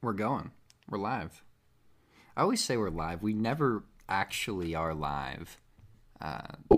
We're 0.00 0.12
going. 0.12 0.52
We're 0.88 0.98
live. 0.98 1.42
I 2.36 2.42
always 2.42 2.62
say 2.62 2.76
we're 2.76 2.88
live. 2.88 3.20
We 3.20 3.32
never 3.32 3.82
actually 4.08 4.74
are 4.74 4.94
live, 4.94 5.58
uh, 6.20 6.76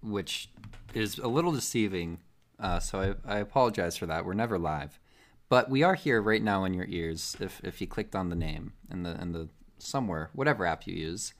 which 0.00 0.50
is 0.94 1.18
a 1.18 1.26
little 1.26 1.50
deceiving. 1.50 2.18
Uh, 2.60 2.78
so 2.78 3.16
I, 3.26 3.36
I 3.36 3.38
apologize 3.38 3.96
for 3.96 4.06
that. 4.06 4.24
We're 4.24 4.34
never 4.34 4.60
live, 4.60 5.00
but 5.48 5.68
we 5.68 5.82
are 5.82 5.94
here 5.94 6.22
right 6.22 6.42
now 6.42 6.64
in 6.64 6.72
your 6.72 6.86
ears. 6.86 7.36
If 7.40 7.60
if 7.64 7.80
you 7.80 7.88
clicked 7.88 8.14
on 8.14 8.30
the 8.30 8.36
name 8.36 8.74
and 8.88 9.04
the 9.04 9.20
and 9.20 9.34
the 9.34 9.48
somewhere 9.78 10.30
whatever 10.32 10.64
app 10.64 10.86
you 10.86 10.94
use, 10.94 11.34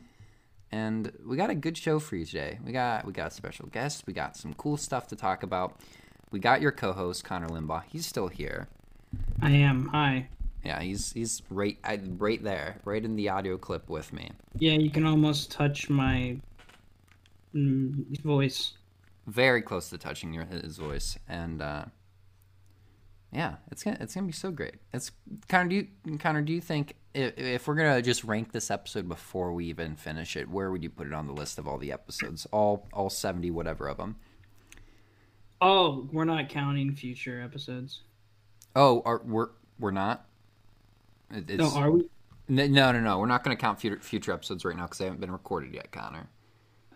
and 0.73 1.13
we 1.25 1.37
got 1.37 1.51
a 1.51 1.55
good 1.55 1.79
show 1.79 2.01
for 2.01 2.17
you 2.17 2.27
today. 2.27 2.59
We 2.65 2.73
got 2.73 3.07
we 3.07 3.13
got 3.13 3.33
special 3.33 3.69
guest. 3.69 4.09
We 4.09 4.13
got 4.13 4.37
some 4.37 4.55
cool 4.55 4.77
stuff 4.77 5.07
to 5.09 5.17
talk 5.17 5.45
about. 5.45 5.81
We 6.33 6.41
got 6.41 6.61
your 6.61 6.73
co-host 6.73 7.23
Connor 7.23 7.49
Limbaugh. 7.49 7.85
He's 7.87 8.07
still 8.07 8.27
here. 8.27 8.67
I 9.41 9.53
am. 9.53 9.87
Hi. 9.93 10.29
Yeah, 10.67 10.81
he's 10.81 11.13
he's 11.13 11.43
right 11.49 11.79
I, 11.85 12.01
right 12.19 12.43
there, 12.43 12.81
right 12.85 13.05
in 13.05 13.15
the 13.15 13.29
audio 13.29 13.57
clip 13.57 13.89
with 13.89 14.13
me. 14.13 14.33
Yeah, 14.59 14.73
you 14.73 14.91
can 14.91 15.07
almost 15.07 15.53
touch 15.53 15.89
my 15.89 16.39
mm, 17.55 18.21
voice. 18.21 18.73
Very 19.29 19.63
close 19.63 19.91
to 19.91 19.99
touching 19.99 20.35
your 20.35 20.45
his 20.45 20.77
voice, 20.77 21.17
and 21.29 21.63
uh, 21.63 21.85
yeah, 23.33 23.57
it's 23.71 23.85
gonna 23.85 23.97
it's 24.01 24.13
gonna 24.15 24.27
be 24.27 24.33
so 24.33 24.51
great. 24.51 24.75
It's 24.93 25.13
Connor. 25.49 25.69
Do 25.69 25.75
you 25.77 26.19
Connor? 26.19 26.43
Do 26.43 26.53
you 26.53 26.61
think 26.61 26.95
if, 27.15 27.39
if 27.39 27.69
we're 27.69 27.77
gonna 27.77 28.03
just 28.03 28.25
rank 28.25 28.51
this 28.51 28.69
episode 28.69 29.09
before 29.09 29.53
we 29.53 29.67
even 29.67 29.95
finish 29.95 30.37
it, 30.37 30.51
where 30.51 30.73
would 30.73 30.83
you 30.83 30.91
put 30.91 31.07
it 31.07 31.13
on 31.13 31.29
the 31.29 31.33
list 31.33 31.59
of 31.59 31.69
all 31.69 31.79
the 31.79 31.93
episodes, 31.93 32.45
all 32.51 32.89
all 32.93 33.09
seventy 33.09 33.53
whatever 33.53 33.87
of 33.87 33.99
them? 33.99 34.17
Oh, 35.61 36.09
we're 36.11 36.25
not 36.25 36.49
counting 36.49 36.93
future 36.93 37.41
episodes. 37.41 38.01
Oh, 38.75 39.03
are, 39.05 39.23
we're 39.25 39.51
we're 39.79 39.93
not. 39.93 40.27
It- 41.31 41.59
No, 41.59 41.71
are 41.75 41.91
we? 41.91 42.09
No, 42.49 42.67
no, 42.67 42.93
no. 43.01 43.19
We're 43.19 43.27
not 43.27 43.43
going 43.43 43.57
to 43.57 43.61
count 43.61 43.81
future, 43.81 43.99
future 43.99 44.33
episodes 44.33 44.65
right 44.65 44.77
now 44.77 44.85
because 44.85 44.99
they 44.99 45.05
haven't 45.05 45.21
been 45.21 45.33
recorded 45.33 45.75
yet, 45.75 45.91
Connor. 45.91 46.29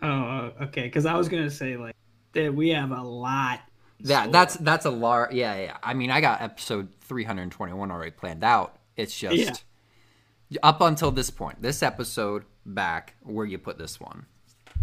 Oh, 0.01 0.51
okay. 0.61 0.83
Because 0.83 1.05
I 1.05 1.15
was 1.15 1.29
gonna 1.29 1.51
say 1.51 1.77
like 1.77 1.95
that 2.33 2.53
we 2.55 2.69
have 2.69 2.91
a 2.91 3.01
lot. 3.03 3.59
Yeah, 3.99 4.25
So- 4.25 4.31
that's 4.31 4.55
that's 4.55 4.85
a 4.85 4.89
large. 4.89 5.33
Yeah, 5.33 5.55
yeah. 5.59 5.77
I 5.83 5.93
mean, 5.93 6.09
I 6.09 6.21
got 6.21 6.41
episode 6.41 6.87
321 7.01 7.91
already 7.91 8.11
planned 8.11 8.43
out. 8.43 8.77
It's 8.97 9.15
just 9.17 9.63
up 10.63 10.81
until 10.81 11.11
this 11.11 11.29
point, 11.29 11.61
this 11.61 11.83
episode 11.83 12.45
back, 12.65 13.15
where 13.21 13.45
you 13.45 13.57
put 13.57 13.77
this 13.77 13.99
one. 13.99 14.25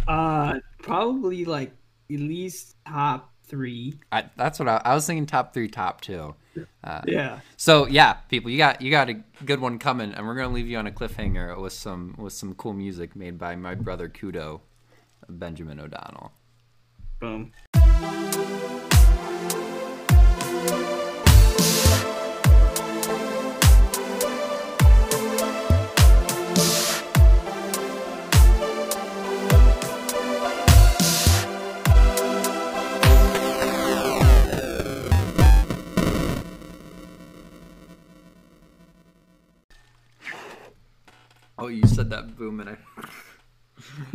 uh 0.06 0.60
probably 0.83 1.44
like 1.44 1.72
at 2.12 2.20
least 2.20 2.77
top 2.86 3.33
three. 3.44 3.98
I, 4.12 4.27
that's 4.36 4.58
what 4.58 4.68
I, 4.68 4.80
I 4.84 4.94
was 4.94 5.06
thinking. 5.06 5.27
Top 5.27 5.52
three, 5.52 5.68
top 5.68 6.00
two. 6.00 6.34
Uh, 6.83 7.03
yeah. 7.06 7.41
So 7.56 7.87
yeah, 7.87 8.14
people, 8.28 8.51
you 8.51 8.59
got 8.59 8.81
you 8.83 8.91
got 8.91 9.09
a 9.09 9.14
good 9.45 9.61
one 9.61 9.78
coming, 9.78 10.12
and 10.12 10.27
we're 10.27 10.34
gonna 10.34 10.55
leave 10.55 10.69
you 10.69 10.78
on 10.78 10.87
a 10.87 10.92
cliffhanger 10.92 11.61
with 11.61 11.73
some 11.73 12.14
with 12.19 12.33
some 12.33 12.55
cool 12.55 12.73
music 12.73 13.14
made 13.17 13.39
by 13.39 13.56
my 13.56 13.75
brother 13.75 14.09
Kudo, 14.09 14.61
Benjamin 15.29 15.81
O'Donnell. 15.81 16.33
Boom. 17.20 17.53
Oh, 41.69 41.70
you 41.70 41.86
said 41.86 42.08
that 42.08 42.34
boom, 42.34 42.61
and 42.61 42.70
I, 42.70 42.77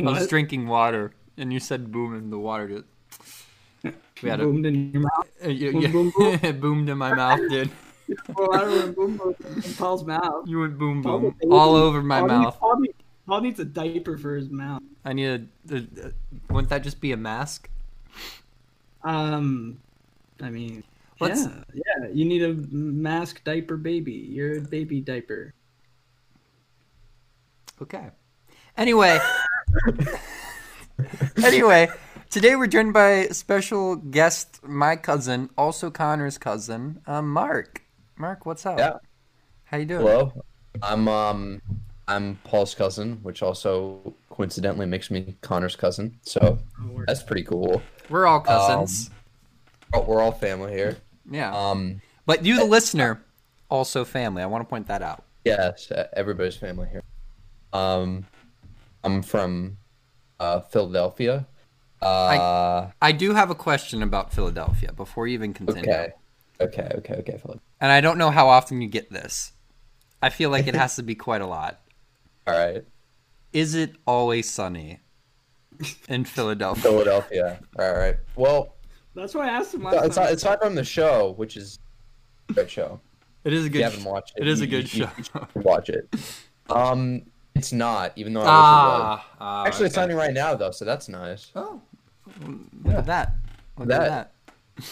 I 0.00 0.10
was 0.10 0.26
drinking 0.26 0.66
water, 0.66 1.12
and 1.36 1.52
you 1.52 1.60
said 1.60 1.92
boom, 1.92 2.12
and 2.12 2.32
the 2.32 2.38
water 2.38 2.68
just. 2.68 3.94
We 4.22 4.28
had 4.30 4.40
a, 4.40 4.44
Boomed 4.44 4.66
in 4.66 4.90
your 4.90 5.02
mouth. 5.02 5.28
uh, 5.44 5.48
yeah, 5.50 5.70
Boom, 5.70 5.80
yeah, 5.82 5.88
boom, 5.88 6.12
boom. 6.16 6.38
it 6.42 6.60
boomed 6.60 6.88
in 6.88 6.98
my 6.98 7.14
mouth, 7.14 7.38
dude. 7.48 7.70
Well, 8.34 8.54
I 8.54 8.64
know. 8.64 8.92
Boom, 8.92 9.16
boom 9.18 9.34
in 9.64 9.74
Paul's 9.74 10.04
mouth. 10.04 10.48
You 10.48 10.60
went 10.60 10.78
boom 10.78 11.02
Paul 11.02 11.20
boom 11.20 11.36
all 11.52 11.76
over 11.76 12.02
my 12.02 12.20
Paul 12.20 12.28
mouth. 12.28 12.44
Needs, 12.44 12.56
Paul, 12.56 12.80
needs, 12.80 12.94
Paul 13.26 13.40
needs 13.42 13.60
a 13.60 13.64
diaper 13.64 14.16
for 14.18 14.34
his 14.34 14.50
mouth. 14.50 14.82
I 15.04 15.12
need 15.12 15.26
a, 15.26 15.74
a, 15.74 15.76
a. 15.76 16.12
Wouldn't 16.52 16.70
that 16.70 16.82
just 16.82 17.00
be 17.00 17.12
a 17.12 17.16
mask? 17.16 17.68
Um, 19.04 19.78
I 20.40 20.50
mean, 20.50 20.82
Let's- 21.20 21.46
yeah, 21.46 21.82
yeah. 22.00 22.08
You 22.10 22.24
need 22.24 22.42
a 22.42 22.54
mask 22.74 23.44
diaper 23.44 23.76
baby. 23.76 24.12
You're 24.12 24.58
a 24.58 24.60
baby 24.60 25.00
diaper. 25.00 25.54
Okay. 27.82 28.10
Anyway. 28.76 29.18
anyway, 31.42 31.88
today 32.30 32.56
we're 32.56 32.66
joined 32.66 32.92
by 32.92 33.26
special 33.28 33.96
guest, 33.96 34.60
my 34.64 34.96
cousin, 34.96 35.50
also 35.56 35.90
Connor's 35.90 36.38
cousin, 36.38 37.00
uh, 37.06 37.22
Mark. 37.22 37.82
Mark, 38.16 38.46
what's 38.46 38.64
up? 38.66 38.78
Yeah. 38.78 38.98
How 39.64 39.78
you 39.78 39.86
doing? 39.86 40.02
Hello. 40.02 40.44
I'm 40.82 41.08
um 41.08 41.62
I'm 42.06 42.36
Paul's 42.44 42.74
cousin, 42.74 43.18
which 43.22 43.42
also 43.42 44.14
coincidentally 44.30 44.86
makes 44.86 45.10
me 45.10 45.36
Connor's 45.40 45.76
cousin. 45.76 46.18
So 46.22 46.58
that's 47.06 47.22
pretty 47.22 47.42
cool. 47.44 47.82
We're 48.08 48.26
all 48.26 48.40
cousins. 48.40 49.10
Oh, 49.92 50.02
We're 50.02 50.20
all 50.20 50.32
family 50.32 50.72
here. 50.72 50.96
yeah. 51.30 51.52
Um 51.54 52.00
but 52.26 52.44
you, 52.44 52.56
the 52.56 52.64
listener, 52.64 53.22
also 53.68 54.04
family. 54.04 54.42
I 54.42 54.46
want 54.46 54.62
to 54.62 54.68
point 54.68 54.86
that 54.88 55.02
out. 55.02 55.24
yes, 55.44 55.90
uh, 55.90 56.06
everybody's 56.14 56.56
family 56.56 56.88
here. 56.90 57.02
Um 57.74 58.26
I'm 59.02 59.22
from 59.22 59.76
uh 60.40 60.60
Philadelphia. 60.60 61.46
Uh 62.00 62.88
I 63.02 63.12
do 63.12 63.34
have 63.34 63.50
a 63.50 63.54
question 63.54 64.02
about 64.02 64.32
Philadelphia 64.32 64.92
before 64.92 65.26
you 65.26 65.34
even 65.34 65.52
continue. 65.52 65.82
okay. 65.82 66.12
Okay, 66.60 66.88
okay, 66.98 67.14
okay, 67.14 67.36
Philip. 67.38 67.60
And 67.80 67.90
I 67.90 68.00
don't 68.00 68.16
know 68.16 68.30
how 68.30 68.48
often 68.48 68.80
you 68.80 68.88
get 68.88 69.10
this. 69.10 69.52
I 70.22 70.30
feel 70.30 70.50
like 70.50 70.68
it 70.68 70.74
has 70.82 70.94
to 70.96 71.02
be 71.02 71.14
quite 71.16 71.40
a 71.42 71.46
lot. 71.46 71.80
All 72.46 72.54
right. 72.56 72.84
Is 73.52 73.74
it 73.74 73.96
always 74.06 74.48
sunny 74.48 75.00
in 76.08 76.24
Philadelphia? 76.24 76.82
Philadelphia. 76.82 77.58
All 77.78 77.92
right. 77.92 78.16
Well, 78.36 78.76
That's 79.16 79.34
why 79.34 79.46
I 79.48 79.50
asked 79.50 79.74
him 79.74 79.82
last 79.82 80.04
it's 80.06 80.16
not, 80.16 80.30
it's 80.32 80.44
not 80.44 80.62
from 80.62 80.76
the 80.76 80.84
show, 80.84 81.32
which 81.36 81.56
is 81.56 81.78
a 82.48 82.52
great 82.52 82.70
show. 82.70 83.00
It 83.42 83.52
is 83.52 83.64
a 83.64 83.66
If 83.66 83.72
good 83.72 83.78
you 83.78 83.84
haven't 83.84 84.04
watched 84.04 84.32
it, 84.36 84.42
It 84.42 84.48
is 84.48 84.60
a 84.60 84.66
good 84.68 84.92
you- 84.94 85.06
show. 85.06 85.46
you 85.54 85.60
watch 85.62 85.88
it. 85.88 86.08
Um, 86.70 87.22
it's 87.54 87.72
not, 87.72 88.12
even 88.16 88.32
though 88.32 88.42
I 88.42 88.46
Ah, 88.46 88.60
wish 88.60 88.72
it 88.72 88.84
was. 88.84 89.20
ah, 89.40 89.64
Actually, 89.66 89.86
it's 89.86 89.96
okay. 89.98 90.02
sunny 90.04 90.14
right 90.14 90.32
now 90.34 90.54
though, 90.54 90.70
so 90.70 90.84
that's 90.84 91.08
nice. 91.08 91.50
Oh, 91.54 91.80
look 92.84 92.94
at 92.96 93.06
that! 93.06 93.34
Look 93.78 93.90
at 93.90 94.00
That. 94.00 94.32
that! 94.76 94.84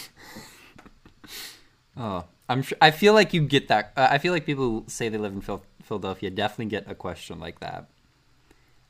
oh, 1.96 2.24
I'm 2.48 2.62
sure. 2.62 2.78
I 2.80 2.90
feel 2.90 3.14
like 3.14 3.32
you 3.32 3.42
get 3.42 3.68
that. 3.68 3.92
Uh, 3.96 4.08
I 4.10 4.18
feel 4.18 4.32
like 4.32 4.44
people 4.46 4.64
who 4.64 4.84
say 4.86 5.08
they 5.08 5.18
live 5.18 5.32
in 5.32 5.40
Phil- 5.40 5.64
Philadelphia 5.82 6.30
definitely 6.30 6.66
get 6.66 6.90
a 6.90 6.94
question 6.94 7.40
like 7.40 7.60
that. 7.60 7.88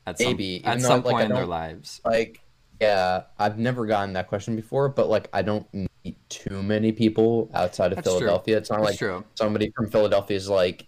At 0.05 0.17
some, 0.19 0.27
Maybe, 0.27 0.57
at 0.65 0.71
even 0.73 0.81
though, 0.81 0.87
some 0.89 1.03
like, 1.03 1.13
point 1.13 1.29
in 1.29 1.33
their 1.33 1.45
lives. 1.45 2.01
Like, 2.03 2.41
yeah, 2.81 3.23
I've 3.39 3.57
never 3.57 3.85
gotten 3.85 4.13
that 4.13 4.27
question 4.27 4.55
before, 4.55 4.89
but 4.89 5.07
like, 5.07 5.29
I 5.31 5.41
don't 5.41 5.65
meet 5.73 6.17
too 6.29 6.61
many 6.61 6.91
people 6.91 7.49
outside 7.53 7.93
of 7.93 7.97
That's 7.97 8.09
true. 8.09 8.19
Philadelphia. 8.19 8.57
It's 8.57 8.69
not 8.69 8.79
That's 8.81 8.89
like 8.91 8.99
true. 8.99 9.23
somebody 9.35 9.71
from 9.75 9.89
Philadelphia 9.89 10.35
is 10.35 10.49
like, 10.49 10.87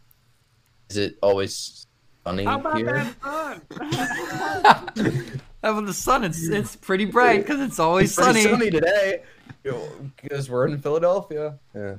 is 0.89 0.97
it 0.97 1.15
always 1.23 1.87
sunny 2.25 2.43
How 2.43 2.59
about 2.59 2.77
here? 2.77 2.93
that 2.93 3.15
fun? 3.21 3.61
Oh, 5.63 5.73
well, 5.73 5.81
the 5.81 5.93
sun 5.93 6.23
it's 6.23 6.47
it's 6.47 6.75
pretty 6.75 7.05
bright 7.05 7.41
because 7.41 7.59
it's 7.59 7.79
always 7.79 8.09
It's 8.09 8.15
sunny. 8.15 8.43
sunny 8.43 8.69
today 8.69 9.23
because 9.63 10.49
we're 10.49 10.67
in 10.67 10.79
Philadelphia. 10.79 11.57
Yeah. 11.73 11.95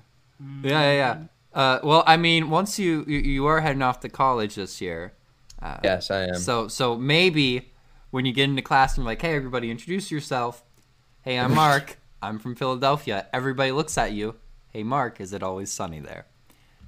Yeah, 0.62 0.80
yeah, 0.80 0.92
yeah. 0.92 1.18
Uh, 1.52 1.80
well, 1.82 2.04
I 2.06 2.16
mean, 2.16 2.50
once 2.50 2.78
you, 2.78 3.04
you 3.08 3.18
you 3.18 3.46
are 3.46 3.60
heading 3.60 3.82
off 3.82 4.00
to 4.00 4.08
college 4.08 4.54
this 4.56 4.80
year, 4.80 5.14
uh, 5.62 5.78
Yes, 5.82 6.10
I 6.10 6.24
am. 6.28 6.34
So 6.36 6.68
so 6.68 6.96
maybe 6.96 7.72
when 8.10 8.24
you 8.24 8.32
get 8.32 8.44
into 8.44 8.62
class 8.62 8.92
and 8.96 9.02
you're 9.04 9.10
like, 9.10 9.22
hey, 9.22 9.34
everybody, 9.34 9.70
introduce 9.70 10.10
yourself. 10.10 10.62
Hey, 11.22 11.38
I'm 11.38 11.54
Mark. 11.64 11.98
I'm 12.22 12.38
from 12.38 12.54
Philadelphia. 12.54 13.26
Everybody 13.32 13.72
looks 13.72 13.96
at 13.98 14.12
you. 14.12 14.36
Hey, 14.72 14.82
Mark, 14.82 15.20
is 15.20 15.32
it 15.32 15.42
always 15.42 15.72
sunny 15.72 16.00
there? 16.00 16.26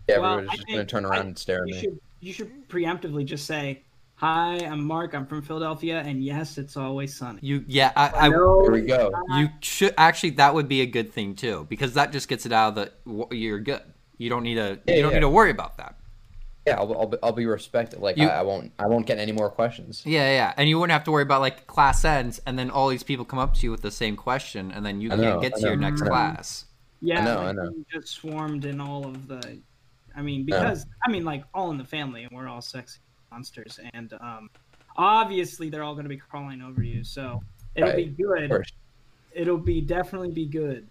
yeah, 0.08 0.18
Well, 0.18 0.34
everybody's 0.34 0.50
I 0.50 0.62
just 0.62 0.68
gonna 0.68 0.84
turn 0.84 1.04
around 1.04 1.18
I- 1.18 1.26
and 1.28 1.38
stare 1.38 1.58
at 1.62 1.64
me. 1.64 1.80
should 1.80 2.00
you 2.20 2.32
should 2.32 2.68
preemptively 2.68 3.24
just 3.24 3.46
say, 3.46 3.82
"Hi, 4.16 4.56
I'm 4.64 4.84
Mark. 4.84 5.14
I'm 5.14 5.26
from 5.26 5.42
Philadelphia, 5.42 6.00
and 6.00 6.22
yes, 6.22 6.58
it's 6.58 6.76
always 6.76 7.16
sunny." 7.16 7.38
You 7.42 7.64
yeah, 7.66 7.92
I, 7.96 8.26
I 8.26 8.28
No, 8.28 8.62
Here 8.62 8.72
we 8.72 8.82
go. 8.82 9.10
you 9.30 9.48
should 9.60 9.94
actually 9.96 10.30
that 10.30 10.54
would 10.54 10.68
be 10.68 10.80
a 10.80 10.86
good 10.86 11.12
thing 11.12 11.34
too 11.34 11.66
because 11.68 11.94
that 11.94 12.12
just 12.12 12.28
gets 12.28 12.46
it 12.46 12.52
out 12.52 12.76
of 12.76 12.90
the 13.28 13.34
you're 13.36 13.60
good. 13.60 13.82
You 14.16 14.28
don't 14.30 14.42
need 14.42 14.56
to 14.56 14.80
Yeah, 14.86 14.94
you 14.96 15.02
don't 15.02 15.12
yeah. 15.12 15.18
need 15.18 15.20
to 15.22 15.28
worry 15.28 15.50
about 15.50 15.76
that. 15.76 15.94
Yeah, 16.66 16.74
I'll, 16.80 16.92
I'll, 17.00 17.06
be, 17.06 17.16
I'll 17.22 17.32
be 17.32 17.46
respected. 17.46 18.00
Like 18.00 18.18
You- 18.18 18.28
I, 18.28 18.40
I 18.40 18.42
won't 18.42 18.72
I 18.78 18.86
won't 18.88 19.06
get 19.06 19.18
any 19.18 19.32
more 19.32 19.48
questions. 19.48 20.02
Yeah, 20.04 20.28
yeah, 20.30 20.54
and 20.56 20.68
you 20.68 20.78
wouldn't 20.78 20.92
have 20.92 21.04
to 21.04 21.10
worry 21.12 21.22
about 21.22 21.40
like 21.40 21.66
class 21.66 22.04
ends 22.04 22.40
and 22.46 22.58
then 22.58 22.70
all 22.70 22.88
these 22.88 23.02
people 23.04 23.24
come 23.24 23.38
up 23.38 23.54
to 23.54 23.60
you 23.62 23.70
with 23.70 23.82
the 23.82 23.90
same 23.92 24.16
question 24.16 24.70
and 24.72 24.84
then 24.84 25.00
you 25.00 25.08
I 25.08 25.16
can't 25.16 25.22
know, 25.22 25.40
get 25.40 25.54
I 25.56 25.60
to 25.60 25.66
your 25.68 25.76
next 25.76 26.02
class. 26.02 26.64
Yeah, 27.00 27.20
I 27.20 27.24
know, 27.24 27.36
like, 27.36 27.46
I 27.46 27.52
know. 27.52 27.62
you 27.70 27.84
just 27.92 28.08
swarmed 28.08 28.64
in 28.64 28.80
all 28.80 29.06
of 29.06 29.28
the. 29.28 29.60
I 30.18 30.22
mean, 30.22 30.44
because 30.44 30.84
I 31.06 31.10
mean, 31.10 31.24
like 31.24 31.44
all 31.54 31.70
in 31.70 31.78
the 31.78 31.84
family, 31.84 32.24
and 32.24 32.32
we're 32.32 32.48
all 32.48 32.60
sexy 32.60 32.98
monsters, 33.30 33.78
and 33.94 34.12
um, 34.14 34.50
obviously 34.96 35.70
they're 35.70 35.84
all 35.84 35.94
going 35.94 36.04
to 36.06 36.08
be 36.08 36.16
crawling 36.16 36.60
over 36.60 36.82
you. 36.82 37.04
So 37.04 37.40
it'll 37.76 37.90
Right. 37.90 37.96
be 38.16 38.22
good. 38.24 38.64
It'll 39.32 39.56
be 39.58 39.80
definitely 39.80 40.32
be 40.32 40.46
good. 40.46 40.88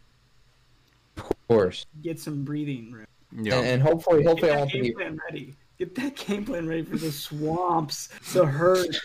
Of 1.17 1.25
course. 1.49 1.85
Get 2.01 2.19
some 2.19 2.45
breathing 2.45 2.91
room. 2.91 3.05
Yeah. 3.35 3.57
And, 3.57 3.67
and 3.67 3.81
hopefully, 3.83 4.19
Get 4.23 4.29
hopefully 4.29 4.51
I 4.53 4.57
won't 4.59 4.71
game 4.71 4.83
be. 4.83 4.91
plan 4.93 5.19
ready. 5.29 5.55
Get 5.77 5.93
that 5.95 6.15
game 6.15 6.45
plan 6.45 6.65
ready 6.67 6.83
for 6.83 6.97
the 6.97 7.11
swamps, 7.11 8.07
the 8.33 8.45
herd 8.45 8.97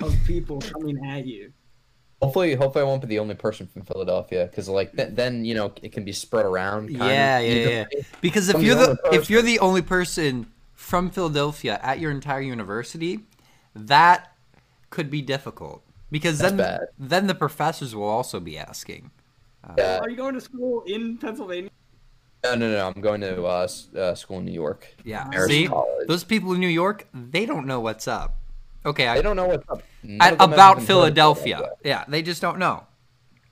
of 0.00 0.16
people 0.26 0.60
coming 0.60 1.04
at 1.06 1.26
you. 1.26 1.52
Hopefully, 2.22 2.54
hopefully 2.54 2.82
I 2.82 2.86
won't 2.86 3.00
be 3.00 3.06
the 3.08 3.18
only 3.18 3.34
person 3.34 3.66
from 3.66 3.82
Philadelphia 3.82 4.46
because 4.50 4.68
like 4.68 4.94
th- 4.94 5.10
then 5.12 5.44
you 5.44 5.54
know 5.54 5.72
it 5.82 5.92
can 5.92 6.04
be 6.04 6.12
spread 6.12 6.44
around. 6.44 6.88
kind 6.88 6.98
Yeah, 7.10 7.38
of 7.38 7.46
yeah, 7.46 7.52
yeah. 7.54 7.60
evenly. 7.90 8.06
Because 8.20 8.48
if 8.48 8.56
From 8.56 8.64
you're 8.64 8.74
the 8.74 8.98
the 9.04 9.14
if 9.14 9.30
you're 9.30 9.42
the 9.42 9.58
only 9.60 9.80
person 9.82 10.46
from 10.74 11.10
Philadelphia 11.10 11.80
at 11.82 11.98
your 11.98 12.10
entire 12.10 12.42
university, 12.42 13.20
that 13.74 14.34
could 14.90 15.10
be 15.10 15.22
difficult. 15.22 15.82
Because 16.10 16.38
That's 16.38 16.52
then 16.52 16.58
bad. 16.58 16.80
then 16.98 17.26
the 17.26 17.34
professors 17.34 17.94
will 17.94 18.04
also 18.08 18.38
be 18.40 18.58
asking. 18.58 19.10
Yeah. 19.78 20.00
Are 20.00 20.10
you 20.10 20.16
going 20.16 20.34
to 20.34 20.40
school 20.40 20.82
in 20.86 21.16
Pennsylvania? 21.18 21.70
No, 22.42 22.54
no, 22.54 22.70
no. 22.70 22.86
I'm 22.88 23.00
going 23.00 23.20
to 23.20 23.44
uh, 23.44 23.68
uh, 23.96 24.14
school 24.14 24.38
in 24.38 24.46
New 24.46 24.52
York. 24.52 24.88
Yeah. 25.04 25.24
Marist 25.28 25.48
See, 25.48 25.68
College. 25.68 26.06
those 26.08 26.24
people 26.24 26.52
in 26.54 26.60
New 26.60 26.68
York, 26.68 27.06
they 27.14 27.44
don't 27.46 27.66
know 27.66 27.80
what's 27.80 28.08
up. 28.08 28.36
Okay, 28.84 29.06
I 29.06 29.16
I, 29.16 29.22
don't 29.22 29.36
know 29.36 29.46
what's 29.46 29.68
up. 29.68 29.82
None 30.02 30.20
I, 30.20 30.30
of 30.32 30.38
them 30.38 30.50
have 30.50 30.56
about 30.56 30.70
even 30.70 30.76
heard 30.76 30.82
of 30.82 30.86
Philadelphia. 30.86 31.70
Yeah, 31.84 32.04
they 32.08 32.22
just 32.22 32.40
don't 32.40 32.58
know. 32.58 32.84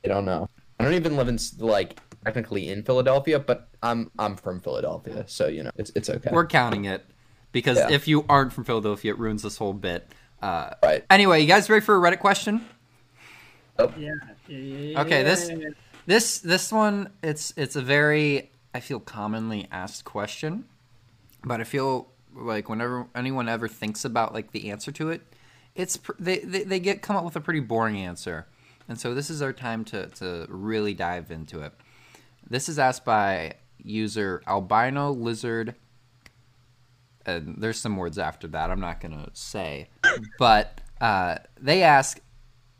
I 0.04 0.08
don't 0.08 0.24
know. 0.24 0.48
I 0.80 0.84
don't 0.84 0.94
even 0.94 1.16
live 1.16 1.28
in 1.28 1.38
like 1.58 2.00
technically 2.24 2.70
in 2.70 2.82
Philadelphia, 2.82 3.38
but 3.38 3.68
I'm 3.82 4.10
I'm 4.18 4.36
from 4.36 4.60
Philadelphia, 4.60 5.24
so 5.26 5.46
you 5.46 5.62
know 5.64 5.70
it's 5.76 5.90
it's 5.94 6.08
okay. 6.08 6.30
We're 6.32 6.46
counting 6.46 6.84
it 6.86 7.04
because 7.52 7.76
Yeah. 7.78 7.90
if 7.90 8.08
you 8.08 8.24
aren't 8.28 8.52
from 8.52 8.64
Philadelphia, 8.64 9.12
it 9.12 9.18
ruins 9.18 9.42
this 9.42 9.58
whole 9.58 9.72
bit. 9.74 10.08
Uh, 10.40 10.70
Right. 10.82 11.04
anyway, 11.10 11.40
you 11.40 11.48
guys 11.48 11.68
ready 11.68 11.84
for 11.84 11.96
a 11.96 12.00
Reddit 12.00 12.20
question? 12.20 12.64
Yeah. 13.78 13.86
yeah, 13.98 14.12
yeah, 14.48 14.58
yeah 14.58 15.00
Okay, 15.02 15.22
this- 15.22 15.48
yeah, 15.50 15.56
yeah. 15.56 15.68
This 16.06 16.38
this 16.38 16.72
one 16.72 17.10
it's 17.22 17.52
it's 17.58 17.76
a 17.76 17.82
very 17.82 18.50
I 18.72 18.80
feel 18.80 18.98
commonly 18.98 19.68
asked 19.70 20.04
question, 20.06 20.64
but 21.44 21.60
I 21.60 21.64
feel 21.64 22.08
like 22.34 22.68
whenever 22.68 23.06
anyone 23.14 23.48
ever 23.48 23.68
thinks 23.68 24.04
about 24.04 24.34
like 24.34 24.52
the 24.52 24.70
answer 24.70 24.92
to 24.92 25.10
it, 25.10 25.22
it's 25.74 25.96
pr- 25.96 26.12
they, 26.18 26.38
they 26.38 26.64
they 26.64 26.80
get 26.80 27.02
come 27.02 27.16
up 27.16 27.24
with 27.24 27.36
a 27.36 27.40
pretty 27.40 27.60
boring 27.60 27.96
answer, 27.96 28.46
and 28.88 28.98
so 28.98 29.14
this 29.14 29.30
is 29.30 29.42
our 29.42 29.52
time 29.52 29.84
to 29.86 30.06
to 30.08 30.46
really 30.48 30.94
dive 30.94 31.30
into 31.30 31.60
it. 31.62 31.72
This 32.48 32.68
is 32.68 32.78
asked 32.78 33.04
by 33.04 33.54
user 33.78 34.42
albino 34.46 35.12
lizard. 35.12 35.74
And 37.26 37.56
there's 37.58 37.78
some 37.78 37.96
words 37.98 38.18
after 38.18 38.48
that 38.48 38.70
I'm 38.70 38.80
not 38.80 39.00
gonna 39.00 39.28
say, 39.34 39.90
but 40.38 40.80
uh, 40.98 41.36
they 41.60 41.82
ask, 41.82 42.20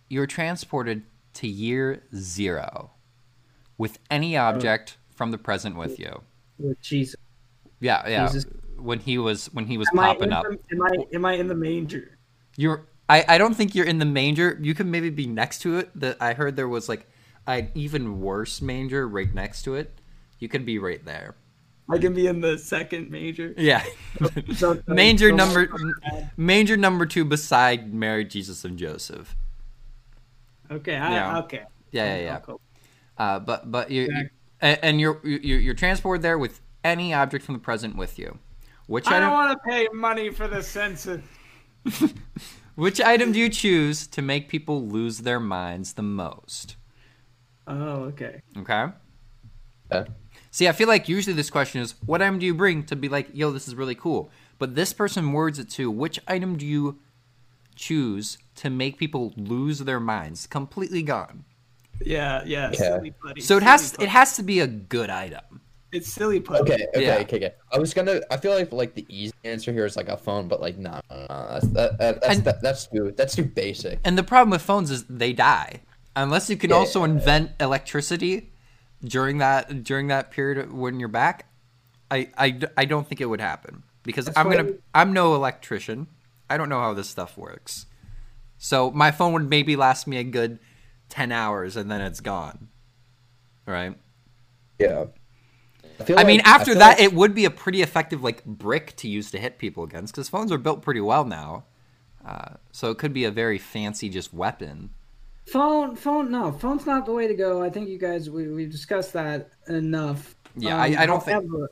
"You're 0.08 0.26
transported 0.26 1.02
to 1.34 1.46
year 1.46 2.04
zero 2.16 2.92
with 3.76 3.98
any 4.10 4.38
object 4.38 4.96
from 5.10 5.32
the 5.32 5.38
present 5.38 5.76
with 5.76 5.98
you." 5.98 6.22
With 6.58 6.80
Jesus. 6.80 7.16
Yeah, 7.80 8.08
yeah. 8.08 8.26
Jesus. 8.26 8.46
When 8.78 9.00
he 9.00 9.18
was 9.18 9.46
when 9.52 9.66
he 9.66 9.76
was 9.76 9.88
Am 9.92 9.98
popping 9.98 10.32
up, 10.32 10.46
the, 10.46 10.58
am 10.72 10.82
I 10.82 11.04
am 11.14 11.24
I 11.24 11.32
in 11.34 11.48
the 11.48 11.54
manger? 11.54 12.18
you're. 12.56 12.86
I, 13.10 13.24
I 13.26 13.38
don't 13.38 13.54
think 13.54 13.74
you're 13.74 13.86
in 13.86 13.98
the 13.98 14.04
manger. 14.04 14.58
You 14.60 14.74
could 14.74 14.86
maybe 14.86 15.08
be 15.08 15.26
next 15.26 15.60
to 15.60 15.78
it. 15.78 15.90
That 15.98 16.18
I 16.20 16.34
heard 16.34 16.56
there 16.56 16.68
was 16.68 16.88
like 16.90 17.08
an 17.46 17.70
even 17.74 18.20
worse 18.20 18.60
manger 18.60 19.08
right 19.08 19.32
next 19.32 19.62
to 19.62 19.74
it. 19.76 19.98
You 20.38 20.48
could 20.48 20.66
be 20.66 20.78
right 20.78 21.02
there. 21.04 21.34
I 21.90 21.96
can 21.96 22.12
be 22.12 22.26
in 22.26 22.42
the 22.42 22.58
second 22.58 23.10
manger. 23.10 23.54
Yeah. 23.56 23.82
So- 24.56 24.82
manger 24.86 25.30
so- 25.30 25.36
number 25.36 25.70
manger 26.36 26.76
number 26.76 27.06
two 27.06 27.24
beside 27.24 27.94
Mary, 27.94 28.24
Jesus, 28.26 28.64
and 28.64 28.78
Joseph. 28.78 29.34
Okay. 30.70 30.96
I, 30.96 31.10
Yeah. 31.10 31.38
Okay. 31.38 31.62
Yeah, 31.92 32.16
yeah, 32.16 32.22
yeah. 32.22 32.40
I'll. 32.46 32.60
Uh, 33.16 33.38
but 33.40 33.70
but 33.70 33.90
you, 33.90 34.02
Exactly. 34.02 34.28
and, 34.60 34.78
and 34.82 35.00
you're 35.00 35.20
you're 35.24 35.58
you're 35.58 35.74
transported 35.74 36.22
there 36.22 36.38
with 36.38 36.60
any 36.84 37.14
object 37.14 37.44
from 37.44 37.54
the 37.54 37.58
present 37.60 37.96
with 37.96 38.18
you. 38.18 38.38
Which 38.88 39.06
I 39.06 39.18
item? 39.18 39.28
don't 39.28 39.32
want 39.32 39.52
to 39.52 39.70
pay 39.70 39.86
money 39.92 40.30
for 40.30 40.48
the 40.48 40.62
census. 40.62 41.20
Which 42.74 43.00
item 43.00 43.32
do 43.32 43.38
you 43.38 43.50
choose 43.50 44.06
to 44.08 44.22
make 44.22 44.48
people 44.48 44.86
lose 44.86 45.18
their 45.18 45.38
minds 45.38 45.92
the 45.92 46.02
most? 46.02 46.76
Oh, 47.66 48.04
okay. 48.04 48.40
Okay. 48.56 48.86
Yeah. 49.92 50.04
See, 50.50 50.68
I 50.68 50.72
feel 50.72 50.88
like 50.88 51.06
usually 51.06 51.34
this 51.36 51.50
question 51.50 51.82
is, 51.82 51.96
what 52.06 52.22
item 52.22 52.38
do 52.38 52.46
you 52.46 52.54
bring 52.54 52.82
to 52.84 52.96
be 52.96 53.10
like, 53.10 53.28
yo, 53.34 53.50
this 53.50 53.68
is 53.68 53.74
really 53.74 53.94
cool? 53.94 54.30
But 54.58 54.74
this 54.74 54.94
person 54.94 55.32
words 55.32 55.58
it 55.58 55.68
to, 55.72 55.90
which 55.90 56.18
item 56.26 56.56
do 56.56 56.64
you 56.64 56.98
choose 57.76 58.38
to 58.56 58.70
make 58.70 58.96
people 58.96 59.34
lose 59.36 59.80
their 59.80 60.00
minds, 60.00 60.46
completely 60.46 61.02
gone? 61.02 61.44
Yeah, 62.00 62.42
yeah. 62.46 62.68
Okay. 62.68 62.76
Silly 62.76 63.10
putty. 63.10 63.40
So 63.42 63.58
it 63.58 63.62
has 63.62 63.90
putty. 63.90 64.04
it 64.04 64.08
has 64.08 64.36
to 64.36 64.42
be 64.42 64.60
a 64.60 64.66
good 64.66 65.10
item. 65.10 65.60
It's 65.90 66.12
silly 66.12 66.40
putty. 66.40 66.60
Okay, 66.62 66.86
okay, 66.94 67.06
Yeah. 67.06 67.16
okay, 67.18 67.36
okay. 67.36 67.54
I 67.72 67.78
was 67.78 67.94
gonna. 67.94 68.20
I 68.30 68.36
feel 68.36 68.52
like 68.54 68.72
like 68.72 68.94
the 68.94 69.06
easy 69.08 69.32
answer 69.44 69.72
here 69.72 69.86
is 69.86 69.96
like 69.96 70.08
a 70.08 70.16
phone, 70.16 70.46
but 70.48 70.60
like 70.60 70.76
no, 70.76 71.00
no, 71.10 71.16
no. 71.16 71.48
That's 71.50 71.66
that, 71.68 71.98
that, 71.98 72.20
that's 72.20 72.36
And- 72.36 72.44
that, 72.44 72.62
that's 72.62 72.86
too 72.86 73.12
that's 73.16 73.34
too 73.34 73.44
basic. 73.44 73.98
And 74.04 74.18
the 74.18 74.22
problem 74.22 74.50
with 74.50 74.62
phones 74.62 74.90
is 74.90 75.04
they 75.04 75.32
die 75.32 75.80
unless 76.14 76.50
you 76.50 76.56
can 76.56 76.70
Yeah. 76.70 76.76
also 76.76 77.04
invent 77.04 77.52
electricity 77.60 78.52
during 79.02 79.38
that 79.38 79.82
during 79.82 80.08
that 80.08 80.30
period 80.30 80.72
when 80.72 81.00
you're 81.00 81.08
back. 81.08 81.46
I, 82.10 82.30
I, 82.38 82.58
I 82.76 82.84
don't 82.86 83.06
think 83.06 83.20
it 83.20 83.26
would 83.26 83.40
happen 83.40 83.82
because 84.02 84.24
That's 84.26 84.36
I'm 84.38 84.50
gonna 84.50 84.72
I'm 84.94 85.12
no 85.12 85.34
electrician. 85.34 86.06
I 86.50 86.56
don't 86.56 86.68
know 86.70 86.80
how 86.80 86.94
this 86.94 87.08
stuff 87.08 87.36
works. 87.36 87.84
So 88.56 88.90
my 88.90 89.10
phone 89.10 89.32
would 89.34 89.48
maybe 89.48 89.76
last 89.76 90.06
me 90.06 90.16
a 90.18 90.24
good 90.24 90.58
ten 91.10 91.32
hours 91.32 91.76
and 91.76 91.90
then 91.90 92.00
it's 92.00 92.20
gone. 92.20 92.68
Right. 93.66 93.94
Yeah. 94.78 95.04
Feel 96.04 96.18
I 96.18 96.24
mean, 96.24 96.38
like- 96.38 96.46
after 96.48 96.72
feel 96.72 96.78
that, 96.80 96.98
like- 96.98 97.00
it 97.00 97.12
would 97.14 97.34
be 97.34 97.44
a 97.44 97.50
pretty 97.50 97.82
effective 97.82 98.22
like 98.22 98.44
brick 98.44 98.94
to 98.96 99.08
use 99.08 99.30
to 99.32 99.38
hit 99.38 99.58
people 99.58 99.84
against 99.84 100.14
because 100.14 100.28
phones 100.28 100.50
are 100.52 100.58
built 100.58 100.82
pretty 100.82 101.00
well 101.00 101.24
now. 101.24 101.64
Uh, 102.24 102.54
so 102.72 102.90
it 102.90 102.98
could 102.98 103.12
be 103.12 103.24
a 103.24 103.30
very 103.30 103.58
fancy 103.58 104.08
just 104.08 104.34
weapon. 104.34 104.90
Phone, 105.46 105.96
phone, 105.96 106.30
no, 106.30 106.52
phone's 106.52 106.84
not 106.84 107.06
the 107.06 107.12
way 107.12 107.26
to 107.26 107.34
go. 107.34 107.62
I 107.62 107.70
think 107.70 107.88
you 107.88 107.98
guys 107.98 108.28
we 108.28 108.48
we've 108.48 108.70
discussed 108.70 109.12
that 109.14 109.50
enough. 109.68 110.34
Yeah, 110.56 110.76
I- 110.76 111.02
I 111.02 111.06
don't 111.06 111.22
think- 111.24 111.42
however, 111.44 111.70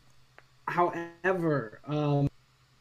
However, 0.68 1.80
um, 1.86 2.28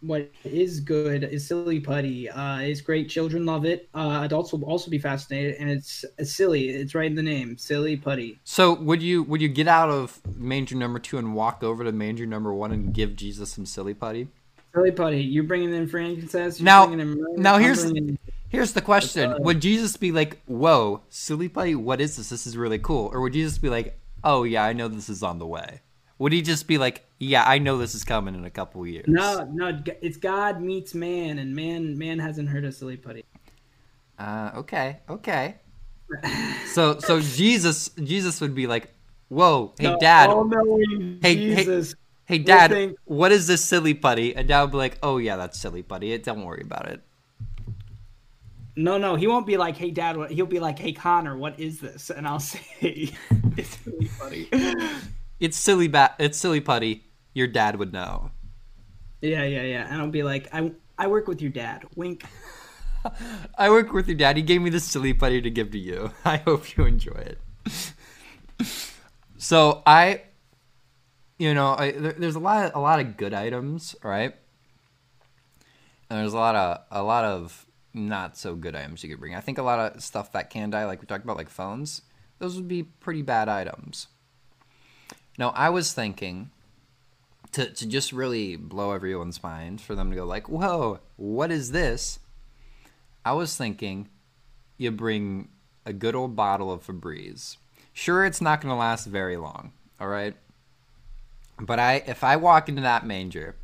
what 0.07 0.31
is 0.43 0.79
good 0.79 1.23
is 1.23 1.47
silly 1.47 1.79
putty. 1.79 2.29
Uh, 2.29 2.59
it's 2.59 2.81
great. 2.81 3.09
Children 3.09 3.45
love 3.45 3.65
it. 3.65 3.89
Uh, 3.93 4.21
adults 4.23 4.51
will 4.51 4.63
also 4.65 4.89
be 4.91 4.97
fascinated, 4.97 5.55
and 5.59 5.69
it's, 5.69 6.03
it's 6.17 6.31
silly. 6.33 6.69
It's 6.69 6.93
right 6.95 7.05
in 7.07 7.15
the 7.15 7.23
name, 7.23 7.57
silly 7.57 7.95
putty. 7.97 8.39
So 8.43 8.73
would 8.73 9.01
you 9.01 9.23
would 9.23 9.41
you 9.41 9.49
get 9.49 9.67
out 9.67 9.89
of 9.89 10.19
manger 10.37 10.75
number 10.75 10.99
two 10.99 11.17
and 11.17 11.33
walk 11.35 11.63
over 11.63 11.83
to 11.83 11.91
manger 11.91 12.25
number 12.25 12.53
one 12.53 12.71
and 12.71 12.93
give 12.93 13.15
Jesus 13.15 13.51
some 13.51 13.65
silly 13.65 13.93
putty? 13.93 14.27
Silly 14.73 14.91
putty. 14.91 15.21
You're 15.21 15.43
bringing 15.45 15.73
in 15.73 15.87
frankincense. 15.87 16.59
You're 16.59 16.65
Now- 16.65 16.87
bringing 16.87 17.07
in 17.13 17.41
now 17.41 17.57
here's- 17.57 17.83
bringing- 17.83 18.17
Here's 18.47 18.71
the 18.73 18.81
question: 18.81 19.35
Would 19.39 19.59
Jesus 19.59 19.97
be 19.97 20.13
like, 20.13 20.41
"Whoa, 20.45 21.01
silly 21.09 21.49
putty, 21.49 21.75
what 21.75 21.99
is 21.99 22.15
this? 22.15 22.29
This 22.29 22.47
is 22.47 22.55
really 22.55 22.79
cool," 22.79 23.09
or 23.11 23.19
would 23.19 23.33
Jesus 23.33 23.57
be 23.57 23.69
like, 23.69 23.99
"Oh 24.23 24.43
yeah, 24.43 24.63
I 24.63 24.71
know 24.71 24.87
this 24.87 25.09
is 25.09 25.23
on 25.23 25.39
the 25.39 25.45
way"? 25.47 25.81
Would 26.17 26.31
he 26.31 26.41
just 26.41 26.67
be 26.67 26.77
like, 26.77 27.05
"Yeah, 27.19 27.43
I 27.45 27.57
know 27.57 27.77
this 27.77 27.93
is 27.93 28.03
coming 28.03 28.35
in 28.35 28.45
a 28.45 28.49
couple 28.49 28.85
years"? 28.87 29.05
no, 29.07 29.47
no. 29.51 29.79
It's 30.01 30.17
God 30.17 30.61
meets 30.61 30.93
man, 30.93 31.39
and 31.39 31.55
man, 31.55 31.97
man 31.97 32.19
hasn't 32.19 32.49
heard 32.49 32.63
of 32.65 32.73
silly 32.73 32.97
putty. 32.97 33.25
Uh, 34.17 34.51
okay, 34.55 34.99
okay. 35.09 35.55
So 36.73 36.99
so 36.99 37.19
Jesus 37.19 37.89
Jesus 38.01 38.39
would 38.39 38.55
be 38.55 38.67
like, 38.67 38.93
"Whoa, 39.29 39.73
hey 39.77 39.87
No, 39.87 39.97
dad, 39.99 40.29
Hey, 41.21 41.35
hey, 41.35 41.55
Jesus. 41.55 41.95
hey 42.25 42.37
dad, 42.37 42.71
think- 42.71 42.97
what 43.05 43.31
is 43.31 43.47
this 43.47 43.63
silly 43.63 43.93
putty?" 43.93 44.35
And 44.35 44.47
dad 44.47 44.61
would 44.61 44.71
be 44.71 44.77
like, 44.77 44.97
"Oh 45.03 45.17
yeah, 45.17 45.35
that's 45.35 45.59
silly 45.59 45.83
putty. 45.83 46.17
Don't 46.19 46.45
worry 46.45 46.61
about 46.63 46.87
it." 46.87 47.01
No, 48.77 48.97
no, 48.97 49.15
he 49.15 49.25
won't 49.27 49.45
be 49.47 49.55
like, 49.57 49.77
"Hey, 49.77 49.89
Dad." 49.91 50.17
What? 50.17 50.31
He'll 50.31 50.45
be 50.45 50.59
like, 50.59 50.77
"Hey, 50.77 50.91
Connor, 50.93 51.37
what 51.37 51.59
is 51.59 51.79
this?" 51.79 52.09
And 52.09 52.27
I'll 52.27 52.39
say, 52.41 53.09
"It's 53.57 53.77
really 53.85 54.07
funny." 54.07 54.49
It's 55.39 55.57
silly 55.57 55.87
bat. 55.87 56.15
It's 56.19 56.37
silly 56.37 56.61
putty. 56.61 57.03
Your 57.33 57.47
dad 57.47 57.77
would 57.77 57.91
know. 57.91 58.31
yeah, 59.21 59.43
yeah, 59.43 59.63
yeah. 59.63 59.87
And 59.89 60.01
I'll 60.01 60.09
be 60.09 60.23
like, 60.23 60.47
"I, 60.53 60.71
I 60.97 61.07
work 61.07 61.27
with 61.27 61.41
your 61.41 61.51
dad." 61.51 61.85
Wink. 61.95 62.25
I 63.57 63.69
work 63.69 63.93
with 63.93 64.07
your 64.07 64.17
dad. 64.17 64.37
He 64.37 64.43
gave 64.43 64.61
me 64.61 64.69
this 64.69 64.83
silly 64.83 65.13
putty 65.13 65.41
to 65.41 65.49
give 65.49 65.71
to 65.71 65.79
you. 65.79 66.11
I 66.25 66.37
hope 66.37 66.75
you 66.75 66.85
enjoy 66.85 67.11
it. 67.11 67.39
so 69.37 69.83
I, 69.85 70.23
you 71.37 71.53
know, 71.53 71.75
I, 71.77 71.91
there, 71.91 72.13
there's 72.13 72.35
a 72.35 72.39
lot, 72.39 72.65
of, 72.65 72.75
a 72.75 72.79
lot 72.79 72.99
of 72.99 73.17
good 73.17 73.33
items, 73.33 73.95
right? 74.03 74.33
And 76.09 76.19
there's 76.19 76.33
a 76.33 76.37
lot 76.37 76.55
of, 76.55 76.79
a 76.91 77.03
lot 77.03 77.25
of 77.25 77.65
not 77.93 78.37
so 78.37 78.55
good 78.55 78.75
items 78.75 79.03
you 79.03 79.09
could 79.09 79.19
bring. 79.19 79.35
I 79.35 79.39
think 79.39 79.57
a 79.57 79.63
lot 79.63 79.79
of 79.79 80.01
stuff 80.01 80.31
that 80.33 80.49
can 80.49 80.69
die, 80.69 80.85
like 80.85 81.01
we 81.01 81.07
talked 81.07 81.23
about, 81.23 81.37
like 81.37 81.49
phones, 81.49 82.01
those 82.39 82.55
would 82.55 82.67
be 82.67 82.83
pretty 82.83 83.21
bad 83.21 83.49
items. 83.49 84.07
Now 85.37 85.49
I 85.49 85.69
was 85.69 85.93
thinking 85.93 86.51
to 87.51 87.71
to 87.71 87.85
just 87.87 88.11
really 88.11 88.55
blow 88.55 88.91
everyone's 88.91 89.41
mind 89.43 89.81
for 89.81 89.95
them 89.95 90.09
to 90.09 90.15
go 90.15 90.25
like, 90.25 90.47
"Whoa, 90.49 90.99
what 91.17 91.51
is 91.51 91.71
this?" 91.71 92.19
I 93.23 93.33
was 93.33 93.55
thinking 93.57 94.09
you 94.77 94.91
bring 94.91 95.49
a 95.85 95.93
good 95.93 96.15
old 96.15 96.35
bottle 96.35 96.71
of 96.71 96.85
Febreze. 96.85 97.57
Sure, 97.93 98.25
it's 98.25 98.41
not 98.41 98.61
going 98.61 98.71
to 98.71 98.75
last 98.77 99.05
very 99.07 99.37
long, 99.37 99.71
all 99.99 100.07
right? 100.07 100.35
But 101.59 101.79
I 101.79 102.03
if 102.07 102.23
I 102.23 102.35
walk 102.35 102.67
into 102.69 102.81
that 102.81 103.05
manger 103.05 103.55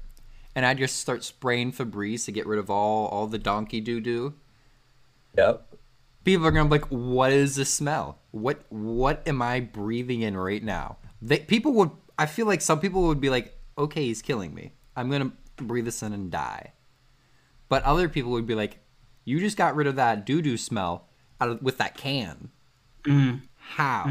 and 0.56 0.66
I 0.66 0.74
just 0.74 0.98
start 1.00 1.24
spraying 1.24 1.74
Febreze 1.74 2.26
to 2.26 2.32
get 2.32 2.48
rid 2.48 2.60
of 2.60 2.70
all 2.70 3.08
all 3.08 3.28
the 3.28 3.38
donkey 3.38 3.82
doo 3.82 4.00
doo, 4.00 4.34
Yep. 5.38 5.76
people 6.24 6.46
are 6.48 6.52
gonna 6.52 6.70
be 6.70 6.80
like, 6.80 6.86
"What 6.90 7.32
is 7.34 7.56
this 7.56 7.74
smell? 7.74 8.18
What 8.32 8.64
what 8.70 9.28
am 9.28 9.42
I 9.42 9.60
breathing 9.60 10.22
in 10.22 10.38
right 10.38 10.64
now?" 10.64 10.98
They, 11.22 11.40
people 11.40 11.74
would. 11.74 11.92
I 12.18 12.26
feel 12.26 12.46
like 12.46 12.62
some 12.62 12.80
people 12.80 13.04
would 13.04 13.22
be 13.22 13.30
like, 13.30 13.58
"Okay, 13.78 14.06
he's 14.06 14.22
killing 14.22 14.54
me. 14.54 14.74
I'm 14.96 15.10
gonna 15.10 15.32
breathe 15.58 15.86
this 15.86 16.02
in 16.04 16.14
and 16.14 16.32
die." 16.32 16.74
But 17.70 17.84
other 17.84 18.10
people 18.10 18.32
would 18.32 18.48
be 18.48 18.56
like, 18.56 18.80
"You 19.24 19.40
just 19.40 19.58
got 19.58 19.76
rid 19.76 19.88
of 19.88 19.96
that 19.96 20.26
doo 20.26 20.42
doo 20.42 20.58
smell 20.58 21.08
out 21.40 21.50
of, 21.50 21.62
with 21.62 21.78
that 21.78 21.96
can. 21.96 22.50
Mm. 23.04 23.42
How?" 23.56 24.06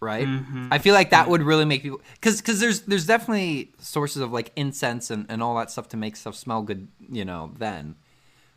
Right? 0.00 0.26
Mhm. 0.26 0.66
I 0.72 0.78
feel 0.78 0.94
like 0.94 1.10
that 1.10 1.28
would 1.28 1.42
really 1.44 1.64
make 1.64 1.82
people 1.82 2.00
because 2.14 2.40
because 2.40 2.58
there's 2.58 2.80
there's 2.82 3.06
definitely 3.06 3.72
sources 3.78 4.20
of 4.20 4.32
like 4.32 4.50
incense 4.56 5.10
and, 5.10 5.26
and 5.28 5.40
all 5.42 5.54
that 5.56 5.70
stuff 5.70 5.88
to 5.90 5.96
make 5.96 6.16
stuff 6.16 6.34
smell 6.34 6.62
good, 6.62 6.88
you 7.08 7.24
know. 7.24 7.52
Then, 7.56 7.94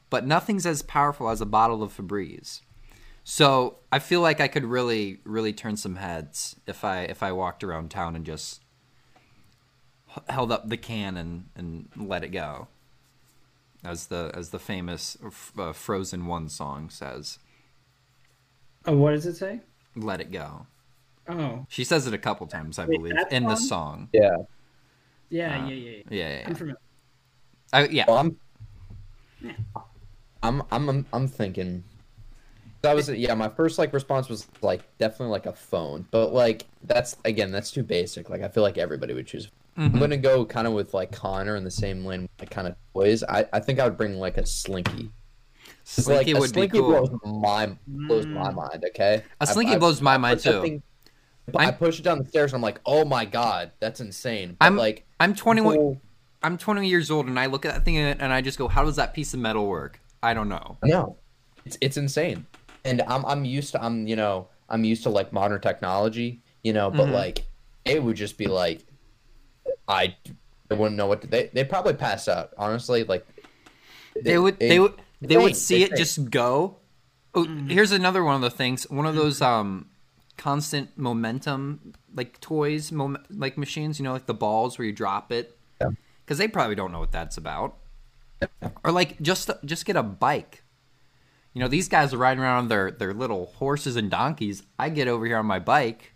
but 0.10 0.25
nothing's 0.25 0.65
as 0.65 0.82
powerful 0.82 1.29
as 1.29 1.41
a 1.41 1.46
bottle 1.46 1.84
of 1.84 1.96
Febreze. 1.96 2.62
So 3.25 3.79
I 3.91 4.00
feel 4.00 4.22
like 4.22 4.39
I 4.39 4.48
could 4.48 4.63
really, 4.63 5.20
really 5.25 5.51
turn 5.51 5.77
some 5.77 5.96
heads 5.98 6.55
if 6.67 6.84
I 6.86 7.01
if 7.01 7.24
I 7.24 7.32
walked 7.34 7.63
around 7.63 7.89
town 7.91 8.15
and 8.15 8.25
just 8.25 8.62
held 10.29 10.51
up 10.51 10.70
the 10.70 10.77
can 10.77 11.17
and, 11.17 11.50
and 11.55 11.89
let 11.98 12.24
it 12.24 12.29
go, 12.29 12.67
as 13.84 14.08
the 14.08 14.32
as 14.34 14.50
the 14.50 14.60
famous 14.60 15.17
uh, 15.58 15.74
Frozen 15.74 16.25
One 16.25 16.50
song 16.50 16.89
says, 16.89 17.39
Oh, 18.86 18.96
what 18.98 19.12
does 19.12 19.25
it 19.25 19.36
say? 19.36 19.62
"Let 19.96 20.22
it 20.22 20.32
go." 20.32 20.67
Oh, 21.27 21.65
She 21.70 21.84
says 21.84 22.08
it 22.08 22.13
a 22.13 22.17
couple 22.17 22.48
times, 22.48 22.79
I 22.79 22.86
Wait, 22.88 23.00
believe, 23.00 23.15
that 23.15 23.32
in 23.32 23.48
the 23.48 23.55
song? 23.55 23.67
song. 23.67 24.10
Yeah. 24.13 24.38
yeah, 25.29 25.55
Uh, 25.55 25.70
yeah, 25.70 25.75
yeah. 25.75 25.91
yeah. 25.91 26.03
Yeah, 26.10 26.29
yeah, 26.29 26.39
I'm 26.46 26.53
yeah. 26.53 26.55
familiar. 26.55 26.77
I, 27.74 27.88
yeah. 27.88 28.05
Well, 28.08 28.17
I'm, 28.20 28.38
I'm, 30.44 30.62
I'm, 30.72 30.89
I'm, 30.89 31.05
I'm 31.13 31.27
thinking. 31.27 31.84
That 32.86 32.96
was 32.96 33.10
yeah. 33.10 33.34
My 33.34 33.50
first 33.50 33.77
like 33.80 33.92
response 33.94 34.30
was 34.30 34.48
like 34.62 34.82
definitely 34.98 35.32
like 35.32 35.46
a 35.48 35.54
phone, 35.54 36.06
but 36.12 36.34
like 36.34 36.65
that's 36.84 37.18
again 37.25 37.51
that's 37.51 37.72
too 37.72 37.84
basic. 37.84 38.30
Like 38.30 38.42
I 38.42 38.48
feel 38.48 38.63
like 38.63 38.77
everybody 38.77 39.13
would 39.13 39.27
choose. 39.27 39.50
I'm 39.77 39.92
Mhm. 39.92 40.00
gonna 40.00 40.18
go 40.18 40.46
kind 40.46 40.68
of 40.68 40.74
with 40.74 40.94
like 40.94 41.12
Connor 41.12 41.56
in 41.56 41.63
the 41.63 41.72
same 41.72 42.06
lane, 42.06 42.30
like 42.39 42.50
kind 42.50 42.68
of 42.68 42.75
toys. 42.94 43.24
I, 43.24 43.46
I 43.51 43.60
think 43.60 43.80
I 43.80 43.84
would 43.86 43.98
bring 43.98 44.15
like 44.20 44.38
a 44.38 44.46
Slinky. 44.46 45.12
'Cause, 45.96 46.06
Slinky 46.06 46.34
like, 46.34 46.38
a 46.38 46.39
would 46.39 46.50
be 46.54 46.60
Slinky 46.60 46.80
cool. 46.80 47.08
blows 47.08 47.20
my 47.42 47.75
blows 47.88 48.25
my 48.27 48.51
Mm. 48.51 48.56
mind. 48.56 48.86
Okay, 48.89 49.24
A 49.42 49.44
I- 49.44 49.46
Slinky 49.46 49.74
I- 49.74 49.77
blows 49.80 50.01
my 50.01 50.18
mind 50.18 50.39
too. 50.39 50.62
thing- 50.62 50.84
but 51.51 51.62
I 51.62 51.65
I'm- 51.65 51.74
push 51.75 52.00
it 52.00 52.04
down 52.04 52.20
the 52.20 52.25
stairs 52.30 52.54
and 52.54 52.58
I'm 52.60 52.62
like, 52.62 52.80
oh 52.86 53.04
my 53.04 53.25
god, 53.25 53.72
that's 53.80 54.00
insane. 54.00 54.56
But 54.60 54.65
I'm- 54.65 54.77
like, 54.77 55.06
I'm 55.20 55.34
21. 55.36 55.74
people- 55.75 56.01
I'm 56.44 56.58
20 56.60 56.88
years 56.88 57.10
old, 57.12 57.25
and 57.27 57.39
I 57.39 57.48
look 57.48 57.65
at 57.65 57.74
that 57.74 57.84
thing 57.86 57.98
and 57.98 58.22
I 58.32 58.42
just 58.42 58.58
go, 58.60 58.68
"How 58.68 58.86
does 58.86 58.96
that 58.98 59.13
piece 59.15 59.34
of 59.34 59.39
metal 59.39 59.65
work?" 59.68 60.00
I 60.24 60.34
don't 60.36 60.48
know. 60.50 60.77
No, 60.84 61.18
it's 61.65 61.77
it's 61.82 61.98
insane, 61.98 62.46
and 62.86 63.01
I'm 63.08 63.25
I'm 63.25 63.44
used 63.46 63.72
to 63.74 63.84
I'm 63.84 64.08
you 64.08 64.15
know 64.15 64.48
I'm 64.70 64.84
used 64.84 65.04
to 65.04 65.10
like 65.10 65.34
modern 65.34 65.60
technology, 65.62 66.42
you 66.63 66.72
know, 66.74 66.89
but 66.89 67.08
Mhm. 67.08 67.13
like 67.13 67.46
it 67.84 68.01
would 68.01 68.15
just 68.15 68.38
be 68.38 68.46
like 68.48 68.86
I, 69.88 70.15
I 70.72 70.74
wouldn't 70.74 70.96
know 70.96 71.08
what 71.08 71.22
to, 71.22 71.27
they 71.27 71.50
they 71.54 71.63
probably 71.63 71.94
pass 71.94 72.27
out 72.27 72.54
honestly 72.58 73.04
like 73.04 73.25
They 74.24 74.38
would. 74.38 74.56
it- 74.62 74.70
They 74.70 74.80
would. 74.80 74.94
They 75.22 75.38
would 75.38 75.56
see 75.56 75.77
they 75.80 75.84
it 75.84 75.89
faint. 75.89 75.98
just 76.00 76.30
go. 76.30 76.77
Oh, 77.34 77.46
here's 77.68 77.92
another 77.92 78.24
one 78.24 78.36
of 78.36 78.42
the 78.42 78.50
things. 78.51 78.84
One 78.89 79.06
of 79.06 79.15
those 79.15 79.42
um, 79.42 79.89
constant 80.38 80.98
momentum 80.98 81.94
like 82.13 82.39
toys, 82.42 82.92
mom- 82.92 83.18
like 83.30 83.58
machines. 83.58 83.98
You 84.00 84.04
know, 84.04 84.13
like 84.13 84.25
the 84.27 84.34
balls 84.34 84.77
where 84.77 84.86
you 84.86 84.92
drop 84.94 85.32
it. 85.32 85.58
Yeah. 85.82 85.89
Because 86.24 86.38
they 86.38 86.48
probably 86.48 86.75
don't 86.75 86.92
know 86.92 87.00
what 87.00 87.12
that's 87.12 87.38
about. 87.38 87.77
Or 88.84 88.92
like 88.92 89.20
just 89.22 89.50
just 89.63 89.86
get 89.86 89.96
a 89.96 90.04
bike. 90.04 90.63
You 91.56 91.62
know, 91.62 91.68
these 91.70 91.88
guys 91.88 92.14
are 92.14 92.18
riding 92.18 92.44
around 92.44 92.58
on 92.58 92.68
their 92.68 92.92
their 92.92 93.14
little 93.14 93.46
horses 93.46 93.96
and 93.96 94.12
donkeys. 94.12 94.62
I 94.78 94.90
get 94.90 95.08
over 95.08 95.26
here 95.26 95.38
on 95.38 95.46
my 95.46 95.58
bike, 95.60 96.14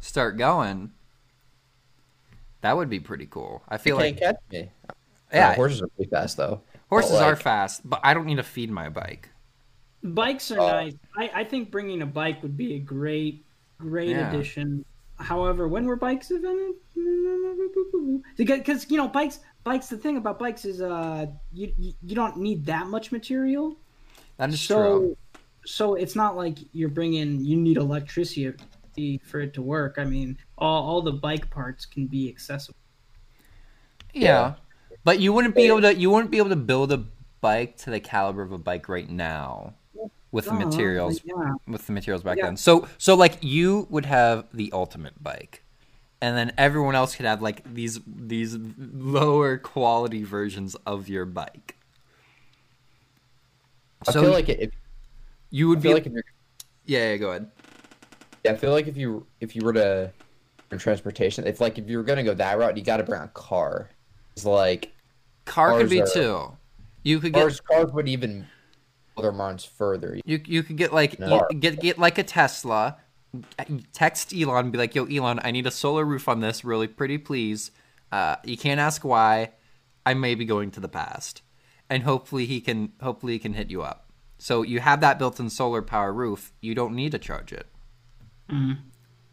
start 0.00 0.38
going. 0.38 0.90
That 2.62 2.76
would 2.76 2.88
be 2.88 2.98
pretty 2.98 3.26
cool. 3.26 3.62
I 3.68 3.76
they 3.76 3.82
feel 3.84 3.98
can't 3.98 4.16
like 4.16 4.20
catch 4.20 4.36
me. 4.50 4.70
yeah, 5.32 5.50
Uh, 5.50 5.54
horses 5.54 5.82
are 5.82 5.86
pretty 5.88 6.10
fast 6.10 6.38
though. 6.38 6.62
horses 6.88 7.12
but, 7.12 7.22
are 7.22 7.36
fast, 7.36 7.88
but 7.88 8.00
I 8.02 8.14
don't 8.14 8.24
need 8.24 8.36
to 8.36 8.42
feed 8.42 8.70
my 8.70 8.88
bike. 8.88 9.28
Bikes 10.02 10.50
are 10.50 10.58
Uh, 10.60 10.72
nice. 10.84 10.94
I, 11.16 11.30
I 11.34 11.44
think 11.44 11.70
bringing 11.70 12.00
a 12.02 12.06
bike 12.06 12.42
would 12.42 12.56
be 12.56 12.74
a 12.76 12.78
great, 12.78 13.44
great 13.78 14.08
Yeah. 14.10 14.30
addition. 14.32 14.82
However, 15.18 15.68
when 15.68 15.84
were 15.84 15.96
bikes 15.96 16.30
invented? 16.30 16.74
Because 18.36 18.90
you 18.90 18.96
know, 18.96 19.08
bikes. 19.08 19.40
Bikes. 19.62 19.88
The 19.88 19.98
thing 19.98 20.16
about 20.16 20.38
bikes 20.38 20.64
is, 20.64 20.80
uh, 20.80 21.26
you 21.52 21.72
you, 21.76 21.92
you 22.02 22.14
don't 22.14 22.38
need 22.38 22.64
that 22.66 22.86
much 22.86 23.12
material. 23.12 23.76
That 24.38 24.50
is 24.50 24.60
so, 24.60 24.76
true. 24.98 25.16
so 25.66 25.94
it's 25.94 26.16
not 26.16 26.36
like 26.36 26.58
you're 26.72 26.88
bringing. 26.88 27.44
You 27.44 27.56
need 27.56 27.76
electricity 27.76 28.54
for 29.24 29.40
it 29.40 29.54
to 29.54 29.62
work. 29.62 29.96
I 29.98 30.04
mean, 30.04 30.38
all 30.56 30.82
all 30.82 31.02
the 31.02 31.12
bike 31.12 31.50
parts 31.50 31.84
can 31.86 32.06
be 32.06 32.28
accessible. 32.28 32.78
Yeah. 34.14 34.54
But 35.04 35.20
you 35.20 35.32
wouldn't 35.32 35.54
be 35.54 35.62
able 35.66 35.80
to 35.82 35.94
you 35.94 36.10
wouldn't 36.10 36.30
be 36.30 36.38
able 36.38 36.50
to 36.50 36.56
build 36.56 36.92
a 36.92 37.04
bike 37.40 37.76
to 37.78 37.90
the 37.90 38.00
caliber 38.00 38.42
of 38.42 38.52
a 38.52 38.58
bike 38.58 38.88
right 38.88 39.08
now 39.08 39.74
with 40.30 40.44
the 40.46 40.52
materials 40.52 41.20
Yeah. 41.24 41.54
with 41.66 41.86
the 41.86 41.92
materials 41.92 42.22
back 42.22 42.38
Yeah. 42.38 42.46
then. 42.46 42.56
So 42.56 42.88
so 42.98 43.14
like 43.14 43.38
you 43.40 43.86
would 43.90 44.06
have 44.06 44.46
the 44.52 44.70
ultimate 44.72 45.22
bike. 45.22 45.64
And 46.20 46.36
then 46.36 46.52
everyone 46.58 46.96
else 46.96 47.14
could 47.14 47.26
have 47.26 47.40
like 47.40 47.62
these 47.72 48.00
these 48.06 48.56
lower 48.76 49.56
quality 49.56 50.24
versions 50.24 50.74
of 50.84 51.08
your 51.08 51.24
bike. 51.24 51.76
I 54.06 54.12
So 54.12 54.22
feel 54.22 54.30
like 54.32 54.48
if 54.48 54.70
you 55.50 55.66
I 55.66 55.70
would 55.70 55.82
be 55.82 55.92
like 55.94 56.06
if 56.06 56.12
you're 56.12 56.22
yeah, 56.84 57.10
yeah, 57.10 57.16
go 57.16 57.30
ahead. 57.30 57.50
Yeah, 58.44 58.52
I 58.52 58.56
feel 58.56 58.70
like 58.72 58.86
if 58.86 58.96
you 58.96 59.26
if 59.40 59.56
you 59.56 59.62
were 59.64 59.72
to 59.72 60.12
in 60.70 60.78
transportation, 60.78 61.46
if 61.46 61.60
like 61.60 61.78
if 61.78 61.88
you 61.88 61.96
were 61.98 62.04
gonna 62.04 62.22
go 62.24 62.34
that 62.34 62.58
route, 62.58 62.76
you 62.76 62.82
got 62.84 62.98
to 62.98 63.02
bring 63.02 63.22
a 63.22 63.28
car. 63.28 63.88
It's 64.36 64.44
like 64.44 64.92
Car 65.44 65.78
could 65.78 65.90
be 65.90 66.02
are- 66.02 66.06
too. 66.06 66.56
You 67.02 67.20
could 67.20 67.32
get 67.32 67.40
cars. 67.40 67.60
Cars 67.60 67.90
would 67.92 68.08
even 68.08 68.46
other 69.16 69.32
minds 69.32 69.64
further. 69.64 70.18
You 70.24 70.40
you 70.44 70.62
could 70.62 70.76
get 70.76 70.92
like 70.92 71.18
No. 71.18 71.46
get 71.58 71.80
get 71.80 71.98
like 71.98 72.18
a 72.18 72.22
Tesla. 72.22 72.98
Text 73.92 74.32
Elon 74.34 74.64
and 74.66 74.72
be 74.72 74.78
like, 74.78 74.94
"Yo, 74.94 75.04
Elon, 75.04 75.38
I 75.42 75.50
need 75.50 75.66
a 75.66 75.70
solar 75.70 76.04
roof 76.04 76.28
on 76.28 76.40
this, 76.40 76.64
really 76.64 76.86
pretty, 76.88 77.18
please." 77.18 77.70
Uh, 78.10 78.36
you 78.44 78.56
can't 78.56 78.80
ask 78.80 79.04
why. 79.04 79.50
I 80.06 80.14
may 80.14 80.34
be 80.34 80.46
going 80.46 80.70
to 80.72 80.80
the 80.80 80.88
past, 80.88 81.42
and 81.90 82.02
hopefully 82.02 82.46
he 82.46 82.60
can 82.60 82.92
hopefully 83.02 83.34
he 83.34 83.38
can 83.38 83.54
hit 83.54 83.70
you 83.70 83.82
up. 83.82 84.04
So 84.38 84.62
you 84.62 84.80
have 84.80 85.00
that 85.00 85.18
built-in 85.18 85.50
solar 85.50 85.82
power 85.82 86.12
roof. 86.12 86.52
You 86.60 86.74
don't 86.74 86.94
need 86.94 87.12
to 87.12 87.18
charge 87.18 87.52
it. 87.52 87.66
Mhm. 88.50 88.78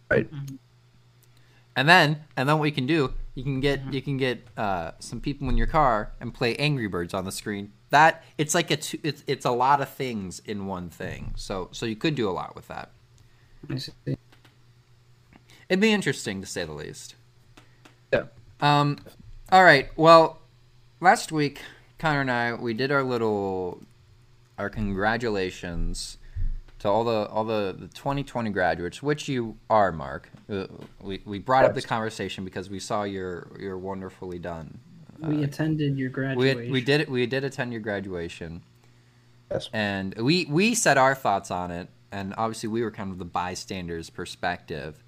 Right. 0.09 0.29
And 1.75 1.89
then 1.89 2.23
and 2.37 2.47
then 2.47 2.57
what 2.59 2.65
you 2.65 2.71
can 2.71 2.87
do, 2.87 3.13
you 3.33 3.43
can 3.43 3.59
get 3.59 3.81
Mm-hmm. 3.81 3.93
you 3.93 4.01
can 4.01 4.17
get 4.17 4.47
uh, 4.57 4.91
some 4.99 5.19
people 5.19 5.49
in 5.49 5.57
your 5.57 5.67
car 5.67 6.11
and 6.19 6.33
play 6.33 6.55
Angry 6.55 6.87
Birds 6.87 7.13
on 7.13 7.25
the 7.25 7.31
screen. 7.31 7.71
That 7.89 8.23
it's 8.37 8.55
like 8.55 8.71
a 8.71 8.77
two, 8.77 8.99
it's 9.03 9.23
it's 9.27 9.45
a 9.45 9.51
lot 9.51 9.81
of 9.81 9.89
things 9.89 10.39
in 10.45 10.65
one 10.67 10.89
thing. 10.89 11.33
So 11.35 11.69
so 11.71 11.85
you 11.85 11.95
could 11.95 12.15
do 12.15 12.29
a 12.29 12.31
lot 12.31 12.55
with 12.55 12.67
that. 12.69 12.91
I 13.69 13.77
see. 13.77 13.91
It'd 15.67 15.79
be 15.81 15.91
interesting 15.91 16.41
to 16.41 16.47
say 16.47 16.63
the 16.65 16.73
least. 16.73 17.15
Yeah. 18.13 18.25
Um, 18.61 18.97
all 19.51 19.63
right. 19.63 19.89
Well, 19.97 20.39
last 21.01 21.31
week, 21.31 21.61
Connor 22.05 22.21
and 22.21 22.29
I 22.29 22.53
we 22.53 22.75
did 22.75 22.91
our 22.91 23.01
little 23.01 23.81
our 24.59 24.69
congratulations 24.69 26.19
to 26.77 26.87
all 26.87 27.03
the 27.03 27.27
all 27.29 27.43
the, 27.43 27.75
the 27.75 27.87
2020 27.87 28.51
graduates, 28.51 29.01
which 29.01 29.27
you 29.27 29.57
are, 29.71 29.91
Mark. 29.91 30.29
Uh, 30.47 30.67
we 31.01 31.23
we 31.25 31.39
brought 31.39 31.65
up 31.65 31.73
the 31.73 31.81
conversation 31.81 32.45
because 32.45 32.69
we 32.69 32.79
saw 32.79 33.05
your 33.05 33.47
your 33.59 33.79
wonderfully 33.79 34.37
done. 34.37 34.77
We 35.19 35.43
attended 35.43 35.97
your 35.97 36.11
graduation. 36.11 36.65
had, 36.65 36.71
we 36.71 36.81
did 36.81 37.09
we 37.09 37.25
did 37.25 37.43
attend 37.43 37.71
your 37.71 37.81
graduation, 37.81 38.61
Yes. 39.49 39.71
and 39.73 40.13
we 40.19 40.45
we 40.45 40.75
said 40.75 40.99
our 40.99 41.15
thoughts 41.15 41.49
on 41.49 41.71
it, 41.71 41.89
and 42.11 42.35
obviously 42.37 42.69
we 42.69 42.83
were 42.83 42.91
kind 42.91 43.09
of 43.09 43.17
the 43.17 43.25
bystanders' 43.25 44.11
perspective. 44.11 45.03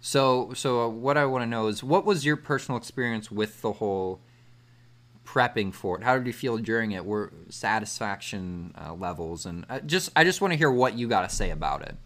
So 0.00 0.52
so 0.52 0.80
uh, 0.80 0.88
what 0.88 1.16
I 1.16 1.26
want 1.26 1.42
to 1.42 1.46
know 1.46 1.68
is 1.68 1.84
what 1.84 2.04
was 2.04 2.26
your 2.26 2.36
personal 2.36 2.76
experience 2.76 3.30
with 3.30 3.62
the 3.62 3.74
whole 3.74 4.18
prepping 5.32 5.72
for 5.74 5.98
it? 5.98 6.04
How 6.04 6.16
did 6.16 6.26
you 6.26 6.32
feel 6.32 6.56
during 6.58 6.92
it? 6.92 7.04
Were 7.04 7.32
satisfaction 7.50 8.74
uh, 8.80 8.94
levels 8.94 9.46
and 9.46 9.66
uh, 9.68 9.80
just 9.80 10.10
I 10.16 10.24
just 10.24 10.40
want 10.40 10.52
to 10.52 10.56
hear 10.58 10.70
what 10.70 10.94
you 10.94 11.08
got 11.08 11.28
to 11.28 11.34
say 11.34 11.50
about 11.50 11.82
it. 11.82 11.96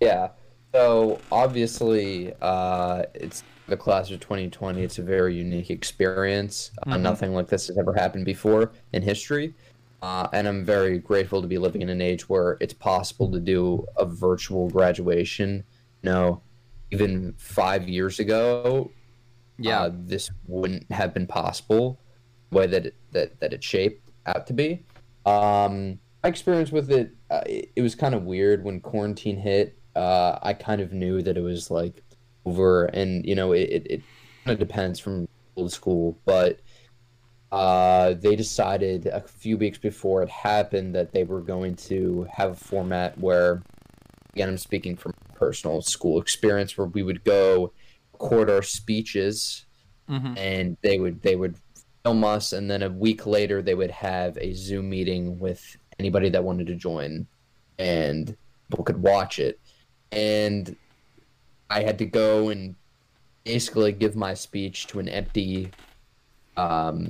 Yeah. 0.00 0.28
So 0.74 1.20
obviously, 1.30 2.32
uh, 2.42 3.04
it's 3.14 3.42
the 3.68 3.76
class 3.76 4.10
of 4.10 4.20
2020. 4.20 4.82
It's 4.82 4.98
a 4.98 5.02
very 5.02 5.34
unique 5.36 5.70
experience. 5.70 6.70
Uh, 6.86 6.94
Mhm. 6.96 7.00
nothing 7.00 7.32
like 7.34 7.48
this 7.48 7.68
has 7.68 7.78
ever 7.78 7.94
happened 7.94 8.24
before 8.26 8.72
in 8.92 9.00
history, 9.02 9.54
uh, 10.02 10.28
and 10.32 10.46
I'm 10.48 10.64
very 10.64 10.98
grateful 10.98 11.40
to 11.40 11.48
be 11.48 11.58
living 11.58 11.80
in 11.80 11.88
an 11.88 12.02
age 12.02 12.28
where 12.28 12.58
it's 12.60 12.74
possible 12.74 13.30
to 13.30 13.40
do 13.40 13.86
a 13.96 14.04
virtual 14.04 14.68
graduation. 14.68 15.64
No, 16.02 16.42
even 16.90 17.34
five 17.38 17.88
years 17.88 18.18
ago, 18.18 18.90
Yeah. 19.58 19.82
uh, 19.84 19.90
this 19.94 20.30
wouldn't 20.46 20.90
have 20.92 21.14
been 21.14 21.26
possible. 21.26 21.98
Way 22.54 22.66
that 22.68 22.86
it, 22.86 22.94
that 23.12 23.40
that 23.40 23.52
it 23.52 23.62
shaped 23.62 24.10
out 24.26 24.46
to 24.46 24.52
be. 24.52 24.84
Um, 25.26 25.98
my 26.22 26.28
experience 26.28 26.72
with 26.72 26.90
it, 26.90 27.14
uh, 27.30 27.42
it, 27.46 27.72
it 27.76 27.82
was 27.82 27.94
kind 27.94 28.14
of 28.14 28.24
weird 28.24 28.64
when 28.64 28.80
quarantine 28.80 29.36
hit. 29.38 29.78
Uh, 29.94 30.38
I 30.42 30.54
kind 30.54 30.80
of 30.80 30.92
knew 30.92 31.22
that 31.22 31.36
it 31.36 31.42
was 31.42 31.70
like 31.70 32.02
over, 32.44 32.86
and 32.86 33.26
you 33.26 33.34
know, 33.34 33.52
it 33.52 33.68
it, 33.70 33.86
it 33.90 34.02
kind 34.44 34.60
of 34.60 34.66
depends 34.66 34.98
from 34.98 35.26
school 35.52 35.68
to 35.68 35.74
school, 35.74 36.18
but. 36.24 36.60
Uh, 37.52 38.14
they 38.14 38.34
decided 38.34 39.06
a 39.06 39.20
few 39.20 39.56
weeks 39.56 39.78
before 39.78 40.24
it 40.24 40.28
happened 40.28 40.92
that 40.92 41.12
they 41.12 41.22
were 41.22 41.40
going 41.40 41.76
to 41.76 42.26
have 42.32 42.50
a 42.50 42.54
format 42.56 43.16
where, 43.16 43.62
again, 44.32 44.48
I'm 44.48 44.58
speaking 44.58 44.96
from 44.96 45.12
personal 45.36 45.80
school 45.80 46.20
experience, 46.20 46.76
where 46.76 46.88
we 46.88 47.04
would 47.04 47.22
go 47.22 47.72
record 48.12 48.50
our 48.50 48.62
speeches 48.62 49.66
hmm 50.08 50.34
and 50.36 50.76
they 50.82 50.98
would 50.98 51.22
they 51.22 51.36
would 51.36 51.56
us 52.06 52.52
and 52.52 52.70
then 52.70 52.82
a 52.82 52.90
week 52.90 53.24
later 53.26 53.62
they 53.62 53.74
would 53.74 53.90
have 53.90 54.36
a 54.36 54.52
zoom 54.52 54.90
meeting 54.90 55.38
with 55.38 55.76
anybody 55.98 56.28
that 56.28 56.44
wanted 56.44 56.66
to 56.66 56.74
join 56.74 57.26
and 57.78 58.36
people 58.68 58.84
could 58.84 59.00
watch 59.00 59.38
it 59.38 59.58
and 60.12 60.76
i 61.70 61.82
had 61.82 61.96
to 61.98 62.04
go 62.04 62.50
and 62.50 62.74
basically 63.44 63.90
give 63.90 64.16
my 64.16 64.34
speech 64.34 64.86
to 64.86 64.98
an 64.98 65.08
empty 65.08 65.70
um 66.58 67.08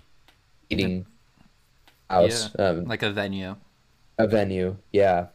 meeting 0.70 1.04
house 2.08 2.50
um, 2.60 2.84
Like 2.84 3.02
a 3.02 3.10
venue. 3.10 3.56
a 4.18 4.28
venue 4.28 4.76
yeah 4.92 5.26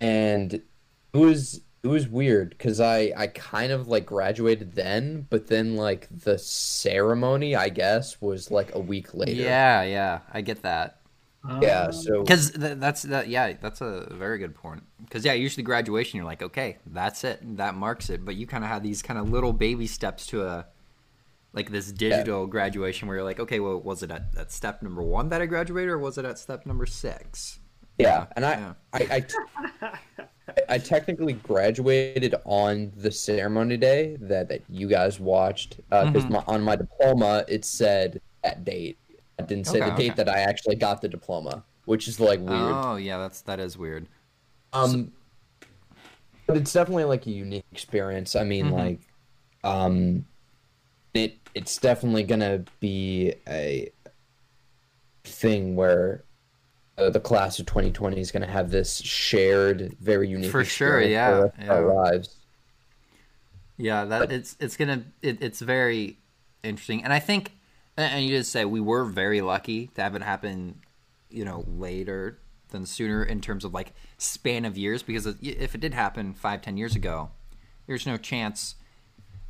and 0.00 0.54
it 0.54 0.64
was 1.12 1.60
it 1.88 1.92
was 1.92 2.08
weird 2.08 2.50
because 2.50 2.80
i 2.80 3.12
i 3.16 3.26
kind 3.26 3.72
of 3.72 3.88
like 3.88 4.04
graduated 4.06 4.74
then 4.74 5.26
but 5.30 5.46
then 5.48 5.76
like 5.76 6.06
the 6.10 6.38
ceremony 6.38 7.54
i 7.56 7.68
guess 7.68 8.20
was 8.20 8.50
like 8.50 8.74
a 8.74 8.78
week 8.78 9.14
later 9.14 9.32
Yeah, 9.32 9.82
yeah, 9.82 10.20
I 10.32 10.40
get 10.42 10.62
that. 10.62 11.00
yeah 11.62 11.84
Um, 11.86 11.92
so 11.92 12.22
Because 12.22 12.50
th- 12.50 12.78
that's 12.78 13.02
that. 13.02 13.28
Yeah, 13.28 13.52
that's 13.60 13.80
a 13.80 14.08
very 14.12 14.38
good 14.38 14.54
point. 14.54 14.82
Because 15.04 15.24
yeah, 15.24 15.32
usually 15.34 15.62
graduation, 15.62 16.16
you're 16.18 16.26
like, 16.26 16.42
okay, 16.42 16.78
that's 16.86 17.22
it, 17.24 17.38
that 17.56 17.74
marks 17.76 18.10
it. 18.10 18.24
But 18.24 18.34
you 18.34 18.46
kind 18.46 18.64
of 18.64 18.70
have 18.70 18.82
these 18.82 19.02
kind 19.02 19.18
of 19.18 19.30
little 19.30 19.52
baby 19.52 19.86
steps 19.86 20.26
to 20.26 20.44
a 20.44 20.66
like 21.52 21.70
this 21.70 21.90
digital 21.92 22.46
graduation 22.46 23.06
where 23.08 23.16
you're 23.18 23.24
like, 23.24 23.40
okay, 23.40 23.60
well, 23.60 23.80
was 23.80 24.02
it 24.02 24.10
at, 24.10 24.24
at 24.36 24.52
step 24.52 24.82
number 24.82 25.02
one 25.02 25.28
that 25.30 25.40
I 25.40 25.46
graduated, 25.46 25.90
or 25.90 25.98
was 25.98 26.18
it 26.18 26.24
at 26.24 26.38
step 26.38 26.66
number 26.66 26.86
six? 26.86 27.60
yeah 27.98 28.26
and 28.36 28.44
i 28.44 28.52
Yeah. 28.52 28.74
I, 28.92 29.00
I 29.16 29.20
t- 29.20 29.34
I 30.68 30.78
technically 30.78 31.34
graduated 31.34 32.34
on 32.44 32.92
the 32.96 33.10
ceremony 33.10 33.76
day 33.76 34.16
that, 34.20 34.48
that 34.48 34.62
you 34.68 34.88
guys 34.88 35.18
watched 35.20 35.76
because 35.90 36.24
Mhm. 36.24 36.30
my, 36.30 36.44
on 36.46 36.62
my 36.62 36.76
diploma 36.76 37.44
it 37.48 37.64
said 37.64 38.20
that 38.42 38.64
date. 38.64 38.98
I 39.38 39.42
didn't 39.44 39.66
say 39.66 39.80
Okay, 39.80 39.90
the 39.90 39.96
date 39.96 40.12
okay. 40.12 40.24
that 40.24 40.28
I 40.28 40.40
actually 40.40 40.76
got 40.76 41.00
the 41.00 41.08
diploma, 41.08 41.64
which 41.84 42.08
is 42.08 42.18
like 42.20 42.40
weird. 42.40 42.74
Oh 42.76 42.96
yeah, 42.96 43.18
that's 43.18 43.40
that 43.42 43.60
is 43.60 43.78
weird. 43.78 44.06
Um, 44.72 45.12
but 46.46 46.56
it's 46.56 46.72
definitely 46.72 47.04
like 47.04 47.26
a 47.26 47.30
unique 47.30 47.64
experience. 47.72 48.34
I 48.34 48.44
mean, 48.44 48.66
Mhm. 48.66 48.72
like, 48.72 49.00
um, 49.64 50.24
it 51.14 51.36
it's 51.54 51.78
definitely 51.78 52.24
gonna 52.24 52.64
be 52.80 53.34
a 53.48 53.90
thing 55.24 55.76
where 55.76 56.24
uh, 56.98 57.10
the 57.10 57.20
class 57.20 57.58
of 57.58 57.66
2020 57.66 58.20
is 58.20 58.32
gonna 58.32 58.46
have 58.46 58.70
this 58.70 58.98
shared, 59.00 59.96
very 60.00 60.28
unique. 60.28 60.50
For 60.50 60.64
sure, 60.64 61.00
yeah, 61.00 61.48
for 61.48 61.62
of 61.62 61.70
our 61.70 61.94
lives. 61.94 62.34
Yeah, 63.76 64.04
that 64.06 64.32
it's 64.32 64.56
it's 64.58 64.76
gonna 64.76 65.04
it, 65.22 65.40
it's 65.40 65.60
very 65.60 66.18
interesting, 66.64 67.04
and 67.04 67.12
I 67.12 67.20
think, 67.20 67.52
and 67.96 68.12
and 68.12 68.24
you 68.24 68.36
just 68.36 68.50
say 68.50 68.64
we 68.64 68.80
were 68.80 69.04
very 69.04 69.40
lucky 69.40 69.86
to 69.94 70.02
have 70.02 70.16
it 70.16 70.22
happen, 70.22 70.80
you 71.30 71.44
know, 71.44 71.64
later 71.68 72.38
than 72.70 72.84
sooner 72.84 73.22
in 73.22 73.40
terms 73.40 73.64
of 73.64 73.72
like 73.72 73.92
span 74.18 74.64
of 74.64 74.76
years. 74.76 75.02
Because 75.02 75.26
if 75.40 75.74
it 75.74 75.80
did 75.80 75.94
happen 75.94 76.34
five 76.34 76.62
ten 76.62 76.76
years 76.76 76.96
ago, 76.96 77.30
there's 77.86 78.06
no 78.06 78.16
chance. 78.16 78.74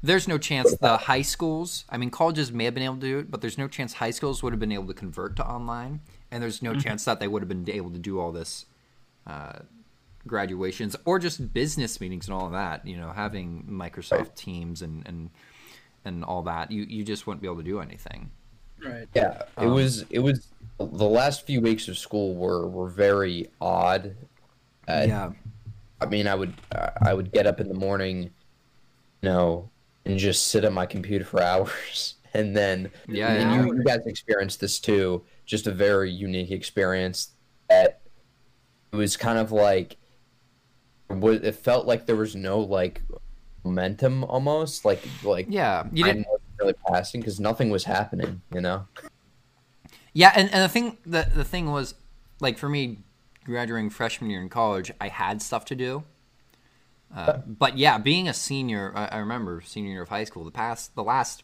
There's 0.00 0.28
no 0.28 0.38
chance 0.38 0.76
the 0.76 0.96
high 0.96 1.22
schools. 1.22 1.84
I 1.88 1.96
mean, 1.96 2.10
colleges 2.10 2.52
may 2.52 2.66
have 2.66 2.74
been 2.74 2.84
able 2.84 2.96
to 2.96 3.00
do 3.00 3.18
it, 3.18 3.30
but 3.30 3.40
there's 3.40 3.58
no 3.58 3.66
chance 3.66 3.94
high 3.94 4.12
schools 4.12 4.42
would 4.42 4.52
have 4.52 4.60
been 4.60 4.70
able 4.70 4.86
to 4.86 4.94
convert 4.94 5.34
to 5.36 5.44
online, 5.44 6.02
and 6.30 6.42
there's 6.42 6.62
no 6.62 6.74
chance 6.74 7.04
that 7.04 7.20
they 7.20 7.28
would 7.28 7.42
have 7.42 7.48
been 7.48 7.68
able 7.70 7.90
to 7.90 7.98
do 7.98 8.20
all 8.20 8.32
this 8.32 8.66
uh, 9.26 9.60
graduations 10.26 10.96
or 11.04 11.18
just 11.18 11.52
business 11.52 12.00
meetings 12.00 12.26
and 12.28 12.34
all 12.34 12.46
of 12.46 12.52
that. 12.52 12.86
You 12.86 12.96
know, 12.96 13.10
having 13.10 13.64
Microsoft 13.70 14.34
Teams 14.34 14.82
and 14.82 15.06
and 15.06 15.30
and 16.04 16.24
all 16.24 16.42
that, 16.42 16.70
you 16.70 16.82
you 16.82 17.04
just 17.04 17.26
wouldn't 17.26 17.42
be 17.42 17.48
able 17.48 17.58
to 17.58 17.62
do 17.62 17.80
anything. 17.80 18.30
Right. 18.84 19.08
Yeah, 19.14 19.42
it 19.42 19.48
Um, 19.56 19.74
was. 19.74 20.02
It 20.10 20.20
was. 20.20 20.48
The 20.78 21.08
last 21.08 21.44
few 21.44 21.60
weeks 21.60 21.88
of 21.88 21.98
school 21.98 22.34
were 22.36 22.68
were 22.68 22.88
very 22.88 23.48
odd. 23.60 24.14
Uh, 24.86 25.04
yeah, 25.08 25.32
I 26.00 26.06
mean, 26.06 26.28
I 26.28 26.34
would 26.34 26.54
I 27.02 27.12
would 27.12 27.32
get 27.32 27.46
up 27.46 27.58
in 27.60 27.68
the 27.68 27.74
morning, 27.74 28.22
you 28.22 28.30
know, 29.28 29.68
and 30.04 30.16
just 30.18 30.46
sit 30.46 30.62
at 30.64 30.72
my 30.72 30.86
computer 30.86 31.24
for 31.24 31.42
hours, 31.50 32.14
and 32.32 32.56
then 32.56 32.90
yeah, 33.08 33.32
and 33.32 33.50
yeah. 33.50 33.66
you, 33.66 33.74
you 33.78 33.82
guys 33.84 34.06
experienced 34.06 34.60
this 34.60 34.78
too. 34.78 35.24
Just 35.48 35.66
a 35.66 35.72
very 35.72 36.12
unique 36.12 36.52
experience. 36.52 37.30
That 37.68 38.02
it 38.92 38.96
was 38.96 39.16
kind 39.16 39.38
of 39.38 39.50
like, 39.50 39.96
it 41.10 41.54
felt 41.56 41.86
like 41.86 42.06
there 42.06 42.16
was 42.16 42.36
no 42.36 42.60
like 42.60 43.02
momentum 43.64 44.24
almost 44.24 44.84
like 44.84 45.02
like 45.24 45.46
yeah. 45.48 45.84
You 45.92 46.04
didn't. 46.04 46.26
really 46.60 46.74
passing 46.86 47.20
because 47.20 47.40
nothing 47.40 47.70
was 47.70 47.84
happening. 47.84 48.42
You 48.54 48.60
know. 48.60 48.86
Yeah, 50.12 50.32
and, 50.34 50.52
and 50.52 50.62
the 50.62 50.68
thing 50.68 50.98
the 51.06 51.28
the 51.34 51.44
thing 51.44 51.70
was, 51.70 51.94
like 52.40 52.58
for 52.58 52.68
me, 52.68 52.98
graduating 53.44 53.90
freshman 53.90 54.30
year 54.30 54.42
in 54.42 54.48
college, 54.48 54.92
I 55.00 55.08
had 55.08 55.40
stuff 55.40 55.64
to 55.66 55.74
do. 55.74 56.04
Uh, 57.14 57.38
but 57.46 57.78
yeah, 57.78 57.96
being 57.96 58.28
a 58.28 58.34
senior, 58.34 58.92
I, 58.94 59.06
I 59.06 59.18
remember 59.18 59.62
senior 59.62 59.92
year 59.92 60.02
of 60.02 60.10
high 60.10 60.24
school. 60.24 60.44
The 60.44 60.50
past, 60.50 60.94
the 60.94 61.02
last 61.02 61.42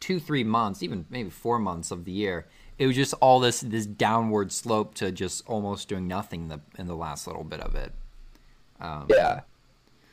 two, 0.00 0.18
three 0.18 0.44
months, 0.44 0.82
even 0.82 1.06
maybe 1.08 1.30
four 1.30 1.58
months 1.58 1.90
of 1.92 2.04
the 2.04 2.12
year, 2.12 2.46
it 2.78 2.86
was 2.86 2.96
just 2.96 3.14
all 3.20 3.40
this 3.40 3.60
this 3.60 3.86
downward 3.86 4.52
slope 4.52 4.94
to 4.96 5.12
just 5.12 5.46
almost 5.48 5.88
doing 5.88 6.08
nothing 6.08 6.48
the, 6.48 6.60
in 6.78 6.86
the 6.86 6.96
last 6.96 7.26
little 7.26 7.44
bit 7.44 7.60
of 7.60 7.74
it. 7.74 7.92
Um, 8.80 9.06
Yeah, 9.08 9.40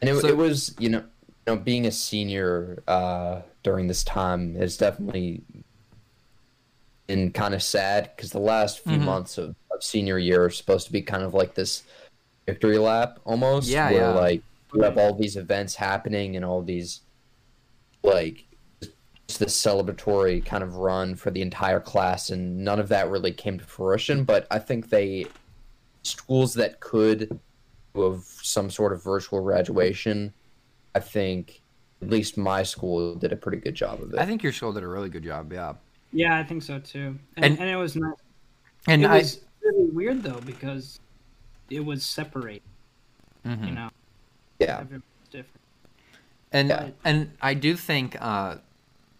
and 0.02 0.10
it, 0.10 0.21
So- 0.21 0.28
it 0.28 0.38
was 0.38 0.76
you 0.80 0.89
know 0.89 1.00
you 1.00 1.06
know 1.47 1.56
being 1.58 1.86
a 1.88 1.91
senior 1.91 2.84
uh, 2.88 3.41
during 3.63 3.88
this 3.88 4.04
time 4.04 4.56
is 4.56 4.78
definitely 4.78 5.41
been 7.08 7.32
kind 7.32 7.54
of 7.54 7.62
sad 7.63 8.12
because 8.15 8.32
the 8.32 8.39
last 8.39 8.80
few 8.80 8.97
Mhm. 8.97 9.04
months 9.06 9.38
of, 9.38 9.56
of 9.71 9.84
senior 9.84 10.17
year 10.17 10.45
are 10.45 10.50
supposed 10.50 10.86
to 10.88 10.91
be 10.93 11.02
kind 11.02 11.24
of 11.24 11.34
like 11.34 11.56
this 11.56 11.84
victory 12.45 12.78
lap 12.78 13.19
almost. 13.26 13.67
Yeah, 13.69 13.89
where 13.91 14.00
yeah. 14.02 14.10
like 14.10 14.43
you 14.74 14.82
have 14.84 14.97
all 14.97 15.13
these 15.13 15.36
events 15.36 15.76
happening 15.76 16.36
and 16.36 16.45
all 16.45 16.62
these 16.62 17.02
like 18.04 18.45
this 19.38 19.60
celebratory 19.60 20.44
kind 20.46 20.63
of 20.63 20.76
run 20.76 21.15
for 21.15 21.32
the 21.32 21.41
entire 21.41 21.80
class 21.80 22.30
and 22.30 22.63
none 22.63 22.80
of 22.80 22.88
that 22.89 23.10
really 23.10 23.32
came 23.32 23.58
to 23.58 23.65
fruition 23.65 24.24
but 24.24 24.46
i 24.52 24.58
think 24.60 24.89
they 24.89 25.26
schools 26.04 26.54
that 26.56 26.80
could 26.80 27.39
of 27.94 28.24
some 28.41 28.70
sort 28.72 28.94
of 28.94 29.04
virtual 29.04 29.41
graduation, 29.44 30.34
I 30.96 31.00
think 31.02 31.62
at 32.02 32.10
least 32.10 32.38
my 32.38 32.63
school 32.63 33.15
did 33.15 33.34
a 33.34 33.36
pretty 33.36 33.58
good 33.58 33.76
job 33.76 34.02
of 34.02 34.13
it. 34.13 34.17
I 34.20 34.26
think 34.26 34.41
your 34.41 34.54
school 34.54 34.72
did 34.72 34.82
a 34.84 34.88
really 34.88 35.10
good 35.10 35.24
job. 35.24 35.52
Yeah, 35.52 35.74
Yeah, 36.13 36.39
I 36.39 36.44
think 36.44 36.63
so 36.63 36.80
too. 36.80 37.20
And, 37.36 37.46
And- 37.46 37.60
and, 37.60 37.70
it 37.70 37.76
was 37.76 37.98
nice. 37.98 38.15
and 38.88 39.04
it 39.04 39.08
I. 39.10 39.17
was 39.17 39.41
really 39.62 39.89
weird 39.91 40.24
though 40.24 40.39
because 40.46 41.02
it 41.70 41.82
was 41.86 42.06
separate. 42.06 42.63
Mhm. 43.46 43.65
You 43.67 43.72
know, 43.74 43.89
yeah, 44.60 44.80
everyone's 44.80 45.04
different. 45.30 45.62
and 46.54 46.70
Yeah. 46.70 46.89
and 47.04 47.32
I 47.41 47.54
do 47.54 47.76
think, 47.76 48.15
uh, 48.22 48.56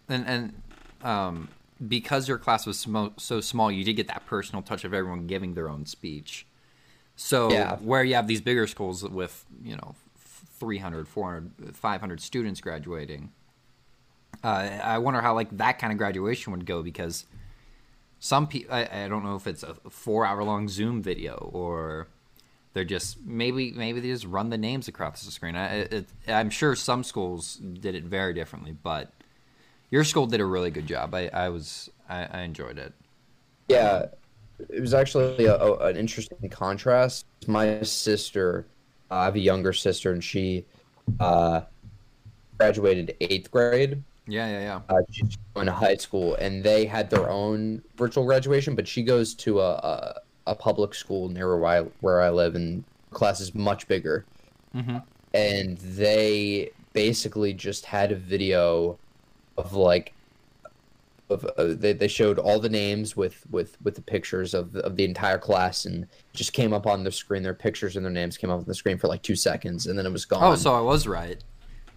and 0.08 0.26
and 0.26 0.62
um, 1.02 1.48
because 1.88 2.28
your 2.28 2.38
class 2.38 2.66
was 2.66 2.84
smo- 2.84 3.18
so 3.18 3.40
small, 3.40 3.70
you 3.70 3.84
did 3.84 3.94
get 3.94 4.08
that 4.08 4.26
personal 4.26 4.62
touch 4.62 4.84
of 4.84 4.94
everyone 4.94 5.26
giving 5.26 5.54
their 5.54 5.68
own 5.68 5.86
speech. 5.86 6.46
So 7.16 7.50
Yeah. 7.50 7.76
where 7.76 8.04
you 8.04 8.14
have 8.14 8.26
these 8.26 8.40
bigger 8.40 8.66
schools 8.66 9.02
with 9.08 9.44
you 9.62 9.76
know 9.76 9.94
300, 10.16 11.08
400, 11.08 11.76
500 11.76 12.20
students 12.20 12.60
graduating, 12.60 13.32
uh, 14.44 14.46
I 14.82 14.98
wonder 14.98 15.20
how 15.20 15.34
like 15.34 15.56
that 15.56 15.78
kind 15.78 15.92
of 15.92 15.98
graduation 15.98 16.52
would 16.52 16.66
go 16.66 16.82
because 16.82 17.26
some 18.18 18.46
people 18.46 18.74
I, 18.74 18.88
I 19.04 19.08
don't 19.08 19.24
know 19.24 19.34
if 19.36 19.46
it's 19.46 19.62
a 19.62 19.74
four 19.90 20.24
hour 20.24 20.42
long 20.44 20.68
Zoom 20.68 21.02
video 21.02 21.50
or 21.52 22.08
they're 22.74 22.84
just 22.84 23.20
maybe 23.24 23.72
maybe 23.72 24.00
they 24.00 24.08
just 24.08 24.24
run 24.24 24.50
the 24.50 24.58
names 24.58 24.88
across 24.88 25.22
the 25.24 25.30
screen. 25.30 25.56
I, 25.56 25.80
it, 25.80 26.06
I'm 26.28 26.48
sure 26.50 26.74
some 26.76 27.04
schools 27.04 27.56
did 27.56 27.94
it 27.94 28.04
very 28.04 28.32
differently, 28.32 28.72
but 28.72 29.12
your 29.92 30.02
school 30.02 30.26
did 30.26 30.40
a 30.40 30.44
really 30.44 30.70
good 30.70 30.86
job. 30.86 31.14
I, 31.14 31.28
I 31.28 31.50
was 31.50 31.90
I, 32.08 32.24
I 32.24 32.40
enjoyed 32.40 32.78
it. 32.78 32.92
Yeah, 33.68 34.06
it 34.68 34.80
was 34.80 34.94
actually 34.94 35.44
a, 35.44 35.54
a, 35.54 35.86
an 35.86 35.96
interesting 35.96 36.48
contrast. 36.48 37.26
My 37.46 37.82
sister, 37.82 38.66
uh, 39.10 39.16
I 39.16 39.24
have 39.26 39.36
a 39.36 39.40
younger 39.40 39.72
sister, 39.72 40.12
and 40.12 40.24
she 40.24 40.64
uh, 41.20 41.60
graduated 42.58 43.14
eighth 43.20 43.50
grade. 43.50 44.02
Yeah, 44.26 44.48
yeah, 44.48 44.60
yeah. 44.60 44.80
Uh, 44.88 45.02
she's 45.10 45.36
going 45.54 45.66
to 45.66 45.72
high 45.72 45.96
school, 45.96 46.36
and 46.36 46.64
they 46.64 46.86
had 46.86 47.10
their 47.10 47.28
own 47.28 47.82
virtual 47.96 48.24
graduation. 48.24 48.74
But 48.74 48.88
she 48.88 49.02
goes 49.02 49.34
to 49.34 49.60
a 49.60 49.72
a, 49.74 50.20
a 50.48 50.54
public 50.54 50.94
school 50.94 51.28
near 51.28 51.56
where 51.56 51.66
I, 51.66 51.80
where 52.00 52.22
I 52.22 52.30
live, 52.30 52.54
and 52.54 52.82
class 53.10 53.40
is 53.40 53.54
much 53.54 53.86
bigger. 53.88 54.24
Mm-hmm. 54.74 54.98
And 55.34 55.78
they 55.78 56.70
basically 56.94 57.52
just 57.52 57.84
had 57.84 58.10
a 58.10 58.16
video 58.16 58.98
of 59.56 59.72
like 59.74 60.12
of 61.30 61.44
uh, 61.56 61.74
they, 61.78 61.92
they 61.92 62.08
showed 62.08 62.38
all 62.38 62.58
the 62.58 62.68
names 62.68 63.16
with 63.16 63.44
with 63.50 63.76
with 63.82 63.94
the 63.94 64.02
pictures 64.02 64.54
of 64.54 64.72
the, 64.72 64.84
of 64.84 64.96
the 64.96 65.04
entire 65.04 65.38
class 65.38 65.84
and 65.86 66.06
just 66.34 66.52
came 66.52 66.72
up 66.72 66.86
on 66.86 67.04
the 67.04 67.12
screen 67.12 67.42
their 67.42 67.54
pictures 67.54 67.96
and 67.96 68.04
their 68.04 68.12
names 68.12 68.36
came 68.36 68.50
up 68.50 68.58
on 68.58 68.64
the 68.66 68.74
screen 68.74 68.98
for 68.98 69.08
like 69.08 69.22
two 69.22 69.36
seconds 69.36 69.86
and 69.86 69.98
then 69.98 70.04
it 70.04 70.12
was 70.12 70.24
gone 70.24 70.42
Oh, 70.42 70.54
so 70.56 70.74
I 70.74 70.80
was 70.80 71.06
right. 71.06 71.42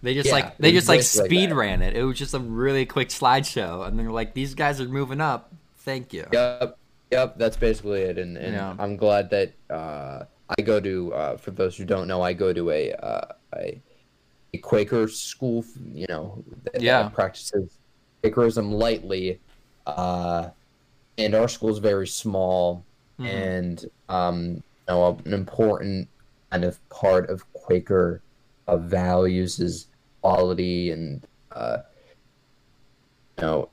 They 0.02 0.14
just 0.14 0.28
Yeah, 0.28 0.34
like 0.34 0.58
they 0.58 0.72
just 0.72 0.88
like 0.88 0.98
basically 1.00 1.22
like 1.22 1.30
speed 1.30 1.52
ran 1.56 1.82
it. 1.82 1.96
It 1.96 2.04
was 2.04 2.18
just 2.18 2.34
a 2.34 2.38
really 2.38 2.86
quick 2.86 3.08
slideshow, 3.08 3.86
and 3.86 3.98
they're 3.98 4.10
like, 4.10 4.34
"These 4.34 4.54
guys 4.54 4.80
are 4.80 4.88
moving 4.88 5.20
up." 5.20 5.52
Thank 5.78 6.12
you. 6.12 6.26
yep 6.32 6.78
yep 7.10 7.38
that's 7.38 7.56
basically 7.56 8.00
it 8.02 8.18
and, 8.18 8.36
and 8.36 8.54
Yeah. 8.54 8.74
i'm 8.80 8.96
glad 8.96 9.30
that 9.30 9.52
uh 9.70 10.24
i 10.58 10.60
go 10.62 10.80
to 10.80 11.14
uh 11.14 11.36
for 11.36 11.52
those 11.52 11.76
who 11.76 11.84
don't 11.84 12.08
know 12.08 12.20
i 12.20 12.32
go 12.32 12.52
to 12.52 12.70
a 12.70 12.92
uh 12.94 13.28
a, 13.54 13.80
a 14.54 14.58
quaker 14.58 15.08
school 15.08 15.64
you 15.92 16.06
know 16.08 16.42
that, 16.64 16.80
Yeah. 16.80 17.02
that 17.02 17.12
practices 17.14 17.78
quakerism 18.22 18.72
lightly 18.72 19.40
uh 19.86 20.48
and 21.18 21.34
our 21.34 21.48
school 21.48 21.70
is 21.70 21.78
very 21.78 22.06
small 22.06 22.84
Mhm. 23.18 23.26
and 23.26 23.84
um, 24.10 24.42
you 24.52 24.62
know, 24.88 25.18
an 25.24 25.32
important 25.32 26.08
kind 26.50 26.64
of 26.64 26.78
part 26.90 27.30
of 27.30 27.50
Quaker 27.54 28.20
uh, 28.68 28.76
values 28.76 29.58
is 29.58 29.86
quality, 30.20 30.90
and 30.90 31.26
uh, 31.50 31.78
you 33.38 33.42
know, 33.42 33.68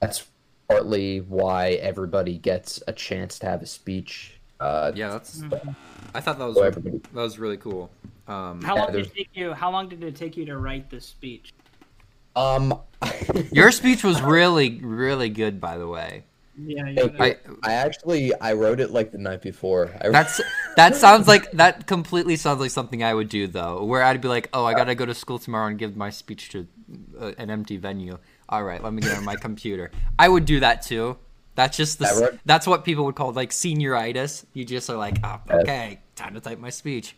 that's 0.00 0.26
partly 0.68 1.20
why 1.20 1.72
everybody 1.72 2.38
gets 2.38 2.82
a 2.88 2.92
chance 2.92 3.38
to 3.40 3.46
have 3.46 3.62
a 3.62 3.66
speech. 3.66 4.40
Uh, 4.60 4.92
Yeah, 4.94 5.10
that's. 5.10 5.42
Mm-hmm. 5.42 5.70
I 6.14 6.20
thought 6.20 6.38
that 6.38 6.46
was 6.46 6.56
so 6.56 6.62
everybody, 6.62 6.98
that 6.98 7.14
was 7.20 7.38
really 7.38 7.58
cool. 7.58 7.90
Um, 8.28 8.60
How 8.62 8.74
Yeah, 8.74 8.82
long 8.82 8.92
did 8.92 9.06
it 9.06 9.14
take 9.14 9.28
you? 9.34 9.52
How 9.52 9.70
long 9.70 9.88
did 9.88 10.02
it 10.02 10.16
take 10.16 10.36
you 10.36 10.44
to 10.46 10.58
write 10.58 10.90
this 10.90 11.06
speech? 11.06 11.52
um, 12.34 12.78
your 13.52 13.70
speech 13.70 14.04
was 14.04 14.20
really 14.20 14.78
really 14.80 15.28
good, 15.30 15.60
by 15.60 15.78
the 15.78 15.86
way. 15.88 16.24
Yeah, 16.58 16.84
Thank 16.94 17.20
I 17.20 17.36
I 17.62 17.72
actually 17.74 18.32
I 18.40 18.54
wrote 18.54 18.80
it 18.80 18.90
like 18.90 19.12
the 19.12 19.18
night 19.18 19.42
before. 19.42 19.90
I, 20.00 20.08
that's 20.08 20.40
that 20.76 20.96
sounds 20.96 21.28
like 21.28 21.50
that 21.52 21.86
completely 21.86 22.36
sounds 22.36 22.60
like 22.60 22.70
something 22.70 23.02
I 23.04 23.12
would 23.12 23.28
do 23.28 23.46
though, 23.46 23.84
where 23.84 24.02
I'd 24.02 24.20
be 24.22 24.28
like, 24.28 24.48
"Oh, 24.54 24.64
I 24.64 24.72
gotta 24.74 24.94
go 24.94 25.04
to 25.06 25.14
school 25.14 25.38
tomorrow 25.38 25.66
and 25.66 25.78
give 25.78 25.96
my 25.96 26.08
speech 26.10 26.48
to 26.50 26.66
uh, 27.20 27.32
an 27.38 27.50
empty 27.50 27.76
venue." 27.76 28.18
All 28.48 28.64
right, 28.64 28.82
let 28.82 28.92
me 28.92 29.02
get 29.02 29.16
on 29.18 29.24
my 29.24 29.36
computer. 29.36 29.90
I 30.18 30.28
would 30.28 30.46
do 30.46 30.60
that 30.60 30.80
too. 30.82 31.18
That's 31.56 31.76
just 31.76 31.98
the 31.98 32.08
wrote- 32.20 32.40
that's 32.46 32.66
what 32.66 32.84
people 32.84 33.04
would 33.04 33.16
call 33.16 33.32
like 33.32 33.50
senioritis. 33.50 34.46
You 34.54 34.64
just 34.64 34.88
are 34.88 34.96
like, 34.96 35.18
"Oh, 35.22 35.40
okay, 35.50 36.00
time 36.14 36.34
to 36.34 36.40
type 36.40 36.58
my 36.58 36.70
speech." 36.70 37.16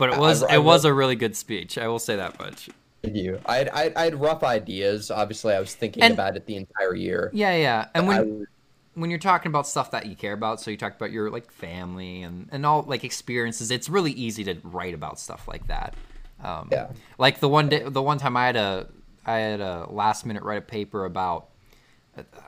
But 0.00 0.14
it 0.14 0.18
was 0.18 0.42
I 0.42 0.54
it 0.56 0.64
was 0.64 0.84
wrote- 0.84 0.90
a 0.90 0.94
really 0.94 1.14
good 1.14 1.36
speech. 1.36 1.78
I 1.78 1.86
will 1.86 1.98
say 2.00 2.16
that 2.16 2.38
much. 2.40 2.68
Thank 3.02 3.16
you. 3.16 3.38
I 3.46 3.56
had, 3.58 3.68
I, 3.70 3.82
had- 3.84 3.96
I 3.96 4.04
had 4.04 4.20
rough 4.20 4.42
ideas. 4.42 5.10
Obviously, 5.10 5.54
I 5.54 5.60
was 5.60 5.74
thinking 5.74 6.02
And- 6.02 6.14
about 6.14 6.36
it 6.36 6.46
the 6.46 6.56
entire 6.56 6.94
year. 6.94 7.30
Yeah, 7.32 7.54
yeah. 7.54 7.88
And 7.94 8.08
when 8.08 8.46
when 8.94 9.08
you're 9.10 9.20
talking 9.20 9.48
about 9.50 9.66
stuff 9.68 9.92
that 9.92 10.06
you 10.06 10.16
care 10.16 10.32
about, 10.32 10.60
so 10.60 10.70
you 10.70 10.76
talk 10.76 10.96
about 10.96 11.12
your 11.12 11.30
like 11.30 11.50
family 11.52 12.22
and 12.22 12.48
and 12.50 12.66
all 12.66 12.82
like 12.82 13.04
experiences, 13.04 13.70
it's 13.70 13.88
really 13.88 14.12
easy 14.12 14.42
to 14.44 14.56
write 14.64 14.94
about 14.94 15.20
stuff 15.20 15.46
like 15.46 15.66
that. 15.68 15.94
Um, 16.42 16.68
Yeah. 16.72 16.88
Like 17.18 17.40
the 17.40 17.48
one 17.48 17.68
day, 17.68 17.82
the 17.86 18.02
one 18.02 18.18
time 18.18 18.36
I 18.36 18.46
had 18.46 18.56
a 18.56 18.86
I 19.26 19.36
had 19.38 19.60
a 19.60 19.86
last 19.90 20.24
minute 20.26 20.42
write 20.42 20.58
a 20.58 20.62
paper 20.62 21.04
about 21.04 21.48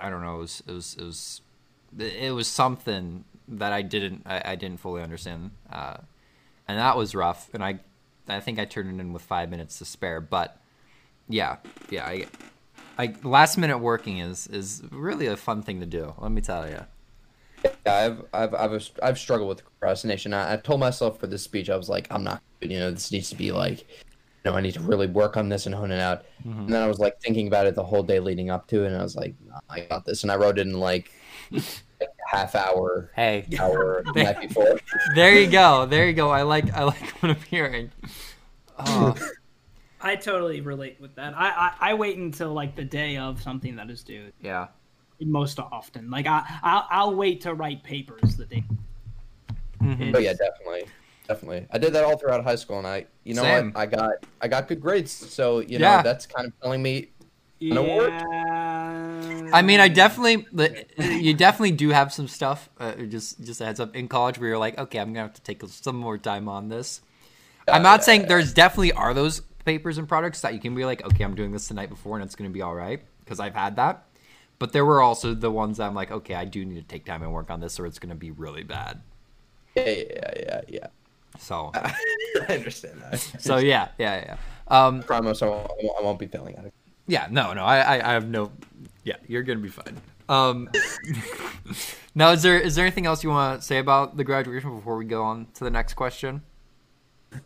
I 0.00 0.08
don't 0.10 0.22
know 0.22 0.36
it 0.36 0.40
was 0.40 0.62
it 0.66 0.72
was 0.72 0.96
it 0.98 1.04
was, 1.04 1.40
it 1.98 2.34
was 2.34 2.48
something 2.48 3.24
that 3.48 3.72
I 3.72 3.82
didn't 3.82 4.22
I, 4.26 4.42
I 4.52 4.54
didn't 4.56 4.80
fully 4.80 5.02
understand, 5.02 5.50
uh, 5.70 5.98
and 6.72 6.80
that 6.80 6.96
was 6.96 7.14
rough. 7.14 7.50
And 7.52 7.62
I 7.62 7.80
I 8.28 8.40
think 8.40 8.58
I 8.58 8.64
turned 8.64 8.88
it 8.88 9.00
in 9.00 9.12
with 9.12 9.22
five 9.22 9.50
minutes 9.50 9.78
to 9.78 9.84
spare, 9.84 10.20
but 10.20 10.58
yeah, 11.28 11.56
yeah. 11.90 12.06
I, 12.06 12.26
I 12.98 13.14
last 13.22 13.58
minute 13.58 13.78
working 13.78 14.18
is 14.18 14.46
is 14.46 14.82
really 14.90 15.26
a 15.26 15.36
fun 15.36 15.62
thing 15.62 15.80
to 15.80 15.86
do. 15.86 16.14
Let 16.18 16.32
me 16.32 16.40
tell 16.40 16.68
you. 16.68 16.80
Yeah, 17.86 17.94
I've 17.94 18.24
I've 18.32 18.54
I've 18.54 18.90
I've 19.02 19.18
struggled 19.18 19.50
with 19.50 19.62
procrastination. 19.62 20.32
I, 20.32 20.54
I 20.54 20.56
told 20.56 20.80
myself 20.80 21.20
for 21.20 21.26
this 21.26 21.42
speech, 21.42 21.68
I 21.68 21.76
was 21.76 21.90
like, 21.90 22.06
I'm 22.10 22.24
not, 22.24 22.42
you 22.62 22.78
know, 22.78 22.90
this 22.90 23.12
needs 23.12 23.28
to 23.30 23.36
be 23.36 23.52
like, 23.52 23.80
you 23.80 24.50
know, 24.50 24.54
I 24.54 24.62
need 24.62 24.74
to 24.74 24.80
really 24.80 25.08
work 25.08 25.36
on 25.36 25.50
this 25.50 25.66
and 25.66 25.74
hone 25.74 25.90
it 25.90 26.00
out. 26.00 26.24
Mm-hmm. 26.46 26.60
And 26.60 26.68
then 26.72 26.82
I 26.82 26.86
was 26.86 26.98
like 26.98 27.20
thinking 27.20 27.48
about 27.48 27.66
it 27.66 27.74
the 27.74 27.84
whole 27.84 28.02
day 28.02 28.18
leading 28.18 28.48
up 28.48 28.66
to 28.68 28.84
it, 28.84 28.86
and 28.88 28.96
I 28.96 29.02
was 29.02 29.14
like, 29.14 29.34
"Nah, 29.46 29.60
I 29.68 29.80
got 29.80 30.06
this. 30.06 30.22
And 30.22 30.32
I 30.32 30.36
wrote 30.36 30.58
it 30.58 30.66
in 30.66 30.80
like 30.80 31.12
half 32.32 32.54
hour, 32.54 33.10
Hey, 33.14 33.46
hour 33.60 34.02
the 34.14 34.22
night 34.24 34.40
before. 34.48 34.78
there 35.14 35.38
you 35.38 35.46
go. 35.50 35.86
There 35.86 36.06
you 36.06 36.14
go. 36.14 36.30
I 36.30 36.42
like 36.42 36.72
I 36.74 36.84
like 36.84 37.10
what 37.22 37.30
I'm 37.30 37.42
hearing. 37.42 37.90
Oh, 38.78 39.14
I 40.00 40.16
totally 40.16 40.60
relate 40.62 41.00
with 41.00 41.14
that. 41.16 41.34
I, 41.36 41.48
I 41.50 41.90
I 41.90 41.94
wait 41.94 42.16
until 42.16 42.52
like 42.52 42.74
the 42.74 42.84
day 42.84 43.18
of 43.18 43.40
something 43.42 43.76
that 43.76 43.90
is 43.90 44.02
due. 44.02 44.32
yeah. 44.40 44.68
Most 45.20 45.60
often, 45.60 46.10
like 46.10 46.26
I 46.26 46.42
I'll, 46.64 46.86
I'll 46.90 47.14
wait 47.14 47.42
to 47.42 47.54
write 47.54 47.84
papers 47.84 48.36
the 48.36 48.44
day. 48.46 48.64
Mhm. 49.80 50.12
Oh 50.16 50.18
yeah, 50.18 50.32
definitely, 50.32 50.84
definitely. 51.28 51.66
I 51.70 51.78
did 51.78 51.92
that 51.92 52.02
all 52.02 52.16
throughout 52.18 52.42
high 52.42 52.56
school, 52.56 52.78
and 52.78 52.86
I, 52.88 53.06
you 53.22 53.34
know, 53.34 53.42
Same. 53.42 53.72
what, 53.72 53.80
I 53.80 53.86
got 53.86 54.10
I 54.40 54.48
got 54.48 54.66
good 54.66 54.80
grades. 54.80 55.12
So 55.12 55.60
you 55.60 55.78
know, 55.78 55.86
Yeah. 55.86 56.02
that's 56.02 56.26
kind 56.26 56.48
of 56.48 56.52
telling 56.60 56.82
me 56.82 57.10
An 57.70 57.76
award? 57.76 58.12
I 59.54 59.62
mean, 59.62 59.80
I 59.80 59.88
definitely, 59.88 60.46
you 60.98 61.34
definitely 61.34 61.72
do 61.72 61.90
have 61.90 62.12
some 62.12 62.26
stuff. 62.28 62.68
Uh, 62.78 62.92
just, 62.94 63.42
just 63.44 63.60
a 63.60 63.64
heads 63.66 63.80
up 63.80 63.94
in 63.94 64.08
college 64.08 64.38
where 64.38 64.48
you're 64.48 64.58
like, 64.58 64.78
okay, 64.78 64.98
I'm 64.98 65.08
gonna 65.12 65.26
have 65.26 65.34
to 65.34 65.42
take 65.42 65.62
some 65.66 65.96
more 65.96 66.18
time 66.18 66.48
on 66.48 66.68
this. 66.68 67.00
I'm 67.68 67.82
not 67.82 68.00
yeah, 68.00 68.04
saying 68.04 68.26
there's 68.26 68.52
definitely 68.52 68.92
are 68.92 69.14
those 69.14 69.40
papers 69.64 69.98
and 69.98 70.08
products 70.08 70.40
that 70.40 70.54
you 70.54 70.60
can 70.60 70.74
be 70.74 70.84
like, 70.84 71.04
okay, 71.04 71.22
I'm 71.22 71.34
doing 71.34 71.52
this 71.52 71.68
the 71.68 71.74
night 71.74 71.90
before 71.90 72.16
and 72.16 72.24
it's 72.24 72.34
gonna 72.34 72.50
be 72.50 72.62
all 72.62 72.74
right 72.74 73.02
because 73.20 73.38
I've 73.38 73.54
had 73.54 73.76
that. 73.76 74.06
But 74.58 74.72
there 74.72 74.84
were 74.84 75.02
also 75.02 75.34
the 75.34 75.50
ones 75.50 75.76
that 75.78 75.86
I'm 75.86 75.94
like, 75.94 76.10
okay, 76.10 76.34
I 76.34 76.44
do 76.44 76.64
need 76.64 76.76
to 76.76 76.82
take 76.86 77.04
time 77.04 77.22
and 77.22 77.32
work 77.32 77.50
on 77.50 77.60
this, 77.60 77.78
or 77.78 77.86
it's 77.86 77.98
gonna 77.98 78.14
be 78.14 78.30
really 78.30 78.62
bad. 78.62 79.00
yeah, 79.76 79.84
yeah, 79.88 80.30
yeah, 80.36 80.60
yeah. 80.68 80.86
So, 81.38 81.70
I 81.74 81.94
understand 82.48 83.00
that. 83.02 83.18
so 83.40 83.56
yeah, 83.58 83.88
yeah, 83.98 84.24
yeah. 84.24 84.36
Um, 84.68 85.02
promise 85.02 85.42
I 85.42 85.46
won't, 85.46 85.70
I 85.70 85.74
won't- 85.82 85.98
I 85.98 86.02
won't 86.02 86.18
be 86.18 86.26
failing 86.26 86.56
at 86.56 86.64
it. 86.66 86.74
Yeah, 87.06 87.26
no, 87.30 87.52
no, 87.52 87.64
I, 87.64 87.78
I, 87.98 88.10
I 88.10 88.12
have 88.14 88.28
no. 88.28 88.52
Yeah, 89.04 89.16
you're 89.26 89.42
gonna 89.42 89.58
be 89.60 89.68
fine. 89.68 90.00
Um, 90.28 90.68
now, 92.14 92.30
is 92.30 92.42
there 92.42 92.58
is 92.58 92.74
there 92.74 92.84
anything 92.84 93.06
else 93.06 93.22
you 93.24 93.30
want 93.30 93.60
to 93.60 93.66
say 93.66 93.78
about 93.78 94.16
the 94.16 94.24
graduation 94.24 94.74
before 94.76 94.96
we 94.96 95.04
go 95.04 95.22
on 95.24 95.46
to 95.54 95.64
the 95.64 95.70
next 95.70 95.94
question? 95.94 96.42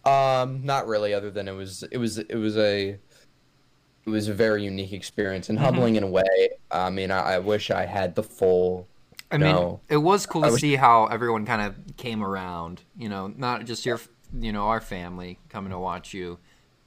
Um, 0.05 0.64
not 0.64 0.87
really. 0.87 1.14
Other 1.14 1.31
than 1.31 1.49
it 1.49 1.53
was, 1.53 1.85
it 1.90 1.99
was, 1.99 2.19
it 2.19 2.35
was 2.35 2.57
a, 2.57 2.88
it 2.90 4.11
was 4.11 4.27
a 4.29 4.35
very 4.35 4.64
unique 4.64 4.92
experience 4.92 5.49
and 5.49 5.59
humbling 5.59 5.95
in 5.97 6.03
a 6.03 6.09
way. 6.09 6.25
I 6.71 6.90
mean, 6.90 7.11
I, 7.11 7.35
I 7.35 7.38
wish 7.38 7.71
I 7.71 7.87
had 7.87 8.14
the 8.14 8.23
full. 8.23 8.88
I 9.31 9.38
mean, 9.38 9.55
No. 9.55 9.81
it 9.88 9.97
was 9.97 10.27
cool 10.27 10.45
I 10.45 10.49
to 10.49 10.53
was- 10.53 10.61
see 10.61 10.77
how 10.77 11.07
everyone 11.07 11.47
kind 11.47 11.62
of 11.62 11.97
came 11.97 12.23
around. 12.23 12.83
You 12.97 13.09
know, 13.09 13.29
not 13.37 13.64
just 13.64 13.87
your, 13.87 14.01
you 14.38 14.53
know, 14.53 14.64
our 14.69 14.81
family 14.81 15.38
coming 15.49 15.71
to 15.71 15.79
watch 15.79 16.12
you, 16.12 16.38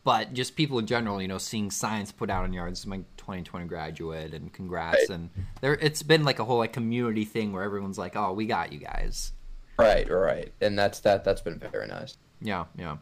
but 0.03 0.33
just 0.33 0.55
people 0.55 0.79
in 0.79 0.87
general. 0.87 1.21
You 1.21 1.27
know, 1.27 1.37
seeing 1.37 1.71
signs 1.71 2.11
put 2.11 2.29
out 2.29 2.45
in 2.45 2.53
yards. 2.53 2.85
My 2.85 2.97
2020 3.17 3.65
graduate, 3.65 4.33
and 4.33 4.51
congrats. 4.51 5.09
Right. 5.09 5.17
And 5.17 5.29
there, 5.61 5.73
it's 5.75 6.03
been 6.03 6.23
like 6.23 6.39
a 6.39 6.45
whole 6.45 6.57
like 6.57 6.73
community 6.73 7.25
thing 7.25 7.53
where 7.53 7.63
everyone's 7.63 7.97
like, 7.97 8.15
"Oh, 8.15 8.33
we 8.33 8.45
got 8.45 8.71
you 8.73 8.79
guys." 8.79 9.33
Right, 9.77 10.09
right, 10.09 10.51
and 10.61 10.77
that's 10.77 10.99
that. 11.01 11.23
That's 11.23 11.41
been 11.41 11.59
very 11.59 11.87
nice. 11.87 12.17
Yeah, 12.41 12.65
yeah. 12.77 12.97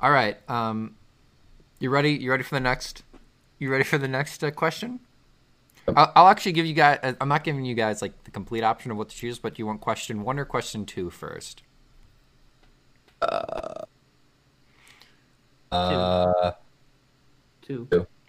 All 0.00 0.10
right. 0.10 0.38
Um, 0.48 0.96
you 1.80 1.90
ready? 1.90 2.12
You 2.12 2.30
ready 2.30 2.42
for 2.42 2.54
the 2.54 2.60
next? 2.60 3.02
You 3.58 3.70
ready 3.70 3.84
for 3.84 3.98
the 3.98 4.08
next 4.08 4.42
uh, 4.44 4.50
question? 4.50 5.00
I'll, 5.88 6.12
I'll 6.16 6.28
actually 6.28 6.52
give 6.52 6.66
you 6.66 6.74
guys. 6.74 6.98
uh, 7.02 7.12
I'm 7.20 7.28
not 7.28 7.44
giving 7.44 7.64
you 7.64 7.74
guys 7.74 8.02
like 8.02 8.24
the 8.24 8.30
complete 8.30 8.64
option 8.64 8.90
of 8.90 8.96
what 8.96 9.10
to 9.10 9.16
choose, 9.16 9.38
but 9.38 9.58
you 9.58 9.66
want 9.66 9.80
question 9.80 10.22
one 10.22 10.38
or 10.38 10.44
question 10.44 10.86
two 10.86 11.10
first? 11.10 11.62
Uh, 13.20 13.84
Two. 17.62 17.86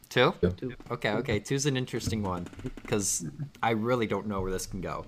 Two. 0.09 0.33
Two. 0.39 0.73
Okay, 0.91 1.11
okay. 1.11 1.39
Two's 1.39 1.65
an 1.65 1.75
interesting 1.75 2.23
one 2.23 2.47
because 2.81 3.25
I 3.61 3.71
really 3.71 4.07
don't 4.07 4.27
know 4.27 4.41
where 4.41 4.51
this 4.51 4.65
can 4.65 4.81
go. 4.81 5.05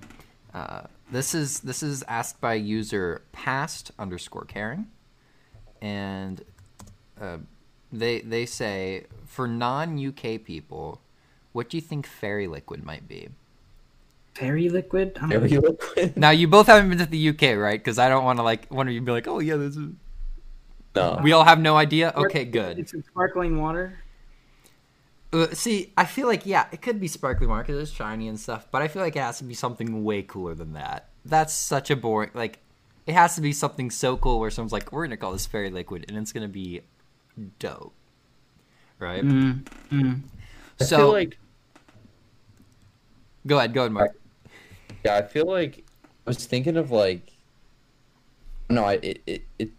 Uh, 0.53 0.81
this 1.11 1.33
is 1.33 1.61
this 1.61 1.81
is 1.81 2.03
asked 2.07 2.41
by 2.41 2.55
user 2.55 3.21
past 3.31 3.91
underscore 3.97 4.45
caring, 4.45 4.87
and 5.81 6.43
uh, 7.21 7.37
they 7.91 8.19
they 8.21 8.45
say 8.45 9.05
for 9.25 9.47
non 9.47 9.97
UK 10.05 10.43
people, 10.43 10.99
what 11.53 11.69
do 11.69 11.77
you 11.77 11.81
think 11.81 12.05
fairy 12.05 12.47
liquid 12.47 12.83
might 12.83 13.07
be? 13.07 13.29
Fairy 14.33 14.69
liquid. 14.69 15.17
Fairy 15.17 15.57
liquid? 15.57 16.17
Now 16.17 16.29
you 16.31 16.47
both 16.47 16.67
haven't 16.67 16.89
been 16.89 16.99
to 16.99 17.05
the 17.05 17.29
UK, 17.29 17.57
right? 17.57 17.79
Because 17.79 17.97
I 17.97 18.09
don't 18.09 18.23
want 18.23 18.39
to 18.39 18.43
like 18.43 18.67
one 18.71 18.87
of 18.87 18.93
you 18.93 19.01
be 19.01 19.11
like, 19.11 19.27
oh 19.27 19.39
yeah, 19.39 19.55
this 19.55 19.75
is. 19.75 19.89
No. 20.97 21.19
We 21.21 21.31
all 21.31 21.43
have 21.43 21.59
no 21.59 21.75
idea. 21.77 22.13
Okay, 22.15 22.45
good. 22.45 22.79
It's 22.79 22.93
sparkling 23.07 23.61
water. 23.61 23.99
Uh, 25.33 25.47
see, 25.53 25.91
I 25.97 26.05
feel 26.05 26.27
like 26.27 26.45
yeah, 26.45 26.67
it 26.71 26.81
could 26.81 26.99
be 26.99 27.07
sparkling 27.07 27.49
water 27.49 27.63
because 27.63 27.81
it's 27.81 27.91
shiny 27.91 28.27
and 28.27 28.39
stuff, 28.39 28.67
but 28.71 28.81
I 28.81 28.87
feel 28.87 29.01
like 29.01 29.15
it 29.15 29.19
has 29.19 29.39
to 29.39 29.43
be 29.43 29.53
something 29.53 30.03
way 30.03 30.21
cooler 30.23 30.55
than 30.55 30.73
that. 30.73 31.09
That's 31.25 31.53
such 31.53 31.91
a 31.91 31.95
boring 31.95 32.31
like. 32.33 32.59
It 33.05 33.13
has 33.13 33.35
to 33.35 33.41
be 33.41 33.53
something 33.53 33.89
so 33.89 34.17
cool 34.17 34.39
where 34.39 34.49
someone's 34.49 34.73
like, 34.73 34.91
"We're 34.91 35.05
gonna 35.05 35.17
call 35.17 35.31
this 35.31 35.45
fairy 35.45 35.69
liquid," 35.69 36.05
and 36.07 36.17
it's 36.17 36.31
gonna 36.33 36.47
be 36.47 36.81
dope, 37.59 37.93
right? 38.99 39.23
Mm, 39.23 39.63
mm. 39.91 40.21
I 40.79 40.83
So 40.83 40.97
feel 40.97 41.11
like 41.11 41.37
go 43.45 43.57
ahead, 43.57 43.73
go 43.73 43.81
ahead, 43.81 43.91
Mark. 43.91 44.11
yeah, 45.03 45.15
I 45.17 45.21
feel 45.23 45.45
like 45.45 45.85
I 46.25 46.29
was 46.29 46.45
thinking 46.45 46.77
of 46.77 46.91
like 46.91 47.33
no, 48.69 48.83
I 48.83 48.93
it 49.01 49.21
it, 49.25 49.43
it 49.59 49.69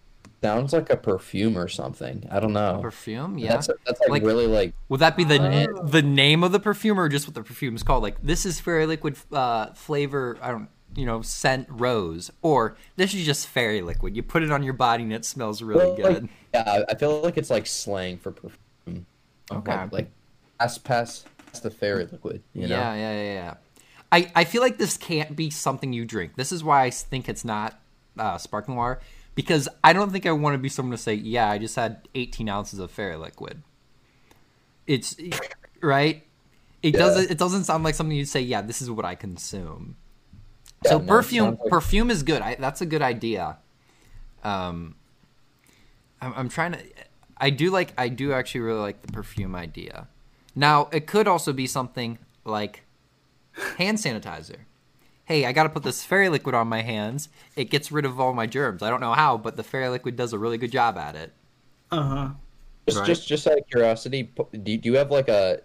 sounds 0.42 0.72
like 0.72 0.90
a 0.90 0.96
perfume 0.96 1.56
or 1.58 1.68
something. 1.68 2.26
I 2.30 2.40
don't 2.40 2.52
know. 2.52 2.78
Perfume, 2.82 3.38
yeah. 3.38 3.52
That's 3.52 3.68
that's 3.86 4.00
like, 4.00 4.08
Like- 4.10 4.22
really 4.22 4.46
like 4.46 4.74
Would 4.88 5.00
that 5.00 5.16
be 5.16 5.24
the 5.24 5.68
Oh. 5.70 5.86
the 5.86 6.02
name 6.02 6.42
of 6.44 6.52
the 6.52 6.60
perfume 6.60 6.98
or 7.00 7.08
just 7.08 7.26
what 7.26 7.34
the 7.34 7.42
perfume 7.42 7.74
is 7.76 7.82
called? 7.82 8.02
Like 8.02 8.22
this 8.22 8.46
is 8.46 8.60
fairy 8.60 8.86
liquid 8.86 9.16
uh, 9.32 9.72
flavor. 9.74 10.36
I 10.40 10.50
don't, 10.50 10.68
you 10.94 11.06
know, 11.06 11.22
scent 11.22 11.66
rose, 11.70 12.30
or 12.42 12.76
this 12.96 13.14
is 13.14 13.24
just 13.26 13.46
fairy 13.48 13.82
liquid. 13.82 14.16
You 14.16 14.22
put 14.22 14.42
it 14.42 14.50
on 14.50 14.62
your 14.62 14.72
body 14.74 15.02
and 15.04 15.12
it 15.12 15.24
smells 15.24 15.62
really 15.62 15.84
Well, 15.86 15.90
like, 16.12 16.20
good. 16.20 16.28
yeah, 16.54 16.84
I 16.88 16.94
feel 16.94 17.20
like 17.20 17.36
it's 17.36 17.50
like 17.50 17.66
slang 17.66 18.16
for 18.18 18.32
perfume. 18.32 19.06
Okay. 19.50 19.72
Like, 19.76 19.92
like 19.92 20.10
pass 20.58 20.78
pass 20.78 21.24
pass 21.46 21.60
the 21.60 21.70
fairy 21.70 22.04
liquid, 22.06 22.42
you 22.54 22.68
know? 22.68 22.76
Yeah, 22.76 22.94
yeah, 22.94 23.12
yeah, 23.22 23.32
yeah. 23.34 23.54
I, 24.10 24.30
I 24.34 24.44
feel 24.44 24.62
like 24.62 24.78
this 24.78 24.96
can't 24.96 25.36
be 25.36 25.50
something 25.50 25.92
you 25.92 26.04
drink. 26.06 26.36
This 26.36 26.50
is 26.52 26.64
why 26.64 26.84
I 26.84 26.90
think 26.90 27.28
it's 27.28 27.44
not 27.44 27.78
uh, 28.18 28.38
sparkling 28.38 28.76
water 28.78 29.00
because 29.38 29.68
I 29.84 29.92
don't 29.92 30.10
think 30.10 30.26
I 30.26 30.32
want 30.32 30.54
to 30.54 30.58
be 30.58 30.68
someone 30.68 30.96
to 30.96 31.00
say, 31.00 31.14
yeah, 31.14 31.48
I 31.48 31.58
just 31.58 31.76
had 31.76 32.08
18 32.16 32.48
ounces 32.48 32.80
of 32.80 32.90
fairy 32.90 33.14
liquid. 33.14 33.62
It's 34.84 35.14
right. 35.80 36.24
It 36.82 36.94
Yeah. 36.94 36.98
doesn't. 36.98 37.30
It 37.30 37.38
doesn't 37.38 37.62
sound 37.62 37.84
like 37.84 37.94
something 37.94 38.16
you'd 38.16 38.28
say. 38.28 38.40
Yeah, 38.40 38.62
this 38.62 38.82
is 38.82 38.90
what 38.90 39.04
I 39.04 39.14
consume. 39.14 39.94
Yeah, 40.84 40.90
so 40.90 40.98
no, 40.98 41.06
perfume, 41.06 41.50
like- 41.50 41.70
perfume 41.70 42.10
is 42.10 42.24
good. 42.24 42.42
I, 42.42 42.56
that's 42.56 42.80
a 42.80 42.86
good 42.86 43.00
idea. 43.02 43.58
Um, 44.42 44.96
I'm, 46.20 46.32
I'm 46.34 46.48
trying 46.48 46.72
to. 46.72 46.80
I 47.36 47.50
do 47.50 47.70
like. 47.70 47.92
I 47.96 48.08
do 48.08 48.32
actually 48.32 48.62
really 48.62 48.80
like 48.80 49.02
the 49.02 49.12
perfume 49.12 49.54
idea. 49.54 50.08
Now 50.56 50.88
it 50.90 51.06
could 51.06 51.28
also 51.28 51.52
be 51.52 51.68
something 51.68 52.18
like 52.44 52.82
hand 53.76 53.98
sanitizer. 53.98 54.56
Hey, 55.28 55.44
I 55.44 55.52
got 55.52 55.64
to 55.64 55.68
put 55.68 55.82
this 55.82 56.02
fairy 56.02 56.30
liquid 56.30 56.54
on 56.54 56.68
my 56.68 56.80
hands. 56.80 57.28
It 57.54 57.64
gets 57.68 57.92
rid 57.92 58.06
of 58.06 58.18
all 58.18 58.32
my 58.32 58.46
germs. 58.46 58.82
I 58.82 58.88
don't 58.88 59.00
know 59.00 59.12
how, 59.12 59.36
but 59.36 59.56
the 59.58 59.62
fairy 59.62 59.90
liquid 59.90 60.16
does 60.16 60.32
a 60.32 60.38
really 60.38 60.56
good 60.56 60.72
job 60.72 60.96
at 60.96 61.14
it. 61.14 61.34
Uh 61.90 62.02
huh. 62.02 62.28
Just, 62.88 62.98
Right. 63.00 63.06
just, 63.06 63.28
just 63.28 63.46
out 63.46 63.58
of 63.58 63.66
curiosity, 63.68 64.32
do 64.62 64.72
you, 64.72 64.78
do 64.78 64.88
you 64.88 64.96
have 64.96 65.10
like 65.10 65.28
a? 65.28 65.60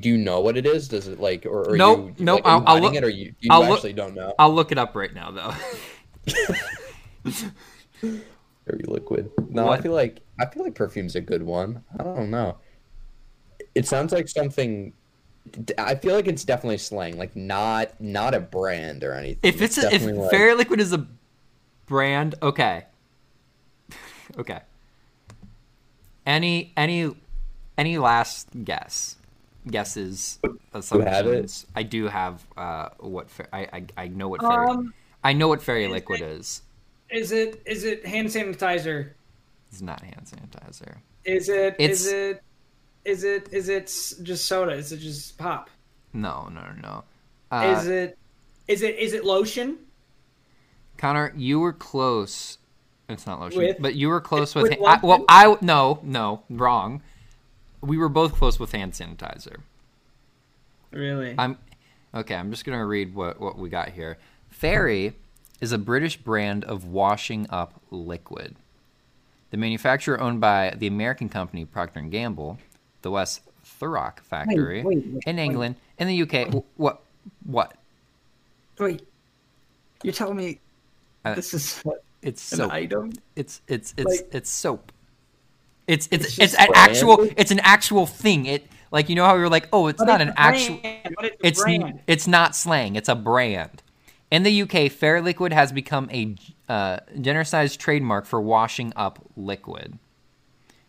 Do 0.00 0.08
you 0.08 0.18
know 0.18 0.40
what 0.40 0.56
it 0.56 0.66
is? 0.66 0.88
Does 0.88 1.06
it 1.06 1.20
like, 1.20 1.46
or, 1.46 1.70
or 1.70 1.76
Nope, 1.76 2.14
you, 2.18 2.24
nope, 2.24 2.44
Like, 2.44 2.46
are 2.46 2.56
I'll- 2.56 2.64
I'll 2.66 2.80
look- 2.82 2.94
it, 2.96 3.04
or 3.04 3.08
you, 3.10 3.32
you 3.38 3.48
I'll 3.52 3.60
look- 3.60 3.76
actually 3.78 3.92
don't 3.92 4.14
know? 4.16 4.34
I'll 4.40 4.52
look 4.52 4.72
it 4.72 4.78
up 4.78 4.96
right 4.96 5.14
now, 5.14 5.30
though. 5.30 5.54
Fairy 8.00 8.84
liquid. 8.88 9.30
No, 9.50 9.66
What? 9.66 9.78
I 9.78 9.82
feel 9.82 9.92
like 9.92 10.18
I 10.40 10.46
feel 10.46 10.64
like 10.64 10.74
perfume's 10.74 11.14
a 11.14 11.20
good 11.20 11.42
one. 11.44 11.84
I 11.98 12.02
don't 12.02 12.30
know. 12.30 12.56
It 13.76 13.86
sounds 13.86 14.12
like 14.12 14.28
something. 14.28 14.92
I 15.78 15.94
feel 15.94 16.14
like 16.14 16.26
it's 16.28 16.44
definitely 16.44 16.78
slang, 16.78 17.18
like 17.18 17.34
not 17.36 18.00
not 18.00 18.34
a 18.34 18.40
brand 18.40 19.04
or 19.04 19.12
anything. 19.14 19.40
if 19.42 19.60
it's, 19.62 19.78
a, 19.78 19.86
if 19.86 19.92
definitely, 19.92 20.20
like- 20.22 20.30
fairy 20.30 20.54
liquid 20.54 20.80
is 20.80 20.92
a 20.92 21.06
brand, 21.86 22.34
okay, 22.42 22.84
okay. 24.38 24.60
Any 26.26 26.72
any 26.76 27.14
any 27.76 27.98
last 27.98 28.48
guess? 28.64 29.16
Guesses, 29.66 30.38
assumptions. 30.72 31.66
I 31.74 31.82
do 31.82 32.06
have 32.08 32.42
uh, 32.56 32.88
what 33.00 33.28
fa- 33.28 33.54
I, 33.54 33.68
I 33.72 33.84
I 34.04 34.08
know 34.08 34.28
what 34.28 34.40
fairy 34.40 34.66
Um, 34.68 34.94
I 35.22 35.32
know 35.34 35.48
what 35.48 35.60
fairy 35.62 35.84
is 35.84 35.90
liquid 35.90 36.20
it- 36.22 36.24
is. 36.30 36.62
is 37.10 37.32
it 37.32 37.62
is 37.66 37.84
it 37.84 38.06
hand 38.06 38.28
sanitizer? 38.28 39.10
It's 39.70 39.82
not 39.82 40.00
hand 40.02 40.24
sanitizer. 40.26 40.96
Is 41.24 41.48
it 41.50 41.74
It's- 41.78 42.00
is 42.00 42.06
it 42.12 42.42
is 43.08 43.24
it 43.24 43.48
is 43.52 43.68
it 43.68 43.86
just 44.22 44.46
soda? 44.46 44.72
Is 44.72 44.92
it 44.92 44.98
just 44.98 45.38
pop? 45.38 45.70
No, 46.12 46.48
no, 46.52 46.60
no, 46.60 46.80
no. 46.80 47.04
Uh, 47.50 47.76
is 47.78 47.86
it 47.88 48.18
is 48.68 48.82
it 48.82 48.96
is 48.96 49.14
it 49.14 49.24
lotion? 49.24 49.78
Connor, 50.98 51.32
you 51.36 51.60
were 51.60 51.72
close. 51.72 52.58
It's 53.08 53.26
not 53.26 53.40
lotion, 53.40 53.60
With- 53.60 53.76
but 53.80 53.94
you 53.94 54.08
were 54.08 54.20
close 54.20 54.54
with. 54.54 54.70
with 54.70 54.78
I, 54.86 54.98
well. 55.02 55.24
I 55.28 55.56
no, 55.62 56.00
no, 56.02 56.42
wrong. 56.50 57.02
We 57.80 57.96
were 57.96 58.08
both 58.08 58.34
close 58.34 58.58
with 58.58 58.72
hand 58.72 58.92
sanitizer. 58.92 59.60
Really? 60.90 61.34
I'm 61.38 61.56
okay. 62.14 62.34
I'm 62.34 62.50
just 62.50 62.64
gonna 62.64 62.84
read 62.84 63.14
what 63.14 63.40
what 63.40 63.58
we 63.58 63.70
got 63.70 63.90
here. 63.90 64.18
Fairy 64.50 65.14
is 65.60 65.72
a 65.72 65.78
British 65.78 66.16
brand 66.18 66.64
of 66.64 66.84
washing 66.84 67.46
up 67.50 67.80
liquid. 67.90 68.56
The 69.50 69.56
manufacturer 69.56 70.20
owned 70.20 70.40
by 70.40 70.74
the 70.76 70.86
American 70.86 71.28
company 71.28 71.64
Procter 71.64 72.00
and 72.00 72.10
Gamble, 72.10 72.58
the 73.02 73.10
West 73.10 73.42
Thurrock 73.80 74.20
factory 74.20 74.82
wait, 74.82 75.04
wait, 75.04 75.04
in 75.26 75.36
wait. 75.36 75.42
England, 75.42 75.76
in 75.98 76.08
the 76.08 76.22
UK. 76.22 76.64
What? 76.76 77.00
What? 77.44 77.74
Wait, 78.78 79.02
you're 80.02 80.12
telling 80.12 80.36
me 80.36 80.60
Uh, 81.24 81.34
this 81.34 81.52
is 81.54 81.82
It's 82.22 82.52
an 82.52 82.58
soap. 82.58 82.72
item? 82.72 83.12
It's 83.36 83.60
it's 83.68 83.94
it's 83.96 84.20
Like- 84.22 84.28
it's 84.34 84.50
soap. 84.50 84.92
It's 85.86 86.08
it's 86.10 86.26
It's 86.26 86.38
it's, 86.38 86.54
an 86.54 86.68
actual 86.74 87.28
it's 87.36 87.50
an 87.50 87.60
actual 87.60 88.06
thing. 88.06 88.46
It 88.46 88.66
like 88.90 89.08
you 89.08 89.14
know 89.14 89.24
how 89.24 89.36
you're 89.36 89.48
like 89.48 89.68
oh 89.72 89.86
it's 89.88 89.98
But 89.98 90.06
not 90.06 90.20
it's 90.20 90.28
an 90.30 90.34
actual 90.36 90.80
it's 90.82 91.36
it's 91.42 91.62
brand. 91.62 92.00
it's 92.06 92.26
not 92.26 92.54
slang. 92.56 92.96
It's 92.96 93.08
a 93.08 93.14
brand. 93.14 93.82
In 94.30 94.42
the 94.42 94.62
UK, 94.62 94.90
Fair 94.92 95.22
Liquid 95.22 95.52
has 95.54 95.72
become 95.72 96.08
a 96.12 96.34
uh, 96.68 96.98
genericized 97.16 97.78
trademark 97.78 98.26
for 98.26 98.40
washing 98.42 98.92
up 98.94 99.18
liquid. 99.36 99.98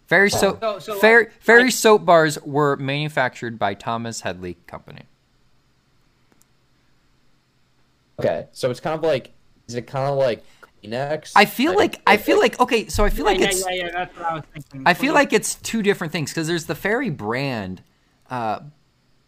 Fairy 0.10 0.32
soap, 0.32 0.60
So- 0.60 0.80
so, 0.80 0.96
Fair, 1.00 1.20
like- 1.20 1.32
Fairy 1.40 1.70
soap 1.72 2.04
bars 2.04 2.42
were 2.42 2.76
manufactured 2.78 3.60
by 3.60 3.76
Thomas 3.76 4.22
Hedley 4.22 4.58
Company. 4.66 5.04
Okay, 8.20 8.48
so 8.52 8.70
it's 8.72 8.80
kind 8.80 8.96
of 8.96 9.04
like, 9.04 9.32
is 9.68 9.76
it 9.76 9.84
kind 9.88 10.10
of 10.10 10.18
like 10.18 10.44
Kleenex? 10.84 11.32
I 11.36 11.46
feel 11.46 11.76
like 11.76 12.02
I 12.08 12.18
feel 12.18 12.40
like 12.40 12.60
okay, 12.60 12.88
so 12.88 13.06
I 13.06 13.10
feel 13.12 13.24
like 13.26 13.40
it's 13.40 13.64
yeah, 13.70 13.76
yeah, 13.76 13.92
that's 13.92 14.18
what 14.18 14.26
I 14.26 14.34
was 14.34 14.44
thinking. 14.52 14.84
I 14.86 14.94
feel 14.96 15.14
like 15.14 15.32
it's 15.32 15.56
two 15.56 15.82
different 15.84 16.12
things 16.12 16.32
because 16.32 16.48
there's 16.48 16.66
the 16.66 16.76
Fairy 16.76 17.10
brand, 17.12 17.82
uh, 18.32 18.62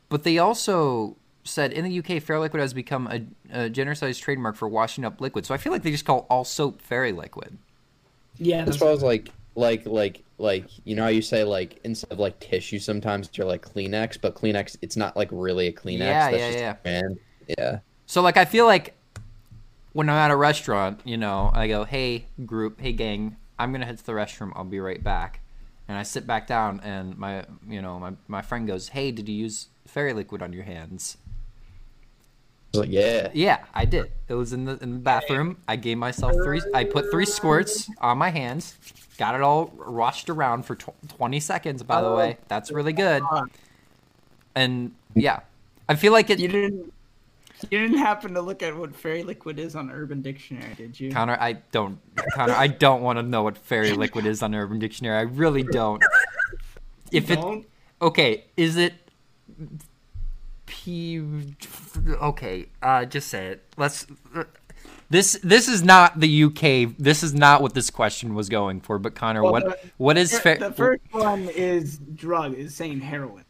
but 0.10 0.24
they 0.24 0.40
also 0.40 1.16
said 1.44 1.72
in 1.72 1.86
the 1.86 2.00
UK, 2.00 2.22
Fair 2.22 2.40
Liquid 2.40 2.60
has 2.60 2.74
become 2.74 3.08
a, 3.08 3.66
a 3.66 3.70
genericized 3.70 4.20
trademark 4.20 4.56
for 4.56 4.68
washing 4.68 5.06
up 5.06 5.22
liquid. 5.22 5.46
So 5.46 5.54
I 5.54 5.58
feel 5.58 5.72
like 5.72 5.84
they 5.84 5.92
just 5.92 6.06
call 6.06 6.26
all 6.30 6.44
soap 6.44 6.82
Fairy 6.82 7.12
Liquid. 7.14 7.58
yeah, 8.40 8.58
That's 8.66 8.72
that's 8.78 8.82
why 8.82 8.88
I 8.90 8.92
was 8.92 9.04
like, 9.04 9.30
like, 9.56 9.86
like, 9.86 10.24
like, 10.38 10.66
you 10.86 10.96
know 10.96 11.04
how 11.04 11.10
you 11.10 11.22
say 11.22 11.44
like 11.44 11.80
instead 11.84 12.12
of 12.12 12.20
like 12.20 12.40
tissue, 12.40 12.80
sometimes 12.80 13.30
you're 13.34 13.48
like 13.48 13.62
Kleenex, 13.62 14.20
but 14.20 14.36
Kleenex, 14.36 14.78
it's 14.82 14.98
not 14.98 15.16
like 15.16 15.30
really 15.32 15.68
a 15.68 15.74
Kleenex. 15.74 16.00
Yeah, 16.00 16.32
that's 16.32 16.38
yeah, 16.42 16.48
just 16.48 16.60
yeah. 16.60 16.74
Brand. 16.74 17.20
Yeah. 17.48 17.80
So 18.06 18.22
like 18.22 18.38
I 18.38 18.46
feel 18.46 18.66
like 18.66 18.96
when 19.94 20.10
I'm 20.10 20.16
at 20.16 20.32
a 20.32 20.36
restaurant, 20.36 21.02
you 21.04 21.18
know, 21.18 21.52
I 21.54 21.68
go, 21.68 21.84
"Hey 21.84 22.26
group, 22.46 22.80
hey 22.80 22.94
gang, 22.94 23.38
I'm 23.60 23.72
gonna 23.72 23.86
head 23.86 23.98
to 23.98 24.06
the 24.06 24.14
restroom. 24.14 24.52
I'll 24.56 24.64
be 24.64 24.80
right 24.80 25.04
back." 25.04 25.42
And 25.88 25.98
I 25.98 26.04
sit 26.04 26.26
back 26.26 26.48
down, 26.48 26.80
and 26.84 27.18
my, 27.18 27.46
you 27.68 27.82
know, 27.82 28.00
my 28.00 28.14
my 28.28 28.42
friend 28.42 28.68
goes, 28.68 28.90
"Hey, 28.90 29.12
did 29.12 29.28
you 29.28 29.36
use 29.36 29.68
Fairy 29.86 30.14
Liquid 30.14 30.42
on 30.42 30.54
your 30.54 30.64
hands?" 30.64 31.18
I 32.74 32.78
was 32.78 32.88
like, 32.88 32.94
yeah. 32.94 33.30
Yeah, 33.34 33.64
I 33.74 33.84
did. 33.86 34.12
It 34.30 34.34
was 34.34 34.54
in 34.54 34.64
the 34.64 34.78
in 34.82 34.94
the 34.94 35.00
bathroom. 35.00 35.58
I 35.68 35.76
gave 35.76 35.98
myself 35.98 36.34
three. 36.44 36.62
I 36.74 36.86
put 36.86 37.12
three 37.12 37.26
squirts 37.26 37.90
on 38.00 38.18
my 38.18 38.30
hands. 38.30 38.78
Got 39.18 39.36
it 39.36 39.42
all 39.42 39.66
washed 39.76 40.30
around 40.30 40.66
for 40.66 40.76
tw- 40.76 40.94
20 41.10 41.40
seconds. 41.42 41.84
By 41.84 42.02
the 42.02 42.08
oh. 42.08 42.16
way, 42.16 42.38
that's 42.48 42.72
really 42.72 42.94
good. 42.94 43.24
And 44.56 44.94
yeah, 45.16 45.42
I 45.90 45.96
feel 45.96 46.14
like 46.14 46.30
it. 46.30 46.40
you 46.40 46.48
didn't. 46.48 46.94
You 47.70 47.78
didn't 47.78 48.00
happen 48.00 48.34
to 48.34 48.42
look 48.42 48.64
at 48.64 48.76
what 48.76 48.96
fairy 48.96 49.22
liquid 49.22 49.60
is 49.60 49.76
on 49.76 49.92
Urban 49.92 50.24
Dictionary, 50.24 50.74
did 50.76 51.00
you? 51.00 51.12
Connor, 51.12 51.38
I 51.40 51.54
don't. 51.72 52.00
Connor, 52.34 52.54
I 52.54 52.66
don't 52.66 53.04
want 53.04 53.20
to 53.20 53.24
know 53.24 53.44
what 53.44 53.56
fairy 53.56 53.92
liquid 53.92 54.26
is 54.26 54.42
on 54.42 54.56
Urban 54.56 54.80
Dictionary. 54.80 55.18
I 55.18 55.22
really 55.22 55.62
don't. 55.62 56.02
If 57.12 57.30
it 57.30 57.42
Don't? 57.42 57.68
okay, 58.02 58.46
is 58.56 58.78
it 58.78 58.94
P. 60.72 61.22
Okay, 62.08 62.66
uh, 62.82 63.04
just 63.06 63.28
say 63.28 63.48
it. 63.48 63.66
Let's. 63.76 64.08
This 65.10 65.38
this 65.44 65.68
is 65.68 65.84
not 65.84 66.22
the 66.22 66.44
UK. 66.46 66.96
This 66.98 67.24
is 67.24 67.34
not 67.34 67.62
what 67.62 67.74
this 67.74 67.90
question 67.90 68.34
was 68.34 68.48
going 68.48 68.80
for. 68.80 68.98
But 68.98 69.14
Connor, 69.14 69.44
Well, 69.44 69.52
what 69.52 69.66
the- 69.66 69.90
what 69.98 70.18
is 70.18 70.32
The 70.32 70.74
first 70.76 71.02
one 71.12 71.50
is 71.50 71.98
drug. 71.98 72.54
Is 72.54 72.74
saying 72.74 73.02
heroin. 73.02 73.44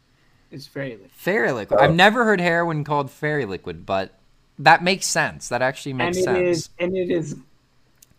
It's 0.50 0.66
fairy 0.66 0.90
liquid. 0.90 1.10
Fairy 1.12 1.52
liquid. 1.52 1.78
I've 1.80 1.94
never 1.94 2.24
heard 2.24 2.40
heroin 2.40 2.82
called 2.82 3.10
fairy 3.10 3.44
liquid, 3.46 3.86
but 3.86 4.18
that 4.58 4.82
makes 4.82 5.06
sense. 5.06 5.48
That 5.48 5.62
actually 5.62 5.92
And 5.92 5.98
makes 5.98 6.16
it 6.18 6.24
sense. 6.24 6.38
is 6.58 6.68
and 6.80 6.96
it 6.96 7.10
is 7.10 7.36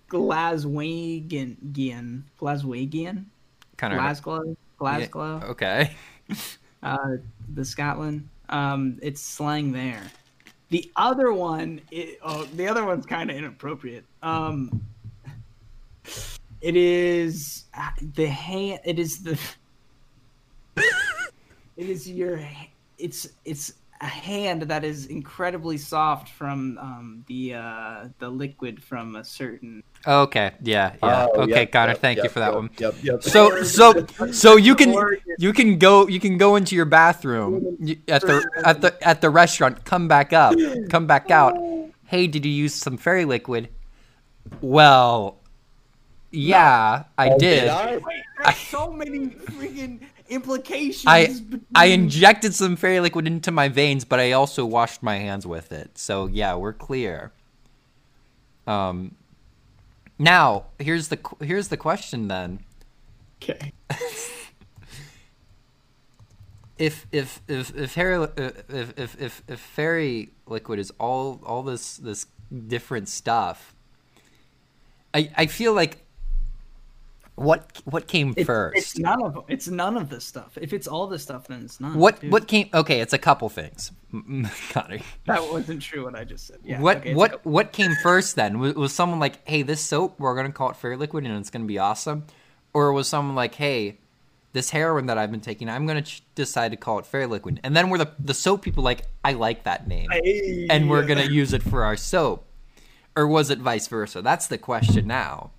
Glaswegian. 0.09 1.57
Glaswegian. 2.39 3.25
Kind 3.75 3.93
of 3.93 3.99
Glasgow. 3.99 4.55
Glasgow. 4.77 5.41
okay. 5.49 5.91
uh, 6.83 6.97
the 7.53 7.65
Scotland. 7.65 8.29
Um, 8.53 8.99
it's 9.01 9.19
slang 9.19 9.71
there. 9.71 10.03
The 10.69 10.89
other 10.95 11.33
one, 11.33 11.81
it, 11.91 12.19
oh, 12.23 12.45
the 12.55 12.67
other 12.67 12.85
one's 12.85 13.05
kind 13.05 13.31
of 13.31 13.35
inappropriate. 13.35 14.05
Um, 14.21 14.81
it 16.61 16.75
is 16.75 17.65
the 18.13 18.27
hand. 18.27 18.79
It 18.85 18.99
is 18.99 19.23
the. 19.23 19.39
it 20.77 21.89
is 21.89 22.07
your. 22.07 22.39
It's 22.99 23.27
it's 23.43 23.73
a 24.03 24.07
hand 24.07 24.63
that 24.63 24.83
is 24.83 25.05
incredibly 25.05 25.77
soft 25.77 26.27
from 26.27 26.77
um, 26.77 27.23
the 27.27 27.55
uh, 27.55 28.07
the 28.19 28.27
liquid 28.29 28.83
from 28.83 29.15
a 29.15 29.23
certain. 29.23 29.81
Okay. 30.05 30.51
Yeah. 30.61 30.93
Yeah. 31.01 31.27
Oh, 31.33 31.43
okay, 31.43 31.61
yep, 31.61 31.71
Connor. 31.71 31.91
yep, 31.93 32.01
thank 32.01 32.21
you 32.21 32.27
for 32.27 32.39
that 32.39 32.47
yep, 32.47 32.55
one. 32.55 32.69
Yep, 32.77 32.95
yep. 33.01 33.23
So 33.23 33.63
so 33.63 34.05
so 34.31 34.57
you 34.57 34.75
can 34.75 34.93
you 35.39 35.53
can 35.53 35.79
go 35.79 36.07
you 36.09 36.19
can 36.19 36.37
go 36.37 36.57
into 36.57 36.75
your 36.75 36.85
bathroom 36.85 37.77
at 38.09 38.21
the 38.21 38.43
at 38.65 38.81
the 38.81 39.07
at 39.07 39.21
the 39.21 39.29
restaurant. 39.29 39.85
Come 39.85 40.09
back 40.09 40.33
up. 40.33 40.53
Come 40.89 41.07
back 41.07 41.31
out. 41.31 41.57
Hey, 42.05 42.27
did 42.27 42.45
you 42.45 42.51
use 42.51 42.75
some 42.75 42.97
fairy 42.97 43.23
liquid? 43.23 43.69
Well, 44.59 45.39
yeah, 46.31 47.05
I 47.17 47.29
Oh, 47.29 47.39
did. 47.39 47.69
I? 47.69 47.97
Wait, 47.97 48.23
there's 48.43 48.57
so 48.57 48.91
many 48.91 49.29
freaking 49.29 50.01
implications. 50.29 51.05
I 51.07 51.35
I 51.75 51.85
injected 51.85 52.53
some 52.53 52.75
fairy 52.75 52.99
liquid 52.99 53.27
into 53.27 53.51
my 53.51 53.69
veins, 53.69 54.05
but 54.05 54.19
I 54.19 54.31
also 54.31 54.65
washed 54.65 55.03
my 55.03 55.17
hands 55.17 55.45
with 55.45 55.71
it. 55.71 55.97
So 55.97 56.27
yeah, 56.27 56.55
we're 56.55 56.73
clear. 56.73 57.31
Um. 58.67 59.15
Now 60.19 60.65
here's 60.79 61.09
the 61.09 61.19
here's 61.41 61.69
the 61.69 61.77
question 61.77 62.27
then. 62.27 62.59
Okay. 63.41 63.73
if 66.77 67.05
if 67.11 67.41
if 67.47 67.75
if 67.75 67.91
fairy 67.91 68.15
uh, 68.15 68.27
if 68.69 68.97
if 68.97 69.21
if, 69.21 69.43
if 69.47 69.59
fairy 69.59 70.29
liquid 70.45 70.79
is 70.79 70.91
all 70.99 71.41
all 71.45 71.63
this 71.63 71.97
this 71.97 72.25
different 72.67 73.09
stuff, 73.09 73.75
I 75.13 75.29
I 75.35 75.45
feel 75.45 75.73
like 75.73 76.02
what 77.35 77.81
what 77.85 78.07
came 78.07 78.33
It's, 78.37 78.45
first? 78.45 78.77
it's 78.77 78.97
none 78.99 79.21
of 79.23 79.43
it's 79.47 79.67
none 79.67 79.97
of 79.97 80.09
this 80.09 80.23
stuff. 80.23 80.57
If 80.61 80.71
it's 80.71 80.87
all 80.87 81.07
this 81.07 81.23
stuff, 81.23 81.47
then 81.47 81.63
it's 81.63 81.79
not. 81.81 81.95
what 81.95 82.21
dude. 82.21 82.31
what 82.31 82.47
came? 82.47 82.69
Okay, 82.73 82.99
it's 83.01 83.13
a 83.13 83.17
couple 83.17 83.49
things. 83.49 83.91
Connor. 84.69 84.99
That 85.25 85.41
wasn't 85.51 85.81
true. 85.81 86.03
What 86.05 86.15
I 86.15 86.23
just 86.23 86.45
said. 86.47 86.59
Yeah. 86.63 86.79
what 86.79 86.97
okay, 86.97 87.15
what 87.15 87.31
like 87.31 87.41
what 87.45 87.71
came 87.71 87.91
first 88.03 88.35
then? 88.35 88.59
Was, 88.59 88.75
was 88.75 88.93
someone 88.93 89.19
like, 89.19 89.47
"Hey, 89.47 89.63
this 89.63 89.81
soap, 89.81 90.19
we're 90.19 90.35
gonna 90.35 90.51
call 90.51 90.69
it 90.69 90.75
fairy 90.75 90.95
liquid, 90.95 91.25
and 91.25 91.35
it's 91.37 91.49
gonna 91.49 91.65
be 91.65 91.79
awesome," 91.79 92.25
or 92.73 92.93
was 92.93 93.07
someone 93.07 93.33
like, 93.35 93.55
"Hey, 93.55 93.97
this 94.51 94.69
heroin 94.69 95.07
that 95.07 95.17
I've 95.17 95.31
been 95.31 95.41
taking, 95.41 95.67
I'm 95.69 95.87
gonna 95.87 96.03
ch- 96.03 96.21
decide 96.35 96.69
to 96.69 96.77
call 96.77 96.99
it 96.99 97.07
fairy 97.07 97.25
liquid," 97.25 97.59
and 97.63 97.75
then 97.75 97.89
were 97.89 97.97
the 97.97 98.11
the 98.19 98.35
soap 98.35 98.61
people 98.61 98.83
like, 98.83 99.01
"I 99.23 99.33
like 99.33 99.63
that 99.63 99.87
name," 99.87 100.09
a- 100.11 100.67
and 100.69 100.87
we're 100.87 101.05
gonna 101.07 101.23
use 101.23 101.51
it 101.53 101.63
for 101.63 101.83
our 101.83 101.97
soap, 101.97 102.45
or 103.15 103.27
was 103.27 103.49
it 103.49 103.57
vice 103.57 103.87
versa? 103.87 104.21
That's 104.21 104.45
the 104.45 104.59
question 104.59 105.07
now. 105.07 105.49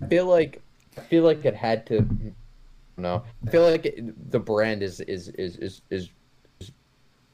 I 0.00 0.06
feel 0.06 0.26
like 0.26 0.62
I 0.98 1.00
feel 1.04 1.22
like 1.24 1.44
it 1.44 1.54
had 1.54 1.86
to. 1.86 2.06
No, 2.96 3.22
I 3.46 3.50
feel 3.50 3.62
like 3.62 3.86
it, 3.86 4.30
the 4.32 4.40
brand 4.40 4.82
is 4.82 5.00
is 5.00 5.28
is 5.30 5.56
is 5.58 5.82
is 5.90 6.10
is 6.60 6.72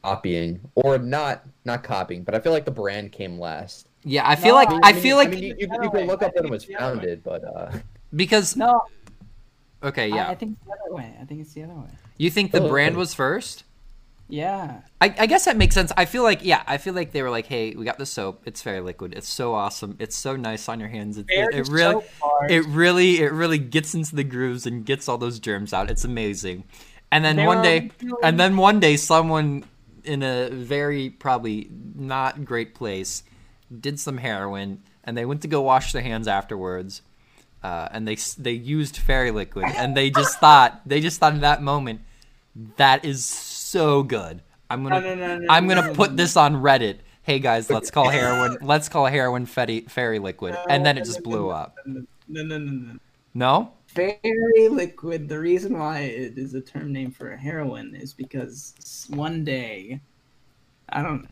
copying 0.02 0.60
or 0.74 0.98
not 0.98 1.44
not 1.64 1.82
copying, 1.82 2.22
but 2.24 2.34
I 2.34 2.40
feel 2.40 2.52
like 2.52 2.64
the 2.66 2.70
brand 2.70 3.12
came 3.12 3.38
last. 3.38 3.88
Yeah, 4.02 4.28
I 4.28 4.36
feel 4.36 4.50
No, 4.50 4.54
like 4.56 4.68
I 4.70 4.90
I 4.90 4.92
mean- 4.92 5.02
feel 5.02 5.16
I 5.16 5.20
like 5.22 5.30
mean, 5.30 5.42
you, 5.42 5.56
you, 5.58 5.68
you 5.82 5.90
can 5.90 6.06
look 6.06 6.22
up 6.22 6.32
I 6.36 6.40
when 6.40 6.46
it 6.46 6.50
was 6.50 6.64
it's 6.64 6.70
way. 6.72 6.76
founded, 6.78 7.22
but 7.24 7.42
uh, 7.44 7.72
because 8.14 8.54
No. 8.56 8.82
okay, 9.82 10.08
yeah, 10.08 10.28
I, 10.28 10.34
think 10.34 10.58
it's 10.58 10.66
the 10.66 10.72
other 10.84 10.94
way. 10.94 11.14
I 11.20 11.24
think 11.24 11.40
it's 11.40 11.54
the 11.54 11.62
other 11.62 11.74
way. 11.74 11.88
you 12.18 12.28
think 12.30 12.52
the 12.52 12.62
Oh, 12.62 12.68
brand 12.68 12.96
was 12.96 13.14
first. 13.14 13.64
Yeah. 14.28 14.80
I, 15.00 15.14
I 15.18 15.26
guess 15.26 15.44
that 15.44 15.56
makes 15.56 15.74
sense. 15.74 15.92
I 15.96 16.06
feel 16.06 16.22
like 16.22 16.44
yeah, 16.44 16.62
I 16.66 16.78
feel 16.78 16.94
like 16.94 17.12
they 17.12 17.22
were 17.22 17.30
like, 17.30 17.46
hey, 17.46 17.74
we 17.74 17.84
got 17.84 17.98
the 17.98 18.06
soap. 18.06 18.42
It's 18.46 18.62
fairy 18.62 18.80
liquid. 18.80 19.14
It's 19.14 19.28
so 19.28 19.54
awesome. 19.54 19.96
It's 19.98 20.16
so 20.16 20.34
nice 20.36 20.68
on 20.68 20.80
your 20.80 20.88
hands. 20.88 21.18
It, 21.18 21.26
it, 21.28 21.54
it 21.54 21.68
really, 21.68 22.04
it 22.48 22.66
really, 22.66 23.20
it 23.20 23.32
really 23.32 23.58
gets 23.58 23.94
into 23.94 24.16
the 24.16 24.24
grooves 24.24 24.66
and 24.66 24.84
gets 24.84 25.08
all 25.08 25.18
those 25.18 25.38
germs 25.38 25.72
out. 25.72 25.90
It's 25.90 26.04
amazing. 26.04 26.64
And 27.12 27.24
then 27.24 27.36
There 27.36 27.46
one 27.46 27.62
day, 27.62 27.90
really- 28.02 28.14
and 28.22 28.40
then 28.40 28.56
one 28.56 28.80
day, 28.80 28.96
someone 28.96 29.64
in 30.04 30.22
a 30.22 30.48
very 30.50 31.10
probably 31.10 31.68
not 31.94 32.44
great 32.44 32.74
place 32.74 33.22
did 33.80 34.00
some 34.00 34.18
heroin, 34.18 34.82
and 35.04 35.16
they 35.16 35.24
went 35.24 35.42
to 35.42 35.48
go 35.48 35.60
wash 35.60 35.92
their 35.92 36.02
hands 36.02 36.26
afterwards. 36.28 37.02
Uh, 37.62 37.88
and 37.92 38.06
they 38.08 38.16
they 38.38 38.52
used 38.52 38.96
fairy 38.96 39.30
liquid, 39.30 39.66
and 39.76 39.96
they 39.96 40.10
just 40.10 40.38
thought 40.40 40.80
they 40.86 41.00
just 41.00 41.20
thought 41.20 41.32
in 41.34 41.40
that 41.40 41.62
moment 41.62 42.00
that 42.76 43.04
is 43.04 43.24
so 43.24 43.53
good. 43.74 44.42
I'm 44.70 44.82
gonna 44.82 45.00
No, 45.00 45.14
no, 45.14 45.14
no, 45.14 45.38
no, 45.38 45.46
I'm 45.50 45.66
no, 45.66 45.74
gonna 45.74 45.88
no, 45.88 45.94
put 45.94 46.10
no. 46.12 46.16
this 46.16 46.36
on 46.36 46.56
Reddit. 46.56 46.98
Hey 47.22 47.38
guys, 47.38 47.70
let's 47.70 47.90
call 47.90 48.08
heroin. 48.08 48.56
Let's 48.62 48.88
call 48.88 49.06
heroin 49.06 49.46
fairy 49.46 49.80
fairy 49.88 50.18
liquid, 50.18 50.56
and 50.68 50.84
then 50.84 50.96
it 50.98 51.04
just 51.04 51.22
blew 51.22 51.48
up. 51.50 51.76
No, 51.86 52.04
no, 52.28 52.42
no, 52.42 52.58
no. 52.58 52.98
No, 53.36 53.72
Fairy 53.88 54.68
liquid. 54.70 55.28
The 55.28 55.38
reason 55.40 55.76
why 55.78 56.00
it 56.00 56.38
is 56.38 56.54
a 56.54 56.60
term 56.60 56.92
name 56.92 57.10
for 57.10 57.32
a 57.32 57.36
heroin 57.36 57.94
is 57.94 58.12
because 58.12 58.74
s- 58.78 59.06
one 59.10 59.42
day, 59.44 60.00
I 60.90 61.02
don't. 61.02 61.26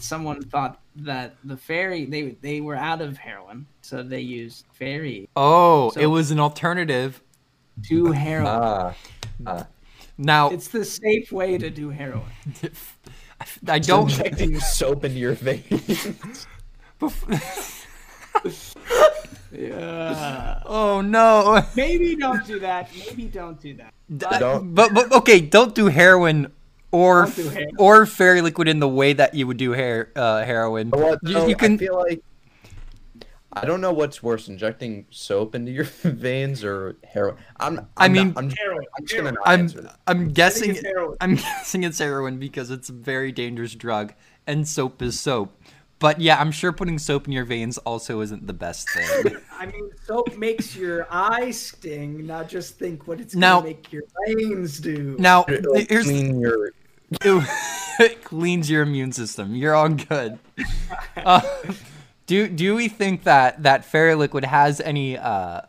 Someone 0.00 0.42
thought 0.42 0.80
that 0.96 1.36
the 1.44 1.56
fairy 1.56 2.04
they 2.06 2.36
they 2.40 2.60
were 2.62 2.76
out 2.76 3.00
of 3.02 3.18
heroin, 3.18 3.66
so 3.82 4.02
they 4.02 4.20
used 4.20 4.64
fairy 4.72 5.28
oh, 5.36 5.90
So- 5.90 6.00
it 6.00 6.06
was 6.06 6.30
an 6.30 6.40
alternative. 6.40 7.20
to 7.88 8.12
heroin. 8.12 8.46
ah, 8.48 8.94
ah. 9.46 9.66
Now 10.18 10.50
it's 10.50 10.68
the 10.68 10.84
safe 10.84 11.30
way 11.32 11.58
to 11.58 11.68
do 11.70 11.90
heroin. 11.90 12.24
I 13.68 13.78
don't. 13.78 14.10
injecting 14.10 14.58
soap 14.60 15.04
into 15.04 15.18
your 15.18 15.34
veins. 15.34 16.46
Yeah. 19.52 20.60
oh 20.66 21.00
no. 21.00 21.62
Maybe 21.76 22.16
don't 22.16 22.44
do 22.46 22.58
that. 22.60 22.90
Maybe 22.94 23.24
don't 23.24 23.60
do 23.60 23.74
that. 23.74 23.92
But 24.08 24.38
Don't- 24.38 24.74
But 24.74 24.92
but 24.94 25.12
okay, 25.12 25.40
don't 25.40 25.74
do 25.74 25.86
heroin 25.86 26.52
or 26.92 27.26
Don't 27.26 27.52
heroin. 27.52 27.74
or 27.78 28.06
fairy 28.06 28.40
liquid 28.42 28.68
in 28.68 28.80
the 28.80 28.88
way 28.88 29.12
that 29.14 29.34
you 29.34 29.46
would 29.46 29.56
do 29.56 29.72
hair 29.72 30.10
uh, 30.16 30.44
heroin. 30.44 30.90
What, 30.90 31.20
You, 31.22 31.48
you 31.48 31.56
can 31.56 31.74
I 31.74 31.76
feel 31.78 31.94
like 31.96 32.22
I 33.56 33.64
don't 33.64 33.80
know 33.80 33.92
what's 33.92 34.22
worse, 34.22 34.48
injecting 34.48 35.06
soap 35.10 35.54
into 35.54 35.72
your 35.72 35.84
veins 36.02 36.62
or 36.62 36.96
heroin. 37.04 37.36
I'm. 37.58 37.78
I'm 37.78 37.88
I 37.96 38.08
mean- 38.08 38.28
not, 38.34 38.38
I'm, 38.38 38.50
heroin. 38.50 38.84
I'm 38.98 39.06
just 39.06 39.36
I'm. 39.46 39.88
I'm 40.06 40.28
guessing 40.32 40.70
it's 40.70 40.82
heroin. 40.84 41.16
I'm 41.20 41.34
guessing 41.46 41.82
it's 41.84 41.98
heroin 41.98 42.38
because 42.38 42.70
it's 42.70 42.90
a 42.90 42.92
very 42.92 43.32
dangerous 43.32 43.74
drug 43.74 44.12
and 44.46 44.68
soap 44.68 45.00
is 45.02 45.18
soap. 45.18 45.58
But 45.98 46.20
yeah, 46.20 46.38
I'm 46.38 46.52
sure 46.52 46.72
putting 46.72 46.98
soap 46.98 47.26
in 47.26 47.32
your 47.32 47.46
veins 47.46 47.78
also 47.78 48.20
isn't 48.20 48.46
the 48.46 48.52
best 48.52 48.90
thing. 48.90 49.38
I 49.52 49.64
mean, 49.64 49.90
soap 50.04 50.36
makes 50.36 50.76
your 50.76 51.06
eyes 51.10 51.58
sting. 51.58 52.26
not 52.26 52.50
just 52.50 52.78
think 52.78 53.08
what 53.08 53.18
it's 53.18 53.34
Now- 53.34 53.60
gonna 53.60 53.68
make 53.68 53.90
your 53.90 54.02
veins 54.26 54.78
do. 54.78 55.16
now, 55.18 55.46
It'll 55.48 55.74
here's 55.88 56.04
clean 56.04 56.38
your. 56.38 56.72
it 57.22 58.22
cleans 58.24 58.68
your 58.70 58.82
immune 58.82 59.12
system. 59.12 59.54
You're 59.54 59.74
all 59.74 59.88
good. 59.88 60.38
Uh, 61.16 61.40
do 62.26 62.48
do 62.48 62.74
we 62.74 62.88
think 62.88 63.24
that 63.24 63.62
that 63.62 63.84
fairy 63.84 64.14
liquid 64.14 64.44
has 64.44 64.80
any 64.80 65.16
uh 65.18 65.62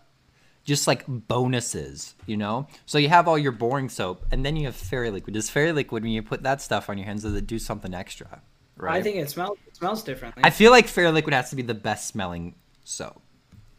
just 0.65 0.88
like 0.88 1.04
bonuses, 1.08 2.15
you 2.26 2.38
know? 2.38 2.67
So 2.86 2.98
you 2.98 3.10
have 3.10 3.27
all 3.27 3.38
your 3.38 3.54
boring 3.54 3.90
soap 3.90 4.25
and 4.32 4.46
then 4.46 4.56
you 4.58 4.65
have 4.65 4.75
fairy 4.75 5.10
liquid. 5.12 5.34
Does 5.34 5.50
fairy 5.50 5.71
liquid 5.71 6.04
when 6.04 6.12
you 6.12 6.21
put 6.23 6.44
that 6.44 6.62
stuff 6.62 6.90
on 6.90 6.98
your 6.98 7.06
hands 7.06 7.23
does 7.23 7.36
it 7.36 7.48
do 7.48 7.60
something 7.60 7.94
extra? 7.94 8.42
Right? 8.77 8.98
I 8.98 9.02
think 9.02 9.17
it 9.17 9.29
smells 9.29 9.58
it 9.67 9.75
smells 9.75 10.04
differently. 10.04 10.44
I 10.44 10.50
feel 10.50 10.71
like 10.71 10.88
fairy 10.88 11.12
liquid 11.12 11.34
has 11.34 11.50
to 11.52 11.56
be 11.56 11.62
the 11.62 11.73
best 11.73 12.08
smelling 12.08 12.56
soap. 12.84 13.21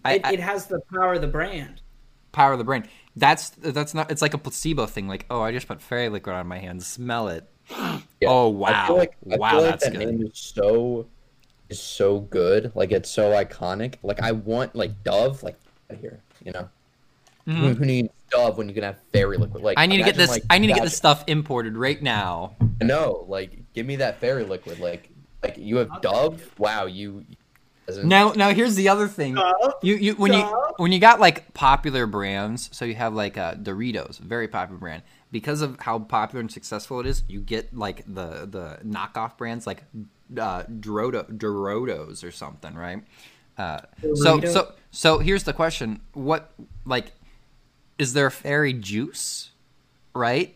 I, 0.05 0.14
it, 0.14 0.22
I- 0.24 0.32
it 0.34 0.40
has 0.40 0.66
the 0.66 0.80
power 0.92 1.14
of 1.14 1.20
the 1.20 1.28
brand. 1.28 1.82
power 2.32 2.53
of 2.53 2.59
the 2.59 2.64
brand. 2.64 2.88
That's 3.16 3.50
that's 3.50 3.94
not. 3.94 4.11
It's 4.11 4.22
like 4.22 4.34
a 4.34 4.38
placebo 4.38 4.86
thing. 4.86 5.09
Like, 5.09 5.26
oh, 5.30 5.40
I 5.40 5.53
just 5.53 5.66
put 5.66 5.82
fairy 5.82 6.09
liquid 6.09 6.34
on 6.36 6.46
my 6.46 6.59
hands. 6.59 6.86
Smell 6.86 7.28
it. 7.28 7.48
Yeah. 8.20 8.30
Oh 8.30 8.48
I 8.64 8.72
wow! 8.72 8.86
feel 8.86 8.96
like, 8.96 9.16
I 9.32 9.36
wow, 9.36 9.50
feel 9.50 9.62
like 9.62 9.80
that's 9.80 9.84
that 9.84 9.96
good. 9.96 9.98
name 9.98 10.22
is 10.22 10.32
so 10.34 11.09
is 11.68 11.80
so 11.80 12.20
good. 12.20 12.72
Like 12.74 12.92
it's 12.92 13.10
so 13.10 13.32
iconic. 13.32 13.94
Like 14.02 14.20
I 14.22 14.32
want 14.32 14.74
like 14.74 15.02
Dove. 15.04 15.42
Like 15.42 15.58
out 15.90 15.96
of 15.96 16.00
here. 16.00 16.20
You 16.44 16.52
know. 16.52 16.68
Who, 17.46 17.52
Mhm. 17.52 17.76
who 17.76 17.84
needs 17.84 18.08
Dove 18.30 18.58
when 18.58 18.68
you 18.68 18.74
can 18.74 18.82
have 18.82 18.98
fairy 19.12 19.38
liquid? 19.38 19.62
Like 19.62 19.78
I 19.78 19.86
need 19.86 19.98
to 19.98 20.04
get 20.04 20.16
this. 20.16 20.30
like, 20.30 20.42
I 20.50 20.58
need 20.58 20.66
to 20.68 20.74
get 20.74 20.82
this 20.84 20.96
stuff 20.96 21.24
imported 21.26 21.76
right 21.76 22.02
now. 22.02 22.54
No, 22.82 23.24
like 23.28 23.58
give 23.74 23.86
me 23.86 23.96
that 23.96 24.20
fairy 24.20 24.44
liquid. 24.44 24.80
Like 24.80 25.08
like 25.42 25.56
you 25.56 25.76
have 25.76 26.02
Dove. 26.02 26.58
Wow, 26.58 26.86
you. 26.86 27.24
as 27.86 28.04
Now, 28.04 28.32
now 28.32 28.52
here's 28.52 28.74
the 28.74 28.88
other 28.90 29.08
thing. 29.08 29.38
You 29.82 29.94
you 29.94 30.14
when 30.16 30.34
you 30.34 30.42
when 30.76 30.92
you 30.92 30.98
got 30.98 31.20
like 31.20 31.54
popular 31.54 32.06
brands, 32.06 32.68
so 32.72 32.84
you 32.84 32.94
have 32.96 33.14
like 33.14 33.38
uh, 33.38 33.54
Doritos, 33.54 34.18
very 34.18 34.46
popular 34.48 34.78
brand. 34.78 35.02
Because 35.30 35.60
of 35.62 35.78
how 35.80 35.98
popular 35.98 36.40
and 36.40 36.50
successful 36.52 37.00
it 37.00 37.06
is, 37.06 37.22
you 37.28 37.40
get 37.40 37.74
like 37.76 38.04
the 38.06 38.46
the 38.50 38.78
knockoff 38.84 39.38
brands 39.38 39.66
like 39.66 39.84
uh, 40.37 40.64
Doroto, 40.64 41.31
Dorotos 41.31 42.24
or 42.24 42.31
something, 42.31 42.74
right? 42.74 43.03
Uh, 43.57 43.81
so 44.14 44.41
so 44.41 44.72
so 44.91 45.18
here's 45.18 45.45
the 45.45 45.53
question: 45.53 46.01
What 46.12 46.53
like 46.85 47.12
is 47.99 48.12
there 48.12 48.31
fairy 48.31 48.72
juice, 48.72 49.51
right? 50.14 50.55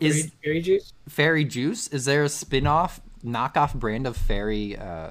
Is 0.00 0.26
Berry, 0.26 0.32
berry 0.42 0.62
juice? 0.62 0.92
fairy 1.08 1.44
juice? 1.44 1.88
Is 1.88 2.04
there 2.04 2.24
a 2.24 2.28
spin-off 2.28 3.00
knockoff 3.24 3.74
brand 3.74 4.06
of 4.06 4.16
fairy 4.16 4.76
uh, 4.76 5.10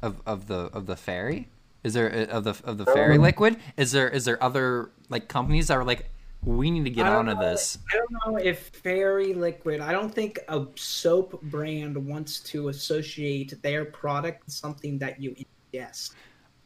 of 0.00 0.22
of 0.24 0.46
the 0.46 0.70
of 0.72 0.86
the 0.86 0.96
fairy? 0.96 1.48
Is 1.84 1.94
there 1.94 2.10
uh, 2.10 2.36
of 2.36 2.44
the 2.44 2.56
of 2.64 2.78
the 2.78 2.86
fairy 2.86 3.18
liquid? 3.18 3.56
Is 3.76 3.92
there 3.92 4.08
is 4.08 4.24
there 4.24 4.42
other 4.42 4.90
like 5.08 5.28
companies 5.28 5.68
that 5.68 5.76
are 5.76 5.84
like 5.84 6.10
we 6.44 6.70
need 6.70 6.84
to 6.84 6.90
get 6.90 7.06
onto 7.06 7.34
know. 7.34 7.40
this? 7.40 7.78
I 7.92 7.96
don't 7.96 8.34
know 8.34 8.38
if 8.38 8.68
Fairy 8.68 9.34
Liquid. 9.34 9.80
I 9.80 9.92
don't 9.92 10.12
think 10.14 10.38
a 10.48 10.66
soap 10.74 11.40
brand 11.42 11.96
wants 11.96 12.40
to 12.40 12.68
associate 12.68 13.60
their 13.62 13.84
product 13.84 14.44
with 14.46 14.54
something 14.54 14.98
that 14.98 15.20
you 15.20 15.34
ingest. 15.74 16.12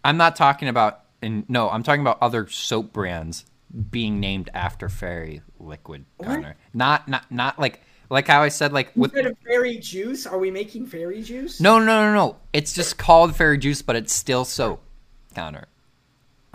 I'm 0.04 0.16
not 0.16 0.36
talking 0.36 0.68
about 0.68 1.00
and 1.22 1.48
no, 1.48 1.70
I'm 1.70 1.82
talking 1.82 2.02
about 2.02 2.18
other 2.20 2.46
soap 2.48 2.92
brands 2.92 3.46
being 3.90 4.20
named 4.20 4.50
after 4.54 4.88
fairy 4.88 5.42
liquid? 5.58 6.04
Connor. 6.22 6.56
Not 6.72 7.08
not 7.08 7.30
not 7.30 7.58
like 7.58 7.80
like 8.10 8.28
how 8.28 8.42
I 8.42 8.48
said 8.48 8.72
like 8.72 8.92
with 8.94 9.12
Instead 9.12 9.32
of 9.32 9.38
fairy 9.38 9.78
juice, 9.78 10.26
are 10.26 10.38
we 10.38 10.50
making 10.50 10.86
fairy 10.86 11.22
juice? 11.22 11.60
no 11.60 11.78
no 11.78 11.84
no 11.84 12.14
no. 12.14 12.36
It's 12.52 12.72
just 12.72 12.98
called 12.98 13.34
fairy 13.34 13.58
juice, 13.58 13.82
but 13.82 13.96
it's 13.96 14.14
still 14.14 14.44
soap, 14.44 14.84
Connor. 15.34 15.66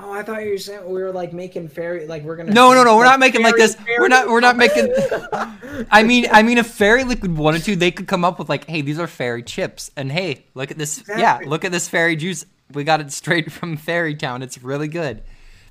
Oh, 0.02 0.14
I 0.14 0.24
thought 0.24 0.44
you 0.44 0.52
were 0.52 0.58
saying 0.58 0.86
we 0.86 1.02
were 1.02 1.12
like 1.12 1.34
making 1.34 1.68
fairy, 1.68 2.08
like 2.08 2.24
we're 2.24 2.36
gonna. 2.36 2.52
No, 2.52 2.74
no, 2.74 2.84
no. 2.84 2.96
We're 2.96 3.04
not 3.04 3.20
making 3.20 3.42
like 3.42 3.56
this. 3.56 3.76
We're 4.00 4.08
not. 4.08 4.28
We're 4.28 4.40
not 4.40 4.56
making. 4.56 4.94
I 5.92 6.04
mean, 6.04 6.28
I 6.32 6.42
mean, 6.42 6.58
if 6.58 6.68
Fairy 6.68 7.04
Liquid 7.04 7.38
wanted 7.38 7.64
to, 7.66 7.76
they 7.76 7.92
could 7.92 8.08
come 8.08 8.24
up 8.24 8.40
with 8.40 8.50
like, 8.50 8.66
"Hey, 8.66 8.82
these 8.82 9.00
are 9.00 9.08
fairy 9.08 9.44
chips," 9.44 9.92
and 9.96 10.12
hey, 10.12 10.46
look 10.54 10.72
at 10.72 10.78
this. 10.78 11.04
Yeah, 11.08 11.40
look 11.46 11.66
at 11.66 11.72
this 11.72 11.88
fairy 11.90 12.16
juice. 12.16 12.46
We 12.72 12.84
got 12.84 13.02
it 13.02 13.12
straight 13.12 13.52
from 13.52 13.78
Fairy 13.78 14.16
Town. 14.16 14.42
It's 14.42 14.64
really 14.64 14.88
good. 14.88 15.24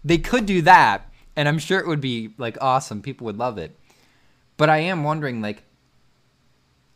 They 0.05 0.19
could 0.19 0.47
do 0.47 0.63
that, 0.63 1.11
and 1.37 1.49
I'm 1.49 1.59
sure 1.59 1.79
it 1.79 1.87
would 1.87 2.01
be 2.01 2.35
like 2.39 2.59
awesome. 2.61 3.03
People 3.03 3.25
would 3.27 3.39
love 3.39 3.59
it. 3.59 3.77
But 4.57 4.69
I 4.69 4.79
am 4.79 5.05
wondering, 5.05 5.41
like, 5.41 5.63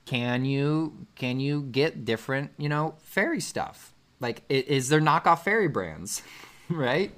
can 0.04 0.44
you 0.44 1.06
can 1.14 1.40
you 1.40 1.62
get 1.62 2.04
different, 2.04 2.50
you 2.58 2.68
know, 2.68 2.96
fairy 3.02 3.40
stuff? 3.40 3.94
Like, 4.20 4.42
is 4.48 4.88
there 4.88 5.00
knockoff 5.00 5.40
fairy 5.40 5.68
brands, 5.68 6.22
right? 6.76 7.12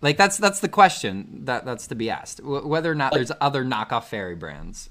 Like 0.00 0.16
that's 0.16 0.36
that's 0.36 0.60
the 0.60 0.68
question 0.68 1.40
that 1.44 1.64
that's 1.64 1.86
to 1.88 1.94
be 1.94 2.10
asked. 2.10 2.40
Wh- 2.40 2.66
Whether 2.66 2.92
or 2.92 2.94
not 2.94 3.12
there's 3.12 3.32
other 3.40 3.64
knockoff 3.64 4.04
fairy 4.04 4.36
brands. 4.36 4.90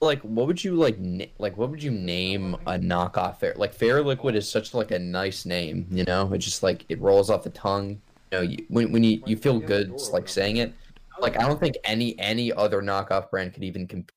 like 0.00 0.20
what 0.22 0.46
would 0.46 0.62
you 0.62 0.76
like 0.76 0.98
na- 0.98 1.24
like 1.38 1.56
what 1.56 1.70
would 1.70 1.82
you 1.82 1.90
name 1.90 2.54
a 2.66 2.78
knockoff 2.78 3.38
fair 3.40 3.52
like 3.56 3.74
fair 3.74 4.00
liquid 4.02 4.36
is 4.36 4.48
such 4.48 4.72
like 4.74 4.92
a 4.92 4.98
nice 4.98 5.44
name 5.44 5.86
you 5.90 6.04
know 6.04 6.32
it 6.32 6.38
just 6.38 6.62
like 6.62 6.84
it 6.88 7.00
rolls 7.00 7.30
off 7.30 7.42
the 7.42 7.50
tongue 7.50 8.00
you 8.30 8.38
know 8.38 8.40
you, 8.42 8.64
when, 8.68 8.92
when 8.92 9.02
you 9.02 9.20
you 9.26 9.36
feel 9.36 9.58
good 9.58 9.90
just, 9.90 10.12
like 10.12 10.28
saying 10.28 10.58
it 10.58 10.72
like 11.20 11.36
i 11.36 11.42
don't 11.48 11.58
think 11.58 11.74
any 11.82 12.16
any 12.20 12.52
other 12.52 12.80
knockoff 12.80 13.28
brand 13.28 13.52
could 13.52 13.64
even 13.64 13.88
compare 13.88 14.14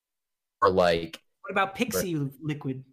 or 0.61 0.69
like 0.69 1.19
What 1.41 1.49
about 1.51 1.73
Pixie 1.73 2.15
Liquid? 2.39 2.84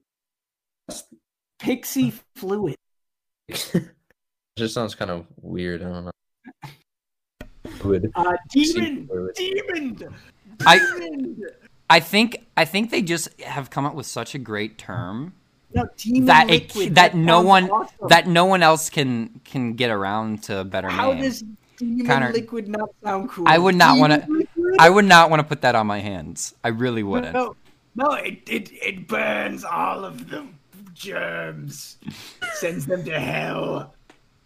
Pixie 1.59 2.15
Fluid. 2.37 2.77
it 4.59 4.63
just 4.65 4.75
sounds 4.75 4.95
kind 4.95 5.11
of 5.11 5.25
weird 5.41 5.83
i 5.83 5.85
don't 5.85 6.05
know 6.07 6.11
Liquid. 7.65 8.11
Uh, 8.17 8.37
demon, 8.51 9.09
demon, 9.37 10.15
I 10.67 10.79
demon. 10.79 11.43
I 11.89 12.01
think 12.01 12.47
I 12.57 12.65
think 12.65 12.91
they 12.91 13.03
just 13.03 13.41
have 13.43 13.71
come 13.71 13.85
up 13.87 13.95
with 13.95 14.07
such 14.07 14.35
a 14.35 14.39
great 14.39 14.79
term 14.79 15.33
No, 15.75 15.87
demon 15.97 16.25
that 16.27 16.51
it 16.51 16.75
liquid. 16.75 16.95
that 16.97 17.15
no 17.15 17.41
one 17.41 17.71
awesome. 17.71 18.09
that 18.09 18.27
no 18.27 18.47
one 18.47 18.63
else 18.65 18.91
can 18.91 19.41
can 19.45 19.75
get 19.75 19.91
around 19.91 20.43
to 20.45 20.59
a 20.61 20.65
better 20.65 20.89
How 20.89 21.13
name. 21.13 21.23
does 21.23 21.45
demon 21.77 22.07
Connor, 22.07 22.33
liquid 22.33 22.69
not 22.69 22.89
sound 23.05 23.31
cool? 23.31 23.45
I 23.47 23.59
would 23.59 23.77
not 23.77 23.99
wanna- 23.99 24.27
I 24.81 24.91
would 24.91 25.05
not 25.05 25.31
want 25.31 25.41
to 25.41 25.45
put 25.45 25.61
that 25.63 25.75
on 25.77 25.87
my 25.87 26.01
hands. 26.01 26.55
I 26.65 26.69
really 26.69 27.03
wouldn't. 27.05 27.33
No, 27.35 27.55
no, 27.95 28.13
it, 28.15 28.43
it 28.49 28.71
it 28.73 29.07
burns 29.09 29.65
all 29.65 30.05
of 30.05 30.29
the 30.31 30.47
germs, 30.95 31.99
sends 32.55 32.87
them 32.87 33.05
to 33.05 33.19
hell 33.21 33.95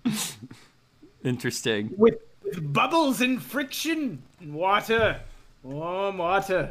Interesting. 1.25 1.93
with, 1.97 2.17
with 2.45 2.73
bubbles 2.73 3.21
and 3.21 3.43
friction 3.43 4.23
and 4.41 4.55
water, 4.55 5.21
warm 5.63 6.19
water. 6.19 6.71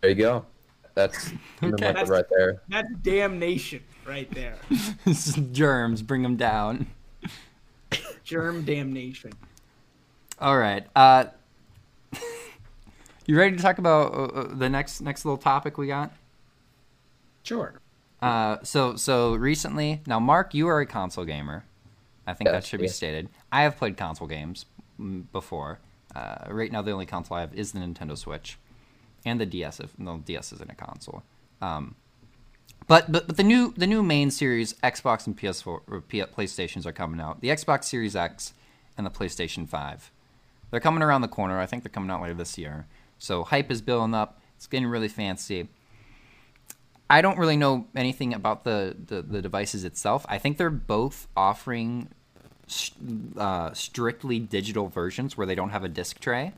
there 0.00 0.10
you 0.10 0.16
go 0.16 0.46
that's 0.94 1.32
Okay. 1.62 1.88
liquid 1.88 2.08
right 2.08 2.24
there 2.30 2.62
That's 2.68 2.88
damnation 3.02 3.82
right 4.04 4.28
there. 4.32 4.56
Germs, 5.52 6.02
bring 6.02 6.22
them 6.22 6.36
down. 6.36 6.86
Germ 8.24 8.64
damnation. 8.64 9.32
All 10.40 10.56
right. 10.58 10.86
Uh, 10.96 11.26
you 13.26 13.36
ready 13.38 13.54
to 13.56 13.62
talk 13.62 13.78
about 13.78 14.12
uh, 14.14 14.24
uh, 14.40 14.54
the 14.54 14.68
next 14.68 15.00
next 15.02 15.24
little 15.24 15.38
topic 15.38 15.76
we 15.78 15.86
got? 15.86 16.12
Sure. 17.42 17.74
Uh, 18.20 18.56
so 18.62 18.96
so 18.96 19.34
recently, 19.34 20.00
now 20.06 20.18
Mark, 20.18 20.54
you 20.54 20.66
are 20.68 20.80
a 20.80 20.86
console 20.86 21.24
gamer. 21.24 21.64
I 22.28 22.34
think 22.34 22.50
that 22.50 22.64
should 22.64 22.80
be 22.80 22.88
stated. 22.88 23.28
I 23.50 23.62
have 23.62 23.76
played 23.76 23.96
console 23.96 24.28
games 24.28 24.66
mm, 25.00 25.24
before. 25.32 25.80
Uh, 26.14 26.44
right 26.50 26.70
now, 26.70 26.82
the 26.82 26.90
only 26.90 27.06
console 27.06 27.36
I 27.36 27.40
have 27.40 27.54
is 27.54 27.72
the 27.72 27.80
Nintendo 27.80 28.16
Switch, 28.16 28.58
and 29.24 29.40
the 29.40 29.46
DS. 29.46 29.80
If 29.80 29.98
no 29.98 30.18
DS 30.18 30.52
isn't 30.52 30.70
a 30.70 30.74
console. 30.74 31.22
Um, 31.62 31.94
but, 32.86 33.10
but 33.10 33.26
but 33.26 33.36
the 33.36 33.42
new 33.42 33.72
the 33.76 33.86
new 33.86 34.02
main 34.02 34.30
series 34.30 34.74
Xbox 34.74 35.26
and 35.26 35.36
PS4 35.38 35.80
or 35.86 36.00
P- 36.06 36.20
PlayStations 36.22 36.86
are 36.86 36.92
coming 36.92 37.20
out. 37.20 37.40
The 37.40 37.48
Xbox 37.48 37.84
Series 37.84 38.14
X 38.14 38.52
and 38.96 39.06
the 39.06 39.10
PlayStation 39.10 39.66
5. 39.66 40.10
They're 40.70 40.80
coming 40.80 41.02
around 41.02 41.22
the 41.22 41.28
corner. 41.28 41.58
I 41.58 41.66
think 41.66 41.82
they're 41.82 41.90
coming 41.90 42.10
out 42.10 42.20
later 42.20 42.34
this 42.34 42.58
year. 42.58 42.86
So 43.18 43.44
hype 43.44 43.70
is 43.70 43.80
building 43.80 44.14
up. 44.14 44.40
It's 44.56 44.66
getting 44.66 44.86
really 44.86 45.08
fancy. 45.08 45.68
I 47.10 47.22
don't 47.22 47.38
really 47.38 47.56
know 47.56 47.86
anything 47.96 48.34
about 48.34 48.64
the, 48.64 48.94
the, 49.06 49.22
the 49.22 49.40
devices 49.40 49.84
itself. 49.84 50.26
I 50.28 50.36
think 50.36 50.58
they're 50.58 50.68
both 50.68 51.26
offering 51.36 52.10
uh, 53.36 53.72
strictly 53.72 54.38
digital 54.38 54.88
versions 54.88 55.36
where 55.36 55.46
they 55.46 55.54
don't 55.54 55.70
have 55.70 55.84
a 55.84 55.88
disc 55.88 56.18
tray, 56.20 56.52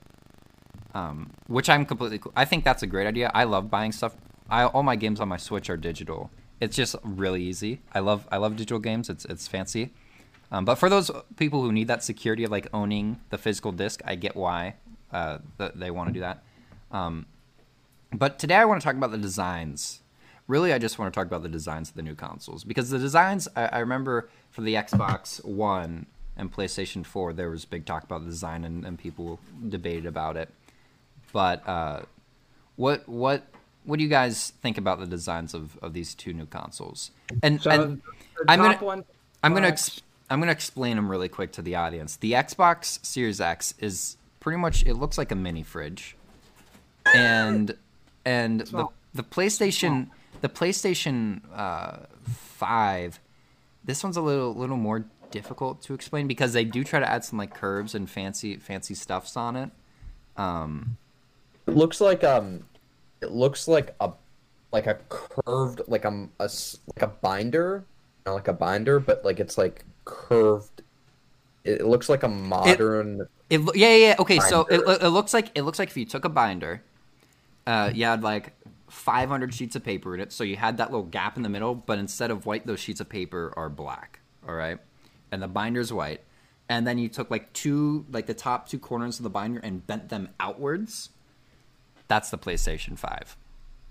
um, 0.94 1.30
which 1.46 1.68
I'm 1.68 1.84
completely. 1.86 2.20
I 2.36 2.44
think 2.44 2.64
that's 2.64 2.82
a 2.82 2.86
great 2.86 3.06
idea. 3.06 3.30
I 3.34 3.44
love 3.44 3.70
buying 3.70 3.92
stuff. 3.92 4.16
I, 4.48 4.64
all 4.64 4.82
my 4.82 4.96
games 4.96 5.20
on 5.20 5.28
my 5.28 5.36
Switch 5.36 5.70
are 5.70 5.76
digital. 5.76 6.30
It's 6.60 6.76
just 6.76 6.96
really 7.02 7.42
easy. 7.42 7.80
I 7.92 8.00
love 8.00 8.26
I 8.30 8.36
love 8.36 8.56
digital 8.56 8.78
games. 8.78 9.08
It's 9.08 9.24
it's 9.24 9.48
fancy. 9.48 9.92
Um, 10.52 10.64
but 10.64 10.76
for 10.76 10.88
those 10.88 11.10
people 11.36 11.62
who 11.62 11.72
need 11.72 11.86
that 11.88 12.02
security 12.02 12.44
of 12.44 12.50
like 12.50 12.66
owning 12.74 13.20
the 13.30 13.38
physical 13.38 13.70
disc, 13.70 14.02
I 14.04 14.16
get 14.16 14.34
why 14.34 14.74
uh, 15.12 15.38
th- 15.58 15.72
they 15.76 15.90
want 15.90 16.08
to 16.08 16.12
do 16.12 16.20
that. 16.20 16.42
Um, 16.90 17.26
but 18.12 18.38
today 18.38 18.56
I 18.56 18.64
want 18.64 18.80
to 18.80 18.84
talk 18.84 18.96
about 18.96 19.12
the 19.12 19.18
designs. 19.18 19.99
Really, 20.50 20.72
I 20.72 20.78
just 20.78 20.98
want 20.98 21.14
to 21.14 21.16
talk 21.16 21.28
about 21.28 21.44
the 21.44 21.48
designs 21.48 21.90
of 21.90 21.94
the 21.94 22.02
new 22.02 22.16
consoles 22.16 22.64
because 22.64 22.90
the 22.90 22.98
designs. 22.98 23.46
I, 23.54 23.66
I 23.66 23.78
remember 23.78 24.28
for 24.50 24.62
the 24.62 24.74
Xbox 24.74 25.44
One 25.44 26.06
and 26.36 26.52
PlayStation 26.52 27.06
Four, 27.06 27.32
there 27.32 27.50
was 27.50 27.64
big 27.64 27.86
talk 27.86 28.02
about 28.02 28.24
the 28.24 28.30
design 28.30 28.64
and, 28.64 28.84
and 28.84 28.98
people 28.98 29.38
debated 29.68 30.06
about 30.06 30.36
it. 30.36 30.48
But 31.32 31.66
uh, 31.68 32.00
what 32.74 33.08
what 33.08 33.44
what 33.84 33.98
do 33.98 34.02
you 34.02 34.10
guys 34.10 34.50
think 34.60 34.76
about 34.76 34.98
the 34.98 35.06
designs 35.06 35.54
of, 35.54 35.78
of 35.82 35.92
these 35.92 36.16
two 36.16 36.32
new 36.32 36.46
consoles? 36.46 37.12
And, 37.44 37.62
So 37.62 37.70
and 37.70 38.02
I'm 38.48 38.58
gonna- 38.58 38.76
one. 38.78 39.04
I'm 39.44 39.54
gonna 39.54 39.68
ex- 39.68 40.02
I'm 40.30 40.40
gonna 40.40 40.50
explain 40.50 40.96
them 40.96 41.08
really 41.08 41.28
quick 41.28 41.52
to 41.52 41.62
the 41.62 41.76
audience. 41.76 42.16
The 42.16 42.32
Xbox 42.32 43.06
Series 43.06 43.40
X 43.40 43.74
is 43.78 44.16
pretty 44.40 44.58
much 44.58 44.84
it 44.84 44.94
looks 44.94 45.16
like 45.16 45.30
a 45.30 45.36
mini 45.36 45.62
fridge, 45.62 46.16
and 47.14 47.76
and 48.24 48.62
the 48.62 48.88
the 49.14 49.22
PlayStation 49.22 50.08
the 50.40 50.48
PlayStation 50.48 51.42
uh, 51.54 51.98
Five, 52.24 53.20
this 53.84 54.02
one's 54.02 54.16
a 54.16 54.22
little 54.22 54.54
little 54.54 54.76
more 54.76 55.06
difficult 55.30 55.80
to 55.82 55.94
explain 55.94 56.26
because 56.26 56.52
they 56.52 56.64
do 56.64 56.82
try 56.84 56.98
to 57.00 57.08
add 57.08 57.24
some 57.24 57.38
like 57.38 57.54
curves 57.54 57.94
and 57.94 58.08
fancy 58.10 58.56
fancy 58.56 58.94
stuffs 58.94 59.36
on 59.36 59.56
it. 59.56 59.70
Um, 60.36 60.96
It 61.66 61.76
looks 61.76 62.00
like 62.00 62.24
um, 62.24 62.64
it 63.20 63.30
looks 63.30 63.68
like 63.68 63.94
a 64.00 64.12
like 64.72 64.86
a 64.86 64.98
curved 65.08 65.82
like 65.88 66.04
a, 66.04 66.28
a 66.38 66.50
like 66.94 67.02
a 67.02 67.06
binder, 67.06 67.84
know, 68.26 68.34
like 68.34 68.48
a 68.48 68.52
binder, 68.52 69.00
but 69.00 69.24
like 69.24 69.40
it's 69.40 69.58
like 69.58 69.84
curved. 70.04 70.82
It, 71.64 71.80
it 71.80 71.86
looks 71.86 72.08
like 72.08 72.22
a 72.22 72.28
modern. 72.28 73.26
It 73.50 73.58
lo- 73.58 73.72
yeah 73.74 73.88
yeah 73.88 74.06
yeah. 74.08 74.16
okay. 74.20 74.38
So 74.40 74.66
it, 74.70 74.80
it 75.02 75.08
looks 75.08 75.34
like 75.34 75.50
it 75.54 75.62
looks 75.62 75.78
like 75.78 75.88
if 75.88 75.96
you 75.96 76.06
took 76.06 76.24
a 76.24 76.28
binder, 76.28 76.82
uh, 77.66 77.90
you 77.92 78.04
had 78.04 78.22
like 78.22 78.52
500 78.90 79.54
sheets 79.54 79.76
of 79.76 79.84
paper 79.84 80.14
in 80.14 80.20
it, 80.20 80.32
so 80.32 80.44
you 80.44 80.56
had 80.56 80.76
that 80.78 80.90
little 80.90 81.06
gap 81.06 81.36
in 81.36 81.42
the 81.42 81.48
middle, 81.48 81.74
but 81.74 81.98
instead 81.98 82.30
of 82.30 82.46
white, 82.46 82.66
those 82.66 82.80
sheets 82.80 83.00
of 83.00 83.08
paper 83.08 83.52
are 83.56 83.68
black. 83.68 84.20
All 84.48 84.54
right, 84.54 84.78
and 85.30 85.42
the 85.42 85.48
binder's 85.48 85.92
white. 85.92 86.22
And 86.68 86.86
then 86.86 86.98
you 86.98 87.08
took 87.08 87.30
like 87.30 87.52
two, 87.52 88.06
like 88.12 88.26
the 88.26 88.34
top 88.34 88.68
two 88.68 88.78
corners 88.78 89.18
of 89.18 89.24
the 89.24 89.30
binder 89.30 89.58
and 89.60 89.84
bent 89.86 90.08
them 90.08 90.28
outwards. 90.38 91.10
That's 92.06 92.30
the 92.30 92.38
PlayStation 92.38 92.96
5. 92.96 93.36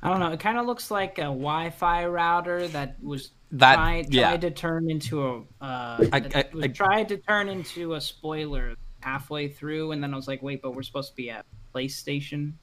I 0.01 0.09
don't 0.09 0.21
know. 0.21 0.31
It 0.31 0.39
kind 0.39 0.57
of 0.57 0.65
looks 0.65 0.89
like 0.89 1.17
a 1.17 1.23
Wi-Fi 1.23 2.05
router 2.05 2.67
that 2.69 2.95
was 3.03 3.31
That- 3.51 3.75
tried, 3.75 4.13
yeah. 4.13 4.29
tried 4.29 4.41
to 4.41 4.51
turn 4.51 4.89
into 4.89 5.25
a. 5.27 5.39
Uh, 5.61 6.05
I- 6.13 6.29
I- 6.35 6.49
I- 6.63 6.67
tried 6.67 7.09
to 7.09 7.17
turn 7.17 7.49
into 7.49 7.95
a 7.95 8.01
spoiler 8.01 8.75
halfway 9.01 9.49
through, 9.49 9.91
and 9.91 10.01
then 10.01 10.13
I 10.13 10.15
was 10.15 10.27
like, 10.29 10.41
wait, 10.41 10.61
but 10.61 10.73
we're 10.73 10.83
supposed 10.83 11.09
to 11.09 11.15
be 11.17 11.29
at 11.29 11.45
PlayStation. 11.75 12.53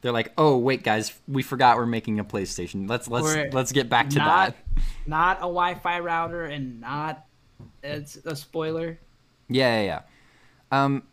They're 0.00 0.12
like, 0.12 0.32
"Oh, 0.38 0.56
wait, 0.58 0.82
guys, 0.82 1.12
we 1.26 1.42
forgot 1.42 1.76
we're 1.76 1.86
making 1.86 2.18
a 2.18 2.24
PlayStation. 2.24 2.88
Let's 2.88 3.08
let's 3.08 3.24
We're 3.26 3.50
let's 3.52 3.72
get 3.72 3.88
back 3.88 4.10
to 4.10 4.18
not, 4.18 4.54
that." 4.74 4.82
not 5.06 5.36
a 5.38 5.40
Wi-Fi 5.42 6.00
router, 6.00 6.44
and 6.44 6.80
not 6.80 7.24
it's 7.82 8.16
a 8.24 8.36
spoiler. 8.36 8.98
Yeah, 9.48 9.80
yeah, 9.80 9.84
yeah. 9.84 10.00
Um, 10.84 11.04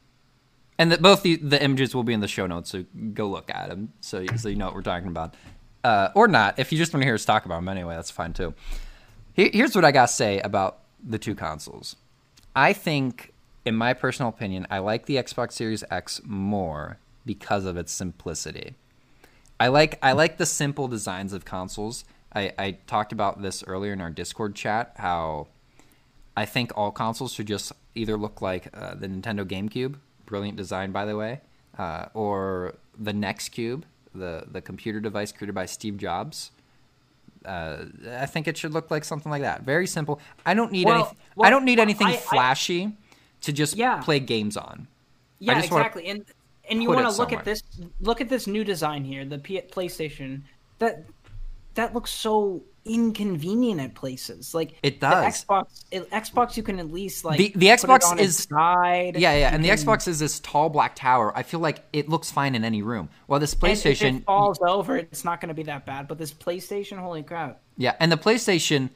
and 0.77 0.91
the, 0.91 0.97
both 0.97 1.23
the, 1.23 1.37
the 1.37 1.61
images 1.63 1.95
will 1.95 2.03
be 2.03 2.13
in 2.13 2.19
the 2.19 2.27
show 2.27 2.47
notes, 2.47 2.69
so 2.69 2.83
go 3.13 3.27
look 3.29 3.49
at 3.49 3.69
them, 3.69 3.93
so 4.01 4.19
you- 4.19 4.37
so 4.37 4.49
you 4.49 4.55
know 4.57 4.65
what 4.65 4.75
we're 4.75 4.81
talking 4.81 5.07
about, 5.07 5.35
uh, 5.83 6.09
or 6.15 6.27
not. 6.27 6.59
If 6.59 6.71
you 6.71 6.77
just 6.77 6.93
want 6.93 7.01
to 7.01 7.05
hear 7.05 7.15
us 7.15 7.23
talk 7.25 7.45
about 7.45 7.55
them 7.55 7.69
anyway, 7.69 7.95
that's 7.95 8.11
fine 8.11 8.33
too. 8.33 8.53
Here, 9.33 9.49
here's 9.53 9.73
what 9.75 9.85
I 9.85 9.91
gotta 9.91 10.11
say 10.11 10.39
about 10.41 10.79
the 11.01 11.17
two 11.17 11.35
consoles. 11.35 11.95
I 12.55 12.73
think, 12.73 13.33
in 13.65 13.75
my 13.75 13.93
personal 13.93 14.29
opinion, 14.29 14.67
I 14.69 14.79
like 14.79 15.05
the 15.05 15.15
Xbox 15.15 15.53
Series 15.53 15.83
X 15.89 16.21
more 16.25 16.97
because 17.25 17.65
of 17.65 17.77
its 17.77 17.91
simplicity. 17.91 18.75
I 19.59 19.67
like 19.67 19.97
I 20.03 20.11
like 20.11 20.37
the 20.37 20.45
simple 20.45 20.87
designs 20.87 21.33
of 21.33 21.45
consoles. 21.45 22.03
I, 22.33 22.51
I 22.57 22.71
talked 22.87 23.13
about 23.13 23.41
this 23.41 23.63
earlier 23.65 23.93
in 23.93 24.01
our 24.01 24.09
Discord 24.09 24.55
chat. 24.55 24.93
How 24.97 25.47
I 26.35 26.45
think 26.45 26.71
all 26.75 26.91
consoles 26.91 27.33
should 27.33 27.47
just 27.47 27.71
either 27.95 28.17
look 28.17 28.41
like 28.41 28.67
uh, 28.73 28.95
the 28.95 29.07
Nintendo 29.07 29.45
GameCube, 29.45 29.95
brilliant 30.25 30.57
design 30.57 30.91
by 30.91 31.05
the 31.05 31.15
way, 31.15 31.39
uh, 31.77 32.07
or 32.13 32.75
the 32.99 33.13
NeXTcube, 33.13 33.83
the 34.13 34.43
the 34.51 34.61
computer 34.61 34.99
device 34.99 35.31
created 35.31 35.55
by 35.55 35.65
Steve 35.65 35.97
Jobs. 35.97 36.51
Uh, 37.45 37.85
I 38.09 38.25
think 38.25 38.47
it 38.47 38.57
should 38.57 38.73
look 38.73 38.89
like 38.91 39.05
something 39.05 39.29
like 39.31 39.43
that. 39.43 39.61
Very 39.61 39.85
simple. 39.87 40.19
I 40.45 40.53
don't 40.55 40.71
need 40.71 40.85
Well- 40.87 40.95
anything. 40.95 41.17
well, 41.35 41.47
I 41.47 41.51
don't 41.51 41.63
need 41.63 41.79
anything 41.79 42.07
I- 42.07 42.13
I- 42.13 42.17
flashy 42.17 42.91
to 43.41 43.53
just 43.53 43.75
Yeah. 43.75 44.01
play 44.01 44.19
games 44.19 44.57
on. 44.57 44.87
Yeah, 45.39 45.53
just 45.59 45.71
wanna 45.71 45.83
exactly. 45.83 46.07
And 46.07 46.25
and 46.69 46.81
you 46.81 46.89
want 46.89 47.01
to 47.01 47.07
look 47.07 47.15
somewhere. 47.29 47.39
at 47.39 47.45
this 47.45 47.61
look 47.99 48.21
at 48.21 48.29
this 48.29 48.47
new 48.47 48.63
design 48.63 49.03
here, 49.03 49.25
the 49.25 49.37
P- 49.39 49.61
PlayStation. 49.61 50.41
That 50.79 51.05
that 51.75 51.93
looks 51.93 52.11
so 52.11 52.63
inconvenient 52.85 53.81
at 53.81 53.95
places. 53.95 54.53
Like 54.53 54.75
It 54.83 54.99
the 55.01 55.09
does. 55.09 55.43
Xbox 55.45 55.83
it, 55.91 56.09
Xbox 56.11 56.55
you 56.55 56.63
can 56.63 56.79
at 56.79 56.91
least 56.91 57.25
like 57.25 57.37
The- 57.37 57.53
the 57.55 57.67
Xbox 57.67 58.17
is- 58.19 58.47
side. 58.49 59.15
Yeah, 59.17 59.35
yeah, 59.35 59.49
and 59.53 59.63
the 59.63 59.69
can- 59.69 59.77
Xbox 59.77 60.07
is 60.07 60.19
this 60.19 60.39
tall 60.39 60.69
black 60.69 60.95
tower. 60.95 61.35
I 61.35 61.43
feel 61.43 61.59
like 61.59 61.83
it 61.93 62.07
looks 62.09 62.31
fine 62.31 62.55
in 62.55 62.63
any 62.63 62.81
room. 62.81 63.09
While 63.27 63.39
this 63.39 63.55
PlayStation, 63.55 64.17
it 64.19 64.25
falls 64.25 64.59
over, 64.61 64.97
it's 64.97 65.25
not 65.25 65.41
going 65.41 65.49
to 65.49 65.55
be 65.55 65.63
that 65.63 65.85
bad. 65.85 66.07
But 66.07 66.17
this 66.17 66.33
PlayStation, 66.33 66.97
holy 66.99 67.23
crap! 67.23 67.59
yeah, 67.77 67.95
and 67.99 68.11
the 68.11 68.17
PlayStation, 68.17 68.89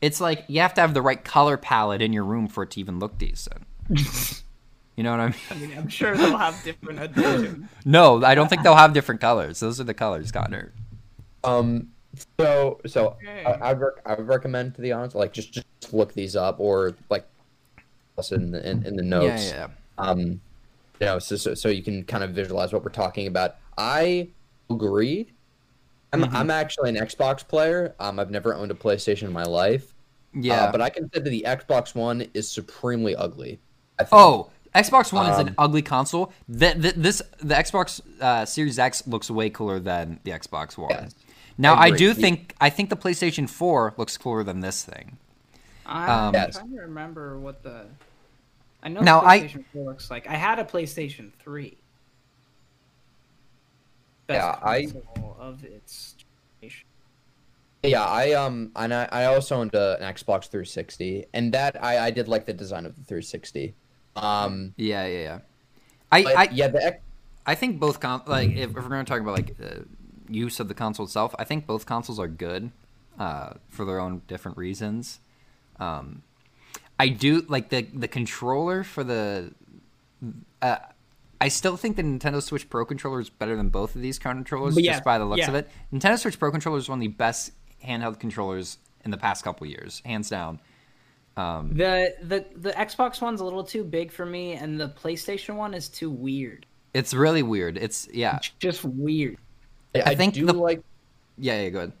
it's 0.00 0.20
like 0.20 0.44
you 0.48 0.60
have 0.60 0.74
to 0.74 0.80
have 0.80 0.94
the 0.94 1.02
right 1.02 1.22
color 1.22 1.56
palette 1.56 2.00
in 2.02 2.12
your 2.12 2.24
room 2.24 2.48
for 2.48 2.62
it 2.64 2.70
to 2.72 2.80
even 2.80 2.98
look 2.98 3.18
decent. 3.18 3.62
you 4.96 5.02
know 5.04 5.10
what 5.10 5.20
I 5.20 5.26
mean? 5.28 5.34
I 5.50 5.54
mean, 5.54 5.78
I'm 5.78 5.88
sure 5.88 6.16
they'll 6.16 6.36
have 6.36 6.62
different 6.64 7.00
editions. 7.02 7.68
No, 7.84 8.22
I 8.24 8.34
don't 8.34 8.48
think 8.48 8.62
they'll 8.62 8.76
have 8.76 8.92
different 8.92 9.20
colors. 9.20 9.60
Those 9.60 9.80
are 9.80 9.84
the 9.84 9.94
colors, 9.94 10.30
Connor. 10.32 10.72
Um. 11.42 11.88
So 12.38 12.80
so 12.86 13.16
Okay. 13.22 13.44
I, 13.44 13.50
I, 13.52 13.72
rec- 13.72 14.00
I 14.06 14.14
would 14.14 14.28
recommend 14.28 14.76
to 14.76 14.80
the 14.82 14.92
honest 14.92 15.16
like 15.16 15.32
just 15.32 15.52
just 15.52 15.66
look 15.92 16.12
these 16.14 16.36
up 16.36 16.60
or 16.60 16.94
like 17.10 17.26
us 18.16 18.30
in 18.30 18.52
the 18.52 18.68
in, 18.68 18.86
in 18.86 18.96
the 18.96 19.02
notes. 19.02 19.50
Yeah, 19.50 19.56
yeah, 19.56 19.68
Um. 19.98 20.40
You 21.00 21.06
know, 21.06 21.18
so, 21.18 21.34
so 21.36 21.54
so 21.54 21.68
you 21.68 21.82
can 21.82 22.04
kind 22.04 22.22
of 22.22 22.30
visualize 22.30 22.72
what 22.72 22.84
we're 22.84 22.90
talking 22.90 23.26
about. 23.26 23.56
I 23.76 24.28
agree. 24.70 25.28
I'm 26.12 26.22
Mm-hmm. 26.22 26.36
I'm 26.36 26.50
actually 26.52 26.90
an 26.90 26.96
Xbox 26.96 27.46
player. 27.46 27.96
Um, 27.98 28.20
I've 28.20 28.30
never 28.30 28.54
owned 28.54 28.70
a 28.70 28.74
PlayStation 28.74 29.24
in 29.24 29.32
my 29.32 29.42
life. 29.42 29.92
yeah. 30.32 30.66
Uh, 30.66 30.72
but 30.72 30.80
I 30.80 30.88
can 30.88 31.10
say 31.12 31.18
that 31.20 31.28
the 31.28 31.44
Xbox 31.44 31.96
One 31.96 32.24
is 32.34 32.48
supremely 32.48 33.16
ugly. 33.16 33.58
I 33.98 34.04
think. 34.04 34.12
oh, 34.12 34.50
Xbox 34.74 35.12
One 35.12 35.30
is 35.30 35.38
an 35.38 35.48
Um, 35.50 35.54
ugly 35.58 35.82
console. 35.82 36.32
The, 36.48 36.74
the, 36.74 36.92
this 36.96 37.22
the 37.38 37.54
Xbox 37.54 38.00
uh, 38.20 38.44
Series 38.44 38.78
X 38.78 39.06
looks 39.06 39.30
way 39.30 39.48
cooler 39.50 39.78
than 39.78 40.18
the 40.24 40.32
Xbox 40.32 40.76
One. 40.76 40.90
Yes. 40.90 41.14
Now 41.56 41.74
I 41.74 41.86
I, 41.86 41.90
do 41.92 42.12
think 42.12 42.54
I 42.60 42.70
think 42.70 42.90
the 42.90 42.96
PlayStation 42.96 43.48
Four 43.48 43.94
looks 43.96 44.16
cooler 44.16 44.42
than 44.42 44.60
this 44.60 44.84
thing. 44.84 45.16
I'm 45.86 46.10
Um, 46.28 46.34
Yes. 46.34 46.56
trying 46.56 46.72
to 46.74 46.80
remember 46.80 47.38
what 47.38 47.62
the. 47.62 47.86
I 48.82 48.88
know 48.88 49.00
Now, 49.00 49.20
the 49.20 49.26
I- 49.28 49.40
PlayStation 49.40 49.64
4 49.72 49.84
looks 49.84 50.10
like. 50.10 50.26
I 50.26 50.34
had 50.34 50.58
a 50.58 50.64
PlayStation 50.64 51.30
3. 51.38 51.76
Best 54.26 54.36
Yeah, 54.38 54.58
I- 54.62 54.92
of 55.38 55.64
its 55.64 56.16
generation. 56.60 56.86
Yeah, 57.82 58.04
I 58.04 58.32
um, 58.32 58.72
and 58.76 58.92
I, 58.92 59.08
I 59.12 59.24
also 59.26 59.56
owned 59.56 59.74
a, 59.74 59.96
an 60.02 60.14
Xbox 60.14 60.48
360, 60.48 61.26
and 61.34 61.52
that 61.52 61.82
I, 61.82 62.06
I 62.06 62.10
did 62.10 62.28
like 62.28 62.46
the 62.46 62.52
design 62.54 62.86
of 62.86 62.96
the 62.96 63.02
360. 63.04 63.74
Um, 64.16 64.74
Yeah, 64.76 65.06
yeah, 65.06 65.22
yeah. 65.22 65.38
I, 66.12 66.18
I 66.22 66.48
yeah, 66.52 66.68
the 66.68 66.98
I 67.46 67.54
think 67.54 67.80
both 67.80 68.00
con- 68.00 68.22
like 68.26 68.50
if, 68.50 68.70
if 68.70 68.74
we're 68.74 68.82
going 68.82 69.04
to 69.04 69.10
talk 69.10 69.20
about 69.20 69.34
like 69.34 69.56
uh, 69.62 69.80
use 70.28 70.60
of 70.60 70.68
the 70.68 70.74
console 70.74 71.06
itself, 71.06 71.34
I 71.38 71.44
think 71.44 71.66
both 71.66 71.86
consoles 71.86 72.18
are 72.18 72.28
good 72.28 72.70
uh, 73.18 73.54
for 73.68 73.84
their 73.84 74.00
own 74.00 74.22
different 74.28 74.56
reasons. 74.56 75.20
Um, 75.80 76.22
I 76.98 77.08
do 77.08 77.44
like 77.48 77.68
the 77.70 77.82
the 77.82 78.08
controller 78.08 78.84
for 78.84 79.04
the. 79.04 79.52
Uh, 80.62 80.76
I 81.40 81.48
still 81.48 81.76
think 81.76 81.96
the 81.96 82.02
Nintendo 82.02 82.42
Switch 82.42 82.70
Pro 82.70 82.86
controller 82.86 83.20
is 83.20 83.28
better 83.28 83.56
than 83.56 83.68
both 83.68 83.96
of 83.96 84.00
these 84.00 84.18
controllers, 84.18 84.74
But 84.76 84.84
just 84.84 85.04
by 85.04 85.18
the 85.18 85.26
looks 85.26 85.40
yeah. 85.40 85.48
of 85.48 85.54
it. 85.56 85.68
Nintendo 85.92 86.18
Switch 86.18 86.38
Pro 86.38 86.50
controller 86.50 86.78
is 86.78 86.88
one 86.88 86.98
of 86.98 87.00
the 87.00 87.08
best 87.08 87.50
handheld 87.84 88.18
controllers 88.18 88.78
in 89.04 89.10
the 89.10 89.18
past 89.18 89.44
couple 89.44 89.66
years, 89.66 90.00
hands 90.06 90.30
down. 90.30 90.60
Um, 91.36 91.74
The, 91.74 92.14
the 92.22 92.44
the 92.56 92.70
Xbox 92.70 93.20
one's 93.20 93.40
a 93.40 93.44
little 93.44 93.64
too 93.64 93.82
big 93.84 94.12
for 94.12 94.24
me, 94.24 94.52
and 94.52 94.80
the 94.80 94.88
PlayStation 94.88 95.56
one 95.56 95.74
is 95.74 95.88
too 95.88 96.10
weird. 96.10 96.66
it's 96.92 97.12
really 97.12 97.42
weird. 97.42 97.76
It's 97.76 98.08
yeah, 98.12 98.38
Just 98.60 98.84
weird. 98.84 99.38
I, 99.94 100.00
I 100.10 100.14
think 100.14 100.34
do 100.34 100.46
the- 100.46 100.52
like 100.52 100.82
yeah, 101.36 101.60
yeah. 101.62 101.68
Good. 101.70 101.92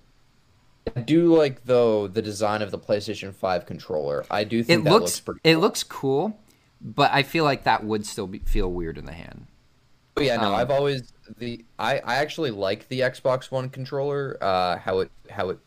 I 0.96 1.00
do 1.00 1.34
like 1.34 1.64
though 1.64 2.06
the 2.08 2.20
design 2.22 2.60
of 2.62 2.70
the 2.70 2.78
PlayStation 2.78 3.34
5 3.34 3.66
controller. 3.66 4.24
I 4.30 4.44
do 4.44 4.62
think 4.62 4.80
it 4.80 4.84
that 4.84 4.90
looks, 4.90 5.02
looks 5.02 5.20
pretty. 5.20 5.40
it 5.44 5.56
looks 5.56 5.82
cool, 5.82 6.38
but 6.80 7.10
I 7.12 7.22
feel 7.22 7.42
like 7.44 7.64
that 7.64 7.82
would 7.84 8.04
still 8.06 8.26
be, 8.26 8.40
feel 8.40 8.70
weird 8.70 8.98
in 8.98 9.06
the 9.06 9.12
hand. 9.12 9.46
But 10.14 10.24
yeah, 10.24 10.36
no, 10.36 10.48
um, 10.48 10.54
I've 10.54 10.70
always 10.70 11.12
the 11.38 11.64
I 11.78 11.98
I 11.98 12.16
actually 12.16 12.50
like 12.52 12.86
the 12.88 13.00
Xbox 13.00 13.50
One 13.50 13.68
controller. 13.70 14.36
Uh, 14.40 14.76
how 14.78 15.00
it 15.00 15.10
how 15.30 15.48
it 15.48 15.58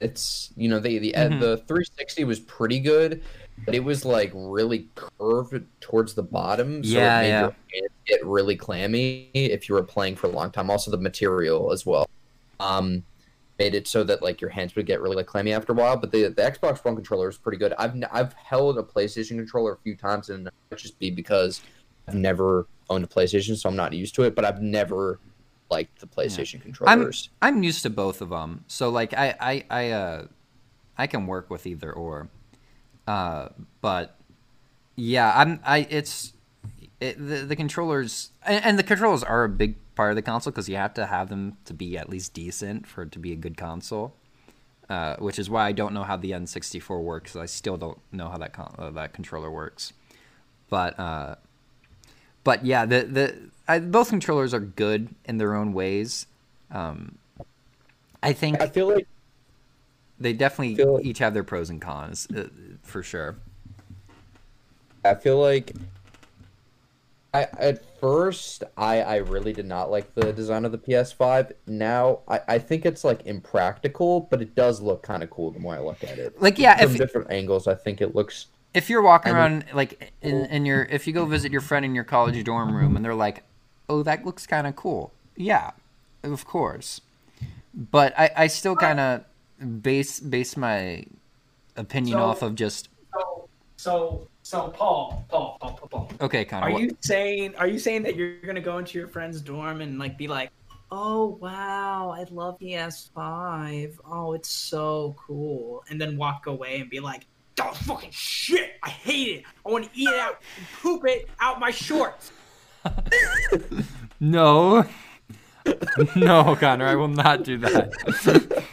it's 0.00 0.50
you 0.56 0.68
know 0.68 0.80
the 0.80 0.98
the 0.98 1.14
uh, 1.14 1.28
Mhm. 1.28 1.40
the 1.40 1.56
360 1.58 2.24
was 2.24 2.40
pretty 2.40 2.80
good, 2.80 3.22
but 3.64 3.74
it 3.74 3.84
was 3.84 4.04
like 4.04 4.32
really 4.34 4.88
curved 4.94 5.62
towards 5.80 6.14
the 6.14 6.22
bottom. 6.22 6.82
So 6.82 6.98
Yeah, 6.98 7.18
it 7.18 7.22
made 7.22 7.28
yeah. 7.28 7.40
your 7.40 7.50
hands 7.82 7.92
get 8.06 8.26
really 8.26 8.56
clammy 8.56 9.30
if 9.34 9.68
you 9.68 9.74
were 9.74 9.82
playing 9.82 10.16
for 10.16 10.26
a 10.26 10.30
long 10.30 10.50
time. 10.50 10.70
Also, 10.70 10.90
the 10.90 10.96
material 10.96 11.72
as 11.72 11.84
well. 11.86 12.08
Um, 12.58 13.04
made 13.58 13.74
it 13.74 13.86
so 13.86 14.02
that 14.04 14.22
like 14.22 14.40
your 14.40 14.48
hands 14.48 14.74
would 14.74 14.86
get 14.86 15.02
really 15.02 15.16
like 15.16 15.26
clammy 15.26 15.52
after 15.52 15.72
a 15.72 15.76
while. 15.76 15.96
But 15.96 16.12
the 16.12 16.28
the 16.28 16.42
Xbox 16.42 16.82
One 16.84 16.94
controller 16.94 17.28
is 17.28 17.36
pretty 17.36 17.58
good. 17.58 17.74
I've 17.78 17.94
I've 18.10 18.32
held 18.32 18.78
a 18.78 18.82
PlayStation 18.82 19.36
controller 19.36 19.72
a 19.74 19.78
few 19.78 19.94
times, 19.96 20.30
and 20.30 20.46
it 20.46 20.54
might 20.70 20.78
just 20.78 20.98
be 20.98 21.10
because 21.10 21.60
I've 22.08 22.14
never 22.14 22.66
owned 22.88 23.04
a 23.04 23.06
PlayStation, 23.06 23.56
so 23.56 23.68
I'm 23.68 23.76
not 23.76 23.92
used 23.92 24.14
to 24.14 24.22
it. 24.22 24.34
But 24.34 24.46
I've 24.46 24.62
never 24.62 25.18
liked 25.70 26.00
the 26.00 26.06
PlayStation 26.06 26.60
controllers. 26.60 26.90
I'm 27.40 27.62
used 27.62 27.82
to 27.82 27.90
both 27.90 28.20
of 28.20 28.30
them, 28.30 28.64
so 28.66 28.90
like 28.90 29.14
I 29.14 29.34
I 29.40 29.64
I 29.70 29.90
uh 29.90 30.26
I 30.98 31.06
can 31.06 31.26
work 31.26 31.48
with 31.48 31.66
either 31.66 31.92
or, 31.92 32.28
uh, 33.06 33.48
but 33.80 34.16
yeah, 34.96 35.32
I'm 35.34 35.60
I 35.64 35.86
it's 35.90 36.32
it, 37.00 37.16
the 37.18 37.46
the 37.46 37.56
controllers 37.56 38.30
and, 38.44 38.64
and 38.64 38.78
the 38.78 38.82
controllers 38.82 39.22
are 39.22 39.44
a 39.44 39.48
big 39.48 39.76
part 39.94 40.10
of 40.10 40.16
the 40.16 40.22
console 40.22 40.50
because 40.50 40.68
you 40.68 40.76
have 40.76 40.94
to 40.94 41.06
have 41.06 41.28
them 41.28 41.56
to 41.64 41.74
be 41.74 41.96
at 41.96 42.08
least 42.08 42.34
decent 42.34 42.86
for 42.86 43.02
it 43.02 43.12
to 43.12 43.18
be 43.18 43.32
a 43.32 43.36
good 43.36 43.56
console. 43.56 44.14
Uh, 44.88 45.14
which 45.18 45.38
is 45.38 45.48
why 45.48 45.68
I 45.68 45.70
don't 45.70 45.94
know 45.94 46.02
how 46.02 46.16
the 46.16 46.32
N64 46.32 47.00
works. 47.00 47.36
I 47.36 47.46
still 47.46 47.76
don't 47.76 48.00
know 48.10 48.28
how 48.28 48.38
that 48.38 48.52
con- 48.52 48.74
uh, 48.76 48.90
that 48.90 49.12
controller 49.12 49.48
works. 49.48 49.92
But 50.68 50.98
uh, 50.98 51.36
but 52.44 52.64
yeah, 52.64 52.86
the 52.86 53.02
the 53.02 53.50
I, 53.68 53.78
both 53.78 54.08
controllers 54.08 54.52
are 54.52 54.60
good 54.60 55.14
in 55.24 55.38
their 55.38 55.54
own 55.54 55.72
ways. 55.72 56.26
Um, 56.70 57.18
I 58.22 58.32
think 58.32 58.60
I 58.60 58.66
feel 58.68 58.92
like 58.92 59.06
they 60.18 60.32
definitely 60.32 60.82
like- 60.84 61.04
each 61.04 61.18
have 61.18 61.34
their 61.34 61.44
pros 61.44 61.70
and 61.70 61.80
cons 61.80 62.26
uh, 62.36 62.48
for 62.82 63.02
sure. 63.02 63.36
I 65.04 65.14
feel 65.14 65.40
like 65.40 65.72
I 67.32 67.46
at 67.58 67.84
first 68.00 68.64
I 68.76 69.02
I 69.02 69.16
really 69.16 69.52
did 69.52 69.66
not 69.66 69.90
like 69.90 70.14
the 70.14 70.32
design 70.32 70.64
of 70.64 70.72
the 70.72 70.78
PS5. 70.78 71.52
Now 71.66 72.20
I, 72.28 72.40
I 72.48 72.58
think 72.58 72.84
it's 72.84 73.04
like 73.04 73.24
impractical, 73.24 74.22
but 74.30 74.42
it 74.42 74.54
does 74.54 74.80
look 74.80 75.02
kind 75.02 75.22
of 75.22 75.30
cool 75.30 75.52
the 75.52 75.60
more 75.60 75.74
I 75.74 75.80
look 75.80 76.02
at 76.04 76.18
it. 76.18 76.40
Like 76.42 76.58
yeah, 76.58 76.76
From 76.76 76.90
if 76.92 76.98
different 76.98 77.30
angles, 77.30 77.66
I 77.66 77.74
think 77.74 78.00
it 78.00 78.14
looks 78.14 78.48
if 78.74 78.88
you're 78.88 79.02
walking 79.02 79.32
around 79.32 79.64
like 79.72 80.12
in, 80.22 80.34
oh. 80.42 80.54
in 80.54 80.66
your 80.66 80.82
if 80.82 81.06
you 81.06 81.12
go 81.12 81.24
visit 81.26 81.50
your 81.52 81.60
friend 81.60 81.84
in 81.84 81.94
your 81.94 82.04
college 82.04 82.42
dorm 82.44 82.74
room 82.74 82.96
and 82.96 83.04
they're 83.04 83.14
like, 83.14 83.42
"Oh, 83.88 84.02
that 84.02 84.24
looks 84.24 84.46
kind 84.46 84.66
of 84.66 84.76
cool." 84.76 85.12
Yeah, 85.36 85.72
of 86.22 86.46
course. 86.46 87.00
But 87.74 88.18
I 88.18 88.30
I 88.36 88.46
still 88.46 88.76
kind 88.76 89.00
of 89.00 89.82
base 89.82 90.20
base 90.20 90.56
my 90.56 91.04
opinion 91.76 92.18
So- 92.18 92.24
off 92.24 92.42
of 92.42 92.54
just 92.54 92.88
So, 93.12 93.48
so, 93.76 94.28
so, 94.42 94.68
Paul, 94.68 95.24
Paul, 95.28 95.56
Paul, 95.60 95.72
Paul, 95.72 95.88
Paul. 95.88 96.10
okay, 96.20 96.44
Connor. 96.44 96.66
Are 96.66 96.72
what- 96.72 96.82
you 96.82 96.96
saying? 97.00 97.56
Are 97.56 97.66
you 97.66 97.78
saying 97.78 98.02
that 98.04 98.16
you're 98.16 98.40
gonna 98.42 98.60
go 98.60 98.78
into 98.78 98.98
your 98.98 99.08
friend's 99.08 99.40
dorm 99.40 99.80
and 99.80 99.98
like 99.98 100.16
be 100.16 100.28
like, 100.28 100.50
"Oh 100.92 101.38
wow, 101.40 102.10
I 102.10 102.24
love 102.30 102.58
the 102.58 102.74
S5. 102.74 103.98
Oh, 104.04 104.32
it's 104.34 104.48
so 104.48 105.14
cool," 105.18 105.82
and 105.90 106.00
then 106.00 106.16
walk 106.16 106.46
away 106.46 106.80
and 106.80 106.90
be 106.90 107.00
like, 107.00 107.26
"Oh 107.62 107.72
fucking 107.72 108.10
shit! 108.12 108.72
I 108.82 108.88
hate 108.90 109.28
it. 109.38 109.44
I 109.64 109.70
want 109.70 109.84
to 109.84 109.90
eat 109.94 110.08
it 110.08 110.18
out 110.18 110.40
and 110.56 110.66
poop 110.82 111.04
it 111.06 111.28
out 111.40 111.60
my 111.60 111.70
shorts." 111.70 112.32
No. 114.22 114.84
no, 116.16 116.56
Connor, 116.56 116.86
I 116.86 116.94
will 116.94 117.08
not 117.08 117.42
do 117.42 117.56
that. 117.58 118.64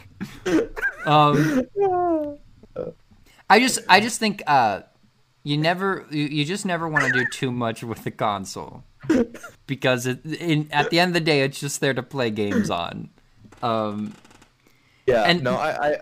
um 1.06 1.66
I 3.48 3.60
just 3.60 3.78
I 3.88 4.00
just 4.00 4.18
think 4.20 4.42
uh 4.46 4.82
you 5.42 5.56
never 5.56 6.06
you, 6.10 6.24
you 6.24 6.44
just 6.44 6.66
never 6.66 6.86
want 6.86 7.06
to 7.06 7.12
do 7.12 7.24
too 7.32 7.50
much 7.50 7.82
with 7.82 8.04
the 8.04 8.10
console. 8.10 8.84
Because 9.66 10.06
it, 10.06 10.24
in, 10.26 10.68
at 10.70 10.90
the 10.90 11.00
end 11.00 11.10
of 11.10 11.14
the 11.14 11.20
day 11.20 11.40
it's 11.42 11.58
just 11.60 11.80
there 11.80 11.94
to 11.94 12.02
play 12.02 12.30
games 12.30 12.68
on. 12.68 13.08
Um 13.62 14.14
yeah. 15.06 15.22
And- 15.22 15.42
no, 15.42 15.54
I, 15.54 15.88
I 15.92 15.96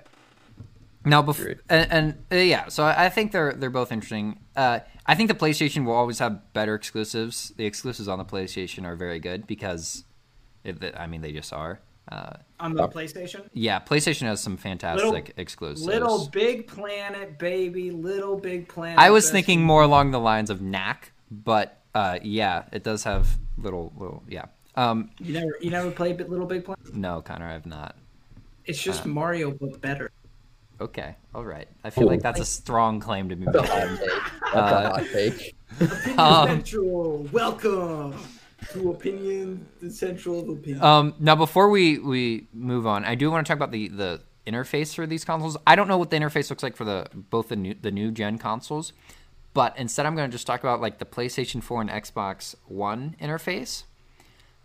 Now, 1.07 1.23
before 1.23 1.45
Agreed. 1.45 1.61
and, 1.71 1.93
and 1.93 2.25
uh, 2.33 2.37
yeah, 2.37 2.69
so 2.69 2.85
I 2.85 3.07
I 3.07 3.09
think 3.09 3.33
they're 3.33 3.53
they're 3.53 3.71
both 3.71 3.93
interesting. 3.93 4.41
Uh, 4.57 4.81
I 5.07 5.15
think 5.15 5.29
the 5.29 5.37
PlayStation 5.37 5.85
will 5.85 5.95
always 5.95 6.19
have 6.19 6.53
better 6.53 6.75
exclusives. 6.75 7.53
The 7.57 7.65
exclusives 7.65 8.09
on 8.09 8.19
the 8.19 8.25
PlayStation 8.25 8.85
are 8.85 8.97
very 8.97 9.21
good 9.21 9.47
because, 9.47 10.03
it, 10.65 10.95
I 10.99 11.07
mean, 11.07 11.21
they 11.21 11.33
just 11.33 11.53
are. 11.53 11.79
Uh, 12.11 12.35
On 12.61 12.75
the 12.75 12.89
PlayStation, 12.89 13.49
yeah, 13.53 13.79
PlayStation 13.81 14.23
has 14.23 14.41
some 14.41 14.57
fantastic 14.57 15.33
exclusives. 15.37 15.85
Little 15.85 16.29
Big 16.29 16.67
Planet, 16.67 17.39
baby, 17.39 17.91
LittleBigPlanet. 17.91 18.97
I 18.97 19.11
was 19.11 19.31
thinking 19.31 19.63
more 19.63 19.83
along 19.83 20.11
the 20.13 20.21
lines 20.21 20.51
of 20.51 20.61
Knack, 20.61 21.13
but 21.31 21.81
uh, 21.95 22.19
yeah, 22.23 22.65
it 22.73 22.83
does 22.85 23.05
have 23.05 23.39
little 23.59 23.93
little 23.97 24.23
yeah. 24.29 24.47
Um, 24.77 25.11
You 25.19 25.33
never, 25.35 25.53
you 25.61 25.71
never 25.71 25.91
played 25.91 26.19
LittleBigPlanet. 26.19 26.95
no, 26.95 27.23
Connor, 27.23 27.47
I 27.49 27.53
have 27.53 27.67
not. 27.67 27.97
It's 28.67 28.83
just 28.83 29.07
Mario 29.07 29.53
but 29.53 29.81
better. 29.81 30.11
Okay, 30.79 31.17
all 31.35 31.45
right. 31.45 31.69
I 31.85 31.91
feel 31.91 32.07
like 32.07 32.21
that's 32.21 32.41
a 32.41 32.45
strong 32.45 33.01
claim 33.01 33.31
to 33.31 33.37
be 33.37 33.47
that's 33.47 33.57
a 33.57 33.63
made. 33.63 33.99
hot 33.99 33.99
take. 33.99 34.13
Uh, 34.55 34.59
a 34.59 34.89
hot. 34.89 35.01
Opinion 35.01 36.19
Um, 36.19 36.49
Central, 36.49 37.29
welcome 37.33 38.15
to 38.73 38.91
Opinion 38.91 39.67
the 39.81 39.91
Central 39.91 40.41
of 40.41 40.49
Opinion. 40.51 40.83
Um, 40.83 41.15
now, 41.19 41.35
before 41.35 41.71
we, 41.71 41.99
we 41.99 42.49
move 42.53 42.87
on, 42.87 43.07
I 43.07 43.15
do 43.15 43.31
want 43.31 43.47
to 43.47 43.51
talk 43.51 43.57
about 43.57 43.73
the, 43.73 43.89
the 43.89 44.21
interface 44.47 44.95
for 44.95 45.07
these 45.07 45.25
consoles. 45.25 45.57
I 45.67 45.77
don't 45.77 45.89
know 45.89 45.97
what 45.97 46.11
the 46.11 46.17
interface 46.19 46.51
looks 46.51 46.63
like 46.63 46.77
for 46.77 46.85
the 46.85 47.09
both 47.15 47.49
the 47.49 47.57
new 47.57 47.75
the 47.75 47.91
new 47.91 48.11
gen 48.11 48.37
consoles, 48.37 48.93
but 49.55 49.77
instead 49.79 50.05
I'm 50.05 50.15
going 50.15 50.31
to 50.31 50.35
just 50.35 50.47
talk 50.47 50.61
about 50.61 50.83
like 50.83 50.99
the 50.99 51.07
PlayStation 51.07 51.63
4 51.63 51.83
and 51.83 51.91
Xbox 51.91 52.55
One 52.67 53.17
interface. 53.19 53.85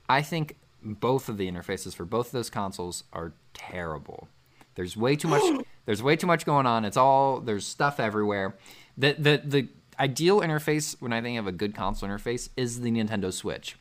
I 0.10 0.22
think 0.22 0.58
both 0.84 1.30
of 1.30 1.38
the 1.38 1.50
interfaces 1.50 1.96
for 1.96 2.04
both 2.04 2.28
of 2.28 2.32
those 2.34 2.50
consoles 2.50 3.06
are 3.14 3.32
terrible. 3.54 4.28
There's 4.76 4.98
way 4.98 5.16
too 5.16 5.30
much. 5.30 5.42
there's 5.92 6.02
way 6.02 6.16
too 6.16 6.26
much 6.26 6.46
going 6.46 6.66
on. 6.66 6.86
It's 6.86 6.96
all 6.96 7.42
there's 7.42 7.68
stuff 7.68 8.00
everywhere. 8.00 8.56
The 8.98 9.12
the 9.12 9.42
the 9.44 9.68
ideal 10.00 10.40
interface 10.40 10.96
when 11.02 11.12
I 11.12 11.20
think 11.20 11.38
of 11.38 11.48
a 11.48 11.52
good 11.52 11.76
console 11.76 12.08
interface 12.08 12.48
is 12.56 12.80
the 12.80 12.90
Nintendo 12.90 13.34
Switch. 13.34 13.76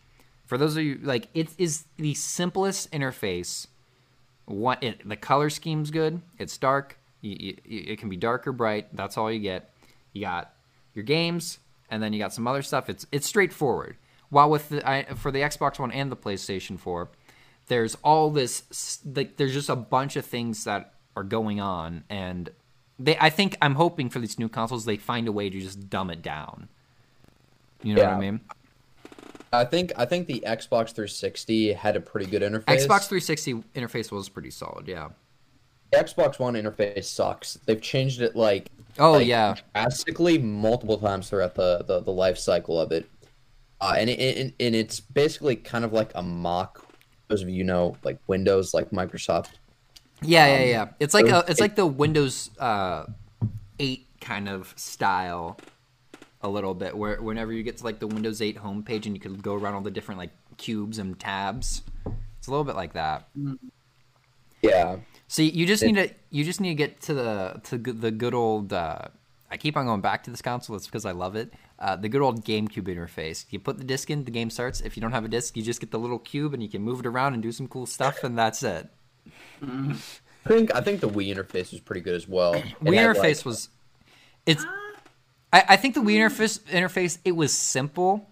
For 0.44 0.58
those 0.58 0.76
of 0.76 0.82
you 0.82 0.98
like, 1.04 1.28
it 1.34 1.50
is 1.56 1.84
the 1.98 2.14
simplest 2.14 2.90
interface. 2.90 3.68
What 4.46 4.82
it, 4.82 5.08
the 5.08 5.14
color 5.14 5.50
scheme's 5.50 5.92
good. 5.92 6.20
It's 6.36 6.58
dark. 6.58 6.98
You, 7.20 7.36
you, 7.64 7.84
it 7.92 8.00
can 8.00 8.08
be 8.08 8.16
dark 8.16 8.44
or 8.48 8.50
bright. 8.50 8.88
That's 8.92 9.16
all 9.16 9.30
you 9.30 9.38
get. 9.38 9.72
You 10.12 10.22
got 10.22 10.52
your 10.94 11.04
games, 11.04 11.60
and 11.90 12.02
then 12.02 12.12
you 12.12 12.18
got 12.18 12.34
some 12.34 12.48
other 12.48 12.62
stuff. 12.62 12.90
It's 12.90 13.06
it's 13.12 13.28
straightforward. 13.28 13.98
While 14.30 14.50
with 14.50 14.68
the 14.70 14.88
I, 14.88 15.04
for 15.14 15.30
the 15.30 15.42
Xbox 15.42 15.78
One 15.78 15.92
and 15.92 16.10
the 16.10 16.16
PlayStation 16.16 16.76
4, 16.76 17.08
there's 17.68 17.96
all 18.02 18.30
this 18.30 18.98
like 19.14 19.36
there's 19.36 19.54
just 19.54 19.68
a 19.68 19.76
bunch 19.76 20.16
of 20.16 20.26
things 20.26 20.64
that 20.64 20.94
are 21.16 21.24
going 21.24 21.60
on, 21.60 22.04
and 22.08 22.50
they 22.98 23.16
I 23.18 23.30
think 23.30 23.56
I'm 23.62 23.74
hoping 23.74 24.10
for 24.10 24.18
these 24.18 24.38
new 24.38 24.48
consoles 24.48 24.84
they 24.84 24.96
find 24.96 25.28
a 25.28 25.32
way 25.32 25.50
to 25.50 25.60
just 25.60 25.88
dumb 25.90 26.10
it 26.10 26.22
down. 26.22 26.68
You 27.82 27.94
know 27.94 28.04
what 28.04 28.12
I 28.12 28.18
mean? 28.18 28.40
I 29.52 29.64
think 29.64 29.92
I 29.96 30.04
think 30.04 30.26
the 30.26 30.44
Xbox 30.46 30.92
360 30.92 31.72
had 31.72 31.96
a 31.96 32.00
pretty 32.00 32.26
good 32.30 32.42
interface. 32.42 32.86
Xbox 32.86 33.08
360 33.08 33.54
interface 33.74 34.12
was 34.12 34.28
pretty 34.28 34.50
solid. 34.50 34.86
Yeah. 34.86 35.08
The 35.90 35.98
Xbox 35.98 36.38
One 36.38 36.54
interface 36.54 37.04
sucks. 37.04 37.54
They've 37.66 37.80
changed 37.80 38.20
it 38.20 38.36
like 38.36 38.70
Oh 38.98 39.12
like, 39.12 39.26
yeah. 39.26 39.54
drastically 39.74 40.38
multiple 40.38 40.98
times 40.98 41.28
throughout 41.28 41.54
the 41.54 41.84
the, 41.86 42.00
the 42.00 42.12
life 42.12 42.38
cycle 42.38 42.80
of 42.80 42.92
it. 42.92 43.08
Uh, 43.80 43.94
and, 43.96 44.10
it, 44.10 44.36
and 44.36 44.52
and 44.60 44.74
it's 44.74 45.00
basically 45.00 45.56
kind 45.56 45.84
of 45.84 45.92
like 45.92 46.12
a 46.14 46.22
mock. 46.22 46.86
Those 47.28 47.42
of 47.42 47.48
you 47.48 47.64
know, 47.64 47.96
like 48.04 48.18
Windows, 48.26 48.74
like 48.74 48.90
Microsoft. 48.90 49.52
Yeah, 50.22 50.46
yeah, 50.46 50.54
Um, 50.54 50.68
yeah. 50.68 50.88
It's 51.00 51.14
like 51.14 51.28
a, 51.28 51.44
it's 51.48 51.60
like 51.60 51.76
the 51.76 51.86
Windows 51.86 52.50
uh, 52.58 53.06
eight 53.78 54.06
kind 54.20 54.48
of 54.48 54.72
style, 54.76 55.58
a 56.42 56.48
little 56.48 56.74
bit. 56.74 56.96
Where 56.96 57.20
whenever 57.20 57.52
you 57.52 57.62
get 57.62 57.78
to 57.78 57.84
like 57.84 57.98
the 57.98 58.06
Windows 58.06 58.42
eight 58.42 58.58
homepage 58.58 59.06
and 59.06 59.14
you 59.14 59.20
could 59.20 59.42
go 59.42 59.54
around 59.54 59.74
all 59.74 59.80
the 59.80 59.90
different 59.90 60.18
like 60.18 60.30
cubes 60.56 60.98
and 60.98 61.18
tabs, 61.18 61.82
it's 62.38 62.46
a 62.46 62.50
little 62.50 62.64
bit 62.64 62.76
like 62.76 62.92
that. 62.94 63.28
Yeah, 64.62 64.96
So 65.26 65.42
you 65.42 65.64
just 65.66 65.82
need 65.82 65.94
to 65.94 66.10
you 66.28 66.44
just 66.44 66.60
need 66.60 66.70
to 66.70 66.74
get 66.74 67.00
to 67.02 67.14
the 67.14 67.60
to 67.64 67.78
the 67.78 68.10
good 68.10 68.34
old. 68.34 68.72
Uh, 68.72 69.08
I 69.50 69.56
keep 69.56 69.76
on 69.76 69.86
going 69.86 70.02
back 70.02 70.22
to 70.24 70.30
this 70.30 70.42
console. 70.42 70.76
It's 70.76 70.86
because 70.86 71.06
I 71.06 71.12
love 71.12 71.34
it. 71.34 71.52
Uh, 71.78 71.96
the 71.96 72.08
good 72.10 72.20
old 72.20 72.44
GameCube 72.44 72.84
interface. 72.84 73.46
You 73.50 73.58
put 73.58 73.78
the 73.78 73.84
disc 73.84 74.10
in, 74.10 74.24
the 74.24 74.30
game 74.30 74.50
starts. 74.50 74.80
If 74.82 74.96
you 74.96 75.00
don't 75.00 75.12
have 75.12 75.24
a 75.24 75.28
disc, 75.28 75.56
you 75.56 75.62
just 75.62 75.80
get 75.80 75.90
the 75.90 75.98
little 75.98 76.18
cube 76.18 76.52
and 76.52 76.62
you 76.62 76.68
can 76.68 76.82
move 76.82 77.00
it 77.00 77.06
around 77.06 77.32
and 77.32 77.42
do 77.42 77.50
some 77.52 77.66
cool 77.66 77.86
stuff, 77.86 78.22
and 78.22 78.38
that's 78.38 78.62
it. 78.62 78.90
I 79.62 80.48
think 80.48 80.74
I 80.74 80.80
think 80.80 81.00
the 81.00 81.08
Wii 81.08 81.34
interface 81.34 81.70
was 81.72 81.80
pretty 81.80 82.00
good 82.00 82.14
as 82.14 82.26
well. 82.28 82.54
It 82.54 82.64
Wii 82.80 82.94
had, 82.96 83.16
interface 83.16 83.36
like- 83.38 83.44
was 83.46 83.68
it's 84.46 84.64
I, 85.52 85.64
I 85.70 85.76
think 85.76 85.94
the 85.94 86.00
Wii 86.00 86.16
interface 86.16 86.60
interface 86.60 87.18
it 87.24 87.32
was 87.32 87.52
simple 87.56 88.26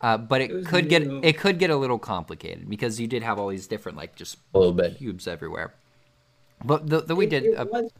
uh, 0.00 0.16
but 0.16 0.40
it, 0.40 0.50
It 0.50 0.54
was 0.54 0.66
could 0.66 0.88
get 0.88 1.02
it 1.02 1.38
could 1.38 1.58
get 1.58 1.70
a 1.70 1.76
little 1.76 1.98
complicated 1.98 2.68
because 2.68 2.98
you 3.00 3.06
did 3.06 3.22
have 3.22 3.38
all 3.38 3.48
these 3.48 3.66
different 3.66 3.98
like 3.98 4.16
just 4.16 4.36
a 4.54 4.58
little 4.58 4.72
bit. 4.74 4.98
cubes 4.98 5.28
everywhere 5.28 5.74
but 6.64 6.88
the, 6.88 7.00
the 7.00 7.14
Wii 7.16 7.24
It, 7.24 7.30
did 7.30 7.44
it 7.44 7.54
uh, 7.56 7.64
was, 7.66 7.90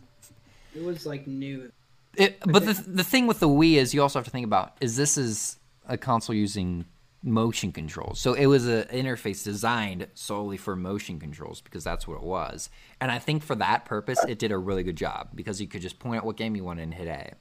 it 0.75 0.83
was 0.85 1.07
like 1.07 1.27
new. 1.27 1.71
it, 2.17 2.39
but 2.47 2.65
the, 2.65 2.73
the 2.87 3.05
thing 3.05 3.27
with 3.27 3.41
the 3.41 3.49
Wii 3.49 3.75
is 3.75 3.93
you 3.95 4.01
also 4.03 4.19
have 4.19 4.25
to 4.25 4.31
think 4.31 4.47
about 4.47 4.77
is 4.81 4.97
this 4.97 5.19
is 5.19 5.59
a 5.89 5.97
console 5.99 6.35
using 6.35 6.85
motion 7.23 7.73
controls. 7.73 8.21
So 8.21 8.35
it 8.35 8.47
was 8.47 8.67
an 8.67 8.85
interface 8.85 9.45
designed 9.45 10.09
solely 10.15 10.57
for 10.57 10.75
motion 10.75 11.21
controls 11.21 11.61
because 11.61 11.85
that's 11.85 12.07
what 12.09 12.17
it 12.17 12.23
was. 12.23 12.69
And 13.01 13.11
I 13.11 13.19
think 13.19 13.43
for 13.43 13.55
that 13.57 13.85
purpose, 13.85 14.19
it 14.29 14.39
did 14.39 14.51
a 14.51 14.59
really 14.59 14.83
good 14.83 14.97
job 14.97 15.29
because 15.35 15.61
you 15.61 15.69
could 15.69 15.83
just 15.83 15.99
point 15.99 16.19
out 16.19 16.25
what 16.27 16.37
game 16.37 16.57
you 16.57 16.65
wanted 16.65 16.83
and 16.83 16.95
hit 16.95 17.09
A. 17.09 17.35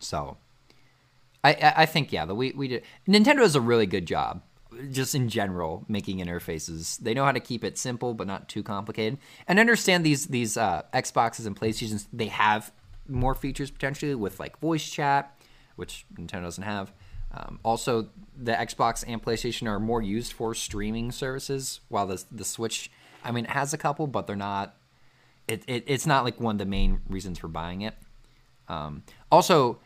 So 0.00 0.36
I, 1.44 1.74
I, 1.76 1.86
think 1.86 2.12
yeah, 2.12 2.24
the 2.24 2.34
Wii 2.34 2.54
we 2.56 2.68
did 2.68 2.82
Nintendo 3.08 3.38
does 3.38 3.54
a 3.54 3.60
really 3.60 3.86
good 3.86 4.06
job 4.06 4.42
just 4.90 5.14
in 5.14 5.28
general 5.28 5.84
making 5.88 6.18
interfaces. 6.18 6.98
They 6.98 7.14
know 7.14 7.24
how 7.24 7.32
to 7.32 7.40
keep 7.40 7.62
it 7.62 7.78
simple 7.78 8.14
but 8.14 8.26
not 8.26 8.48
too 8.48 8.62
complicated. 8.62 9.18
And 9.46 9.58
understand 9.58 10.04
these 10.04 10.26
these 10.26 10.56
uh, 10.56 10.82
Xboxes 10.92 11.46
and 11.46 11.58
PlayStations 11.58 12.06
they 12.12 12.26
have 12.26 12.72
more 13.08 13.34
features 13.34 13.70
potentially 13.70 14.14
with 14.14 14.40
like 14.40 14.58
voice 14.58 14.88
chat, 14.88 15.38
which 15.76 16.06
Nintendo 16.14 16.42
doesn't 16.42 16.64
have. 16.64 16.92
Um, 17.32 17.58
also, 17.62 18.08
the 18.36 18.52
Xbox 18.52 19.04
and 19.06 19.22
PlayStation 19.22 19.66
are 19.66 19.80
more 19.80 20.02
used 20.02 20.32
for 20.32 20.54
streaming 20.54 21.12
services, 21.12 21.80
while 21.88 22.06
the 22.06 22.22
the 22.30 22.44
Switch, 22.44 22.90
I 23.24 23.32
mean, 23.32 23.44
it 23.44 23.50
has 23.50 23.72
a 23.72 23.78
couple, 23.78 24.06
but 24.06 24.26
they're 24.26 24.36
not. 24.36 24.76
It, 25.48 25.64
it 25.66 25.84
it's 25.86 26.06
not 26.06 26.24
like 26.24 26.40
one 26.40 26.56
of 26.56 26.58
the 26.58 26.66
main 26.66 27.00
reasons 27.08 27.38
for 27.38 27.48
buying 27.48 27.82
it. 27.82 27.94
Um, 28.68 29.02
also, 29.30 29.78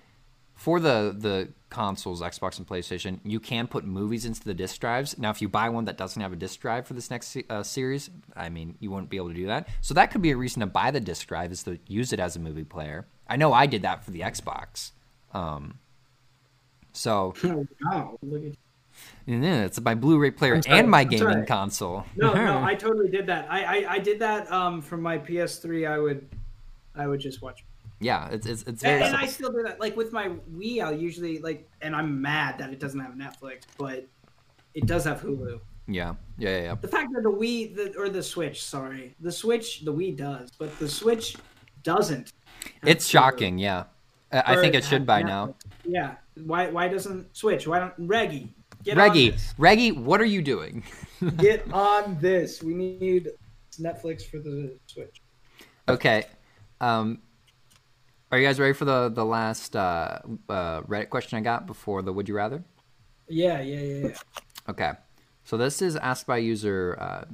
for 0.54 0.80
the 0.80 1.14
the 1.16 1.48
consoles, 1.70 2.20
Xbox 2.20 2.58
and 2.58 2.66
PlayStation, 2.66 3.20
you 3.24 3.38
can 3.38 3.66
put 3.66 3.84
movies 3.84 4.24
into 4.24 4.42
the 4.42 4.54
disc 4.54 4.80
drives. 4.80 5.18
Now, 5.18 5.30
if 5.30 5.40
you 5.42 5.48
buy 5.48 5.68
one 5.68 5.84
that 5.84 5.96
doesn't 5.96 6.20
have 6.20 6.32
a 6.32 6.36
disc 6.36 6.60
drive 6.60 6.86
for 6.86 6.94
this 6.94 7.10
next 7.10 7.36
uh, 7.48 7.62
series, 7.62 8.10
I 8.34 8.48
mean, 8.48 8.76
you 8.80 8.90
won't 8.90 9.08
be 9.08 9.16
able 9.16 9.28
to 9.28 9.34
do 9.34 9.46
that. 9.46 9.68
So 9.80 9.94
that 9.94 10.10
could 10.10 10.22
be 10.22 10.30
a 10.30 10.36
reason 10.36 10.60
to 10.60 10.66
buy 10.66 10.90
the 10.90 11.00
disc 11.00 11.26
drive 11.26 11.52
is 11.52 11.62
to 11.64 11.78
use 11.86 12.12
it 12.12 12.20
as 12.20 12.36
a 12.36 12.38
movie 12.40 12.64
player. 12.64 13.06
I 13.28 13.36
know 13.36 13.52
I 13.52 13.66
did 13.66 13.82
that 13.82 14.04
for 14.04 14.10
the 14.10 14.20
Xbox. 14.20 14.92
Um, 15.34 15.78
So 16.96 17.34
wow, 17.82 18.18
look 18.22 18.44
at 18.44 18.52
and 19.26 19.44
then 19.44 19.64
it's 19.64 19.78
my 19.80 19.94
Blu-ray 19.94 20.30
player 20.30 20.60
and 20.66 20.90
my 20.90 21.00
I'm 21.00 21.08
gaming 21.08 21.18
sorry. 21.28 21.46
console. 21.46 22.04
No, 22.16 22.32
no, 22.32 22.62
I 22.64 22.74
totally 22.74 23.10
did 23.10 23.26
that. 23.26 23.46
I, 23.50 23.64
I, 23.84 23.92
I 23.94 23.98
did 23.98 24.18
that 24.20 24.50
um 24.50 24.80
from 24.80 25.02
my 25.02 25.18
PS3. 25.18 25.86
I 25.88 25.98
would, 25.98 26.26
I 26.94 27.06
would 27.06 27.20
just 27.20 27.42
watch. 27.42 27.64
yeah, 28.00 28.28
it's 28.30 28.46
it's, 28.46 28.62
it's 28.62 28.82
very 28.82 29.02
And, 29.02 29.14
and 29.14 29.16
I 29.16 29.26
still 29.26 29.52
do 29.52 29.62
that. 29.64 29.78
Like 29.80 29.96
with 29.96 30.12
my 30.12 30.28
Wii, 30.56 30.82
I'll 30.82 30.96
usually 30.96 31.38
like, 31.40 31.68
and 31.82 31.94
I'm 31.94 32.20
mad 32.22 32.56
that 32.58 32.70
it 32.72 32.80
doesn't 32.80 33.00
have 33.00 33.12
Netflix, 33.12 33.62
but 33.76 34.06
it 34.74 34.86
does 34.86 35.04
have 35.04 35.20
Hulu. 35.20 35.60
yeah, 35.88 36.14
yeah, 36.38 36.50
yeah, 36.50 36.62
yeah. 36.62 36.74
The 36.80 36.88
fact 36.88 37.12
that 37.14 37.22
the 37.22 37.30
Wii, 37.30 37.76
the, 37.76 37.94
or 37.98 38.08
the 38.08 38.22
Switch, 38.22 38.64
sorry, 38.64 39.14
the 39.20 39.32
Switch, 39.32 39.84
the 39.84 39.92
Wii 39.92 40.16
does, 40.16 40.50
but 40.58 40.78
the 40.78 40.88
Switch 40.88 41.36
doesn't. 41.82 42.32
It's 42.82 43.06
Hulu. 43.06 43.10
shocking. 43.10 43.58
Yeah, 43.58 43.84
I, 44.32 44.54
I 44.54 44.56
think 44.56 44.74
it 44.74 44.84
should 44.84 45.04
by 45.04 45.22
Netflix. 45.22 45.26
now. 45.26 45.54
Yeah. 45.84 46.14
Why? 46.44 46.68
Why 46.68 46.88
doesn't 46.88 47.36
Switch? 47.36 47.66
Why 47.66 47.78
don't 47.78 47.94
Reggie? 47.98 48.54
Get 48.84 48.98
on 48.98 49.08
Reggie, 49.08 49.30
this. 49.30 49.54
Reggie, 49.58 49.92
what 49.92 50.20
are 50.20 50.26
you 50.26 50.42
doing? 50.42 50.84
Get 51.38 51.70
on 51.72 52.18
this. 52.20 52.62
We 52.62 52.74
need 52.74 53.30
Netflix 53.80 54.22
for 54.22 54.38
the 54.38 54.76
Switch. 54.86 55.22
okay, 55.88 56.24
um, 56.80 57.20
are 58.30 58.38
you 58.38 58.46
guys 58.46 58.58
ready 58.60 58.74
for 58.74 58.84
the 58.84 59.08
the 59.08 59.24
last 59.24 59.74
uh, 59.76 60.18
uh, 60.48 60.82
Reddit 60.82 61.10
question 61.10 61.38
I 61.38 61.40
got 61.42 61.66
before 61.66 62.02
the 62.02 62.12
Would 62.12 62.28
You 62.28 62.36
Rather? 62.36 62.64
Yeah, 63.28 63.60
yeah, 63.60 63.80
yeah, 63.80 64.08
yeah. 64.08 64.16
Okay, 64.68 64.92
so 65.44 65.56
this 65.56 65.80
is 65.80 65.96
asked 65.96 66.26
by 66.26 66.38
user 66.38 66.96
uh, 67.00 67.24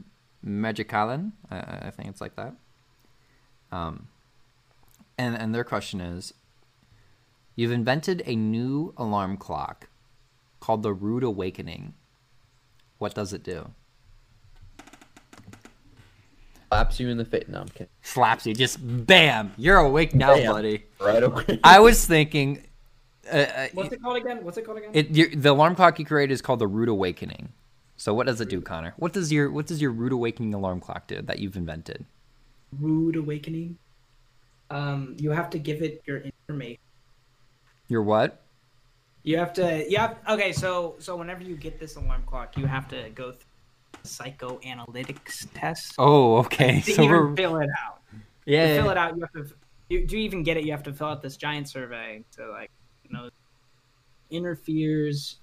Magicalan. 0.47 1.33
I, 1.51 1.89
I 1.89 1.91
think 1.91 2.09
it's 2.09 2.21
like 2.21 2.37
that. 2.37 2.55
Um, 3.71 4.09
and 5.19 5.37
and 5.37 5.55
their 5.55 5.65
question 5.65 6.01
is: 6.01 6.35
You've 7.55 7.73
invented 7.73 8.23
a 8.27 8.35
new 8.35 8.95
alarm 8.97 9.37
clock 9.37 9.89
called 10.61 10.83
the 10.83 10.93
Rude 10.93 11.23
Awakening. 11.23 11.95
What 12.99 13.15
does 13.15 13.33
it 13.33 13.43
do? 13.43 13.71
Slaps 16.69 16.99
you 17.01 17.09
in 17.11 17.19
the 17.19 17.25
face. 17.25 17.45
No, 17.49 17.61
I'm 17.61 17.69
kidding. 17.69 17.89
Slaps 18.03 18.47
you, 18.47 18.55
just 18.55 18.79
bam! 18.81 19.53
You're 19.59 19.77
awake 19.79 20.15
now, 20.15 20.35
Bam. 20.35 20.53
buddy. 20.53 20.85
Right 20.99 21.23
away. 21.23 21.61
I 21.63 21.81
was 21.81 22.07
thinking, 22.07 22.65
uh, 23.31 23.37
uh, 23.37 23.67
What's 23.75 23.93
it 23.93 24.03
called 24.03 24.17
again? 24.17 24.43
What's 24.43 24.57
it 24.57 24.65
called 24.65 24.79
again? 24.79 24.91
it, 24.95 25.11
your, 25.11 25.29
the 25.35 25.51
alarm 25.51 25.75
clock 25.75 25.99
you 25.99 26.07
created 26.07 26.33
is 26.33 26.41
called 26.41 26.61
the 26.61 26.67
Rude 26.67 26.89
Awakening. 26.89 27.51
So 27.99 28.15
what 28.15 28.27
does 28.27 28.41
it 28.41 28.49
do, 28.49 28.63
Connor? 28.63 28.95
What 28.97 29.13
does 29.13 29.31
your 29.31 29.51
what 29.51 29.67
does 29.67 29.83
your 29.83 29.91
Rude 29.91 30.13
Awakening 30.13 30.55
alarm 30.55 30.81
clock 30.81 31.07
do 31.07 31.21
that 31.23 31.39
you've 31.39 31.57
invented? 31.57 32.07
Rude 32.81 33.17
awakening. 33.17 33.77
Um, 34.71 35.15
you 35.19 35.31
have 35.31 35.51
to 35.51 35.59
give 35.59 35.83
it 35.83 36.03
your 36.07 36.23
information. 36.23 36.79
Your 37.93 38.03
what? 38.03 38.41
You 39.23 39.37
have 39.37 39.53
to. 39.53 39.85
You 39.87 39.99
have. 39.99 40.17
Okay, 40.27 40.51
so 40.53 40.95
so 40.99 41.15
whenever 41.15 41.43
you 41.43 41.57
get 41.57 41.79
this 41.79 41.97
alarm 41.97 42.23
clock, 42.25 42.57
you 42.57 42.65
have 42.65 42.89
to 42.89 43.11
go 43.11 43.33
through 43.33 43.51
a 44.03 44.07
psychoanalytics 44.07 45.47
test. 45.53 45.97
Oh, 45.99 46.37
okay. 46.39 46.81
So 46.87 47.05
we're 47.05 47.37
fill 47.37 47.59
it 47.59 47.69
out. 47.85 48.01
yeah. 48.47 48.67
to 48.67 48.75
yeah, 48.75 48.81
fill 48.81 48.91
it 48.91 48.97
out, 48.97 49.15
you 49.15 49.21
have 49.21 49.33
to. 49.33 49.55
You, 49.91 50.07
do 50.07 50.17
you 50.17 50.25
even 50.25 50.43
get 50.43 50.57
it? 50.57 50.65
You 50.65 50.73
have 50.73 50.83
to 50.85 50.93
fill 50.95 51.09
out 51.09 51.21
this 51.21 51.37
giant 51.37 51.69
survey 51.69 52.25
to 52.37 52.49
like, 52.49 52.71
you 53.05 53.15
know, 53.15 53.29
inner 54.31 54.57
fears, 54.57 55.37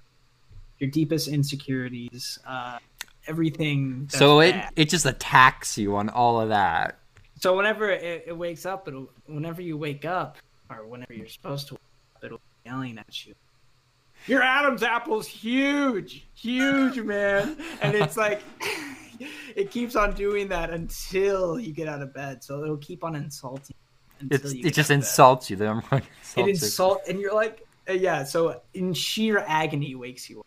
your 0.79 0.89
deepest 0.89 1.27
insecurities, 1.27 2.39
uh, 2.47 2.79
everything. 3.27 4.09
So 4.11 4.39
it 4.39 4.53
bad. 4.53 4.73
it 4.75 4.89
just 4.89 5.05
attacks 5.05 5.77
you 5.77 5.97
on 5.97 6.09
all 6.09 6.41
of 6.41 6.49
that. 6.49 6.97
So 7.35 7.55
whenever 7.55 7.91
it, 7.91 8.23
it 8.25 8.35
wakes 8.35 8.65
up, 8.65 8.87
it'll 8.87 9.11
whenever 9.27 9.61
you 9.61 9.77
wake 9.77 10.03
up, 10.03 10.37
or 10.71 10.87
whenever 10.87 11.13
you're 11.13 11.27
supposed 11.27 11.67
to, 11.67 11.77
wake 12.19 12.23
up, 12.23 12.25
it'll 12.25 12.37
be 12.37 12.69
yelling 12.69 12.97
at 12.97 13.25
you. 13.25 13.33
Your 14.27 14.41
Adam's 14.41 14.83
apple's 14.83 15.27
huge, 15.27 16.27
huge, 16.33 16.99
man, 16.99 17.57
and 17.81 17.95
it's 17.95 18.17
like 18.27 18.41
it 19.55 19.71
keeps 19.71 19.95
on 19.95 20.13
doing 20.13 20.49
that 20.49 20.71
until 20.71 21.59
you 21.59 21.73
get 21.73 21.87
out 21.87 22.01
of 22.01 22.13
bed. 22.13 22.43
So 22.43 22.63
it'll 22.63 22.77
keep 22.77 23.03
on 23.03 23.15
insulting. 23.15 23.75
Until 24.19 24.51
you 24.51 24.59
it 24.59 24.63
get 24.63 24.73
just 24.73 24.91
out 24.91 24.95
of 24.95 24.99
bed. 24.99 25.07
insults 25.07 25.49
you. 25.49 25.55
The 25.55 25.65
alarm 25.65 25.83
It 25.91 26.03
insults 26.37 26.63
insult, 26.63 27.01
and 27.07 27.19
you're 27.19 27.33
like, 27.33 27.65
uh, 27.89 27.93
yeah. 27.93 28.23
So 28.23 28.61
in 28.73 28.93
sheer 28.93 29.43
agony, 29.47 29.95
wakes 29.95 30.29
you 30.29 30.41
up. 30.41 30.45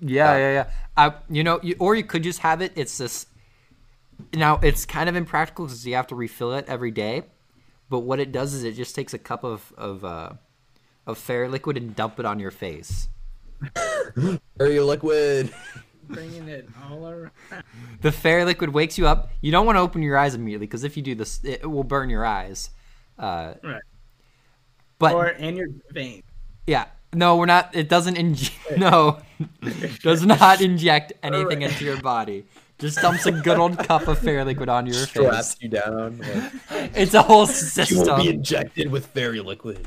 Yeah, 0.00 0.36
yeah, 0.36 0.52
yeah. 0.52 0.70
I, 0.96 1.14
you 1.28 1.44
know, 1.44 1.60
you, 1.62 1.76
or 1.78 1.94
you 1.94 2.04
could 2.04 2.22
just 2.22 2.40
have 2.40 2.60
it. 2.60 2.72
It's 2.76 2.98
this. 2.98 3.26
Now 4.32 4.60
it's 4.62 4.86
kind 4.86 5.08
of 5.08 5.16
impractical 5.16 5.66
because 5.66 5.84
you 5.84 5.96
have 5.96 6.06
to 6.08 6.14
refill 6.14 6.54
it 6.54 6.66
every 6.68 6.92
day. 6.92 7.24
But 7.92 8.00
what 8.00 8.20
it 8.20 8.32
does 8.32 8.54
is 8.54 8.64
it 8.64 8.72
just 8.72 8.94
takes 8.94 9.12
a 9.12 9.18
cup 9.18 9.44
of 9.44 9.70
of 9.76 10.02
uh, 10.02 10.30
of 11.06 11.18
fair 11.18 11.46
liquid 11.46 11.76
and 11.76 11.94
dump 11.94 12.18
it 12.18 12.24
on 12.24 12.38
your 12.38 12.50
face. 12.50 13.08
Are 14.58 14.66
you 14.66 14.82
liquid? 14.86 15.52
bringing 16.08 16.48
it 16.48 16.66
all 16.88 17.06
around. 17.06 17.30
The 18.00 18.10
fair 18.10 18.46
liquid 18.46 18.70
wakes 18.70 18.96
you 18.96 19.06
up. 19.06 19.30
You 19.42 19.52
don't 19.52 19.66
want 19.66 19.76
to 19.76 19.80
open 19.80 20.00
your 20.02 20.16
eyes 20.16 20.34
immediately 20.34 20.66
because 20.66 20.84
if 20.84 20.96
you 20.96 21.02
do 21.02 21.14
this, 21.14 21.38
it 21.44 21.70
will 21.70 21.84
burn 21.84 22.08
your 22.08 22.24
eyes. 22.24 22.70
Uh, 23.18 23.54
Right. 23.62 23.82
But 24.98 25.12
Or 25.14 25.26
and 25.26 25.56
your 25.58 25.68
vein. 25.90 26.22
yeah, 26.66 26.86
no, 27.12 27.36
we're 27.36 27.44
not. 27.46 27.76
It 27.76 27.90
doesn't 27.90 28.16
inject. 28.16 28.56
No, 28.78 29.20
does 30.02 30.24
not 30.24 30.62
inject 30.62 31.12
anything 31.22 31.60
Alright. 31.62 31.72
into 31.72 31.84
your 31.84 32.00
body. 32.00 32.46
Just 32.82 32.98
dumps 33.00 33.26
a 33.26 33.32
good 33.32 33.58
old 33.58 33.78
cup 33.78 34.08
of 34.08 34.18
fairy 34.18 34.42
liquid 34.42 34.68
on 34.68 34.86
your 34.86 34.96
face. 34.96 35.10
Straps 35.10 35.56
you 35.60 35.68
down. 35.68 36.18
Like, 36.18 36.52
It's 36.96 37.14
a 37.14 37.22
whole 37.22 37.46
system. 37.46 37.98
you 37.98 38.04
will 38.04 38.16
be 38.16 38.28
injected 38.28 38.90
with 38.90 39.06
fairy 39.06 39.38
liquid. 39.38 39.86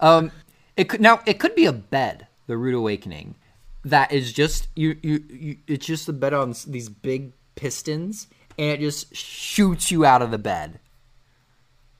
Um, 0.00 0.32
it 0.76 0.88
could 0.88 1.00
now 1.00 1.20
it 1.24 1.38
could 1.38 1.54
be 1.54 1.64
a 1.66 1.72
bed, 1.72 2.26
the 2.48 2.56
Rude 2.56 2.74
Awakening, 2.74 3.36
that 3.84 4.10
is 4.10 4.32
just 4.32 4.66
you 4.74 4.98
you, 5.02 5.24
you 5.30 5.56
it's 5.68 5.86
just 5.86 6.08
a 6.08 6.12
bed 6.12 6.34
on 6.34 6.52
these 6.66 6.88
big 6.88 7.32
pistons, 7.54 8.26
and 8.58 8.72
it 8.72 8.80
just 8.80 9.14
shoots 9.14 9.92
you 9.92 10.04
out 10.04 10.22
of 10.22 10.32
the 10.32 10.38
bed. 10.38 10.80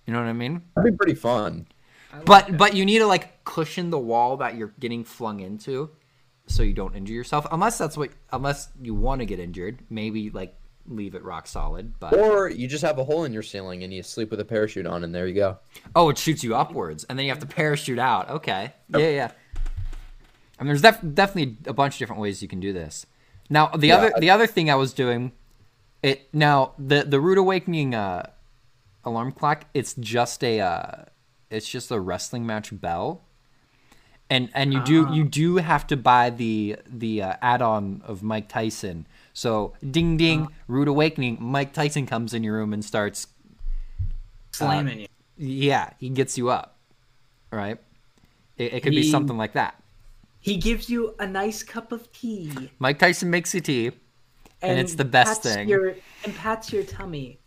You 0.06 0.12
know 0.12 0.18
what 0.18 0.28
I 0.28 0.32
mean? 0.32 0.62
That'd 0.74 0.92
be 0.92 0.96
pretty 0.96 1.14
fun. 1.14 1.68
But 2.24 2.56
but 2.58 2.74
you 2.74 2.84
need 2.84 2.98
to 2.98 3.06
like 3.06 3.44
cushion 3.44 3.90
the 3.90 3.98
wall 3.98 4.38
that 4.38 4.56
you're 4.56 4.74
getting 4.80 5.04
flung 5.04 5.38
into, 5.38 5.90
so 6.46 6.62
you 6.62 6.72
don't 6.72 6.94
injure 6.94 7.14
yourself. 7.14 7.46
Unless 7.50 7.78
that's 7.78 7.96
what 7.96 8.10
unless 8.32 8.68
you 8.80 8.94
want 8.94 9.20
to 9.20 9.26
get 9.26 9.38
injured, 9.40 9.78
maybe 9.90 10.30
like 10.30 10.54
leave 10.88 11.14
it 11.16 11.24
rock 11.24 11.46
solid. 11.48 11.92
But 11.98 12.14
Or 12.14 12.48
you 12.48 12.68
just 12.68 12.84
have 12.84 12.98
a 12.98 13.04
hole 13.04 13.24
in 13.24 13.32
your 13.32 13.42
ceiling 13.42 13.82
and 13.82 13.92
you 13.92 14.02
sleep 14.02 14.30
with 14.30 14.38
a 14.40 14.44
parachute 14.44 14.86
on, 14.86 15.02
and 15.04 15.14
there 15.14 15.26
you 15.26 15.34
go. 15.34 15.58
Oh, 15.94 16.08
it 16.10 16.18
shoots 16.18 16.44
you 16.44 16.54
upwards, 16.54 17.04
and 17.04 17.18
then 17.18 17.26
you 17.26 17.32
have 17.32 17.40
to 17.40 17.46
parachute 17.46 17.98
out. 17.98 18.30
Okay. 18.30 18.72
Yeah, 18.90 19.08
yeah. 19.08 19.30
I 20.58 20.62
mean, 20.62 20.68
there's 20.68 20.82
def- 20.82 21.00
definitely 21.14 21.56
a 21.66 21.72
bunch 21.74 21.94
of 21.96 21.98
different 21.98 22.22
ways 22.22 22.40
you 22.40 22.48
can 22.48 22.60
do 22.60 22.72
this. 22.72 23.04
Now, 23.50 23.66
the 23.68 23.88
Yeah, 23.88 23.96
other 23.96 24.12
I- 24.16 24.20
the 24.20 24.30
other 24.30 24.46
thing 24.46 24.70
I 24.70 24.74
was 24.76 24.92
doing, 24.92 25.32
it 26.02 26.32
now 26.32 26.72
the 26.78 27.02
the 27.02 27.20
rude 27.20 27.38
awakening 27.38 27.94
uh, 27.94 28.30
alarm 29.04 29.32
clock. 29.32 29.64
It's 29.74 29.94
just 29.94 30.42
a 30.44 30.60
uh, 30.60 31.04
it's 31.50 31.68
just 31.68 31.90
a 31.90 31.98
wrestling 32.00 32.46
match 32.46 32.70
bell, 32.80 33.22
and 34.28 34.48
and 34.54 34.72
you 34.72 34.82
do 34.82 35.06
ah. 35.06 35.12
you 35.12 35.24
do 35.24 35.56
have 35.56 35.86
to 35.88 35.96
buy 35.96 36.30
the 36.30 36.76
the 36.86 37.22
uh, 37.22 37.34
add 37.42 37.62
on 37.62 38.02
of 38.04 38.22
Mike 38.22 38.48
Tyson. 38.48 39.06
So 39.32 39.74
ding 39.88 40.16
ding, 40.16 40.48
ah. 40.50 40.54
rude 40.68 40.88
awakening. 40.88 41.38
Mike 41.40 41.72
Tyson 41.72 42.06
comes 42.06 42.34
in 42.34 42.42
your 42.42 42.54
room 42.54 42.72
and 42.72 42.84
starts 42.84 43.26
uh, 44.54 44.64
Slamming 44.64 45.00
you. 45.00 45.08
yeah, 45.36 45.90
he 45.98 46.08
gets 46.08 46.36
you 46.38 46.50
up, 46.50 46.76
right? 47.50 47.78
It, 48.56 48.74
it 48.74 48.82
could 48.82 48.92
be 48.92 49.02
something 49.02 49.36
like 49.36 49.52
that. 49.52 49.82
He 50.40 50.56
gives 50.56 50.88
you 50.88 51.14
a 51.18 51.26
nice 51.26 51.62
cup 51.62 51.92
of 51.92 52.10
tea. 52.12 52.70
Mike 52.78 52.98
Tyson 52.98 53.30
makes 53.30 53.52
you 53.52 53.60
tea, 53.60 53.90
And 54.62 54.78
it's 54.78 54.94
the 54.94 55.04
best 55.04 55.42
thing. 55.42 55.68
Your, 55.68 55.96
and 56.24 56.34
pats 56.36 56.72
your 56.72 56.84
tummy 56.84 57.38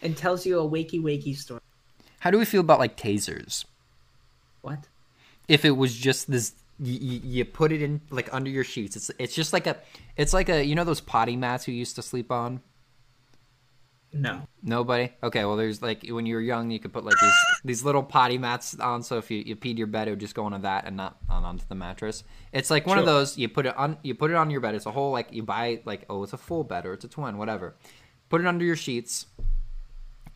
and 0.00 0.16
tells 0.16 0.46
you 0.46 0.60
a 0.60 0.68
wakey 0.68 1.02
wakey 1.02 1.36
story. 1.36 1.60
How 2.20 2.30
do 2.30 2.38
we 2.38 2.44
feel 2.44 2.60
about 2.60 2.78
like 2.78 2.96
tasers? 2.96 3.64
What? 4.62 4.88
If 5.48 5.64
it 5.64 5.70
was 5.70 5.96
just 5.96 6.30
this, 6.30 6.52
you, 6.78 7.20
you 7.24 7.44
put 7.44 7.72
it 7.72 7.82
in 7.82 8.00
like 8.10 8.32
under 8.32 8.50
your 8.50 8.64
sheets. 8.64 8.96
It's 8.96 9.10
it's 9.18 9.34
just 9.34 9.52
like 9.52 9.66
a, 9.66 9.76
it's 10.16 10.32
like 10.32 10.48
a 10.48 10.62
you 10.62 10.74
know 10.74 10.84
those 10.84 11.00
potty 11.00 11.36
mats 11.36 11.66
you 11.66 11.74
used 11.74 11.96
to 11.96 12.02
sleep 12.02 12.30
on. 12.30 12.60
No. 14.12 14.42
Nobody. 14.62 15.12
Okay, 15.22 15.44
well 15.44 15.56
there's 15.56 15.82
like 15.82 16.06
when 16.08 16.24
you 16.24 16.34
were 16.34 16.40
young, 16.40 16.70
you 16.70 16.78
could 16.78 16.92
put 16.92 17.04
like 17.04 17.18
these 17.20 17.32
these 17.64 17.84
little 17.84 18.02
potty 18.02 18.38
mats 18.38 18.78
on. 18.78 19.02
So 19.02 19.18
if 19.18 19.30
you, 19.30 19.38
you 19.38 19.54
peed 19.54 19.76
your 19.76 19.86
bed, 19.86 20.08
it 20.08 20.12
would 20.12 20.20
just 20.20 20.34
go 20.34 20.44
onto 20.44 20.58
that 20.58 20.86
and 20.86 20.96
not 20.96 21.18
on 21.28 21.44
onto 21.44 21.64
the 21.68 21.74
mattress. 21.74 22.24
It's 22.52 22.70
like 22.70 22.86
one 22.86 22.98
of 22.98 23.06
those. 23.06 23.36
You 23.36 23.48
put 23.48 23.66
it 23.66 23.76
on. 23.76 23.98
You 24.02 24.14
put 24.14 24.30
it 24.30 24.36
on 24.36 24.50
your 24.50 24.60
bed. 24.60 24.74
It's 24.74 24.86
a 24.86 24.90
whole 24.90 25.12
like 25.12 25.32
you 25.32 25.42
buy 25.42 25.82
like 25.84 26.06
oh 26.08 26.22
it's 26.22 26.32
a 26.32 26.38
full 26.38 26.64
bed 26.64 26.86
or 26.86 26.94
it's 26.94 27.04
a 27.04 27.08
twin 27.08 27.36
whatever. 27.36 27.74
Put 28.30 28.40
it 28.40 28.46
under 28.46 28.64
your 28.64 28.76
sheets, 28.76 29.26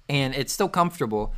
and 0.09 0.35
it's 0.35 0.53
still 0.53 0.69
comfortable. 0.69 1.35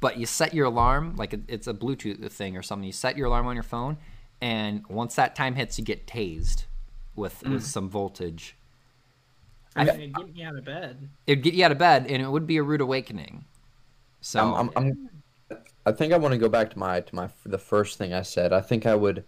But 0.00 0.16
you 0.16 0.26
set 0.26 0.54
your 0.54 0.66
alarm 0.66 1.16
like 1.16 1.34
it's 1.48 1.66
a 1.66 1.74
Bluetooth 1.74 2.30
thing 2.30 2.56
or 2.56 2.62
something. 2.62 2.86
You 2.86 2.92
set 2.92 3.16
your 3.16 3.26
alarm 3.26 3.46
on 3.46 3.56
your 3.56 3.64
phone, 3.64 3.98
and 4.40 4.86
once 4.88 5.16
that 5.16 5.34
time 5.34 5.56
hits, 5.56 5.78
you 5.78 5.84
get 5.84 6.06
tased 6.06 6.66
with 7.16 7.42
with 7.42 7.62
mm. 7.62 7.66
some 7.66 7.88
voltage. 7.88 8.56
I 9.76 9.84
mean, 9.84 10.00
it'd 10.00 10.14
get 10.16 10.34
me 10.34 10.42
out 10.44 10.56
of 10.56 10.64
bed. 10.64 11.08
It'd 11.26 11.44
get 11.44 11.54
you 11.54 11.64
out 11.64 11.72
of 11.72 11.78
bed, 11.78 12.06
and 12.08 12.22
it 12.22 12.30
would 12.30 12.46
be 12.46 12.56
a 12.56 12.62
rude 12.62 12.80
awakening. 12.80 13.44
So 14.20 14.54
I'm, 14.54 14.70
I'm, 14.76 15.08
I'm, 15.50 15.58
I 15.86 15.92
think 15.92 16.12
I 16.12 16.16
want 16.16 16.32
to 16.32 16.38
go 16.38 16.48
back 16.48 16.70
to 16.70 16.78
my 16.78 17.00
to 17.00 17.14
my 17.14 17.28
the 17.44 17.58
first 17.58 17.98
thing 17.98 18.12
I 18.12 18.22
said. 18.22 18.52
I 18.52 18.60
think 18.60 18.86
I 18.86 18.94
would. 18.94 19.24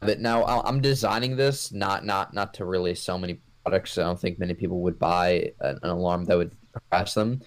But 0.00 0.20
now 0.20 0.42
I- 0.42 0.66
I'm 0.68 0.80
designing 0.80 1.36
this 1.36 1.72
not 1.72 2.04
not 2.04 2.34
not 2.34 2.54
to 2.54 2.64
really 2.64 2.94
sell 2.94 3.18
many 3.18 3.40
products. 3.64 3.98
I 3.98 4.02
don't 4.02 4.20
think 4.20 4.38
many 4.38 4.54
people 4.54 4.80
would 4.82 4.98
buy 4.98 5.52
an, 5.60 5.78
an 5.82 5.90
alarm 5.90 6.24
that 6.26 6.36
would 6.36 6.54
harass 6.90 7.14
them. 7.14 7.40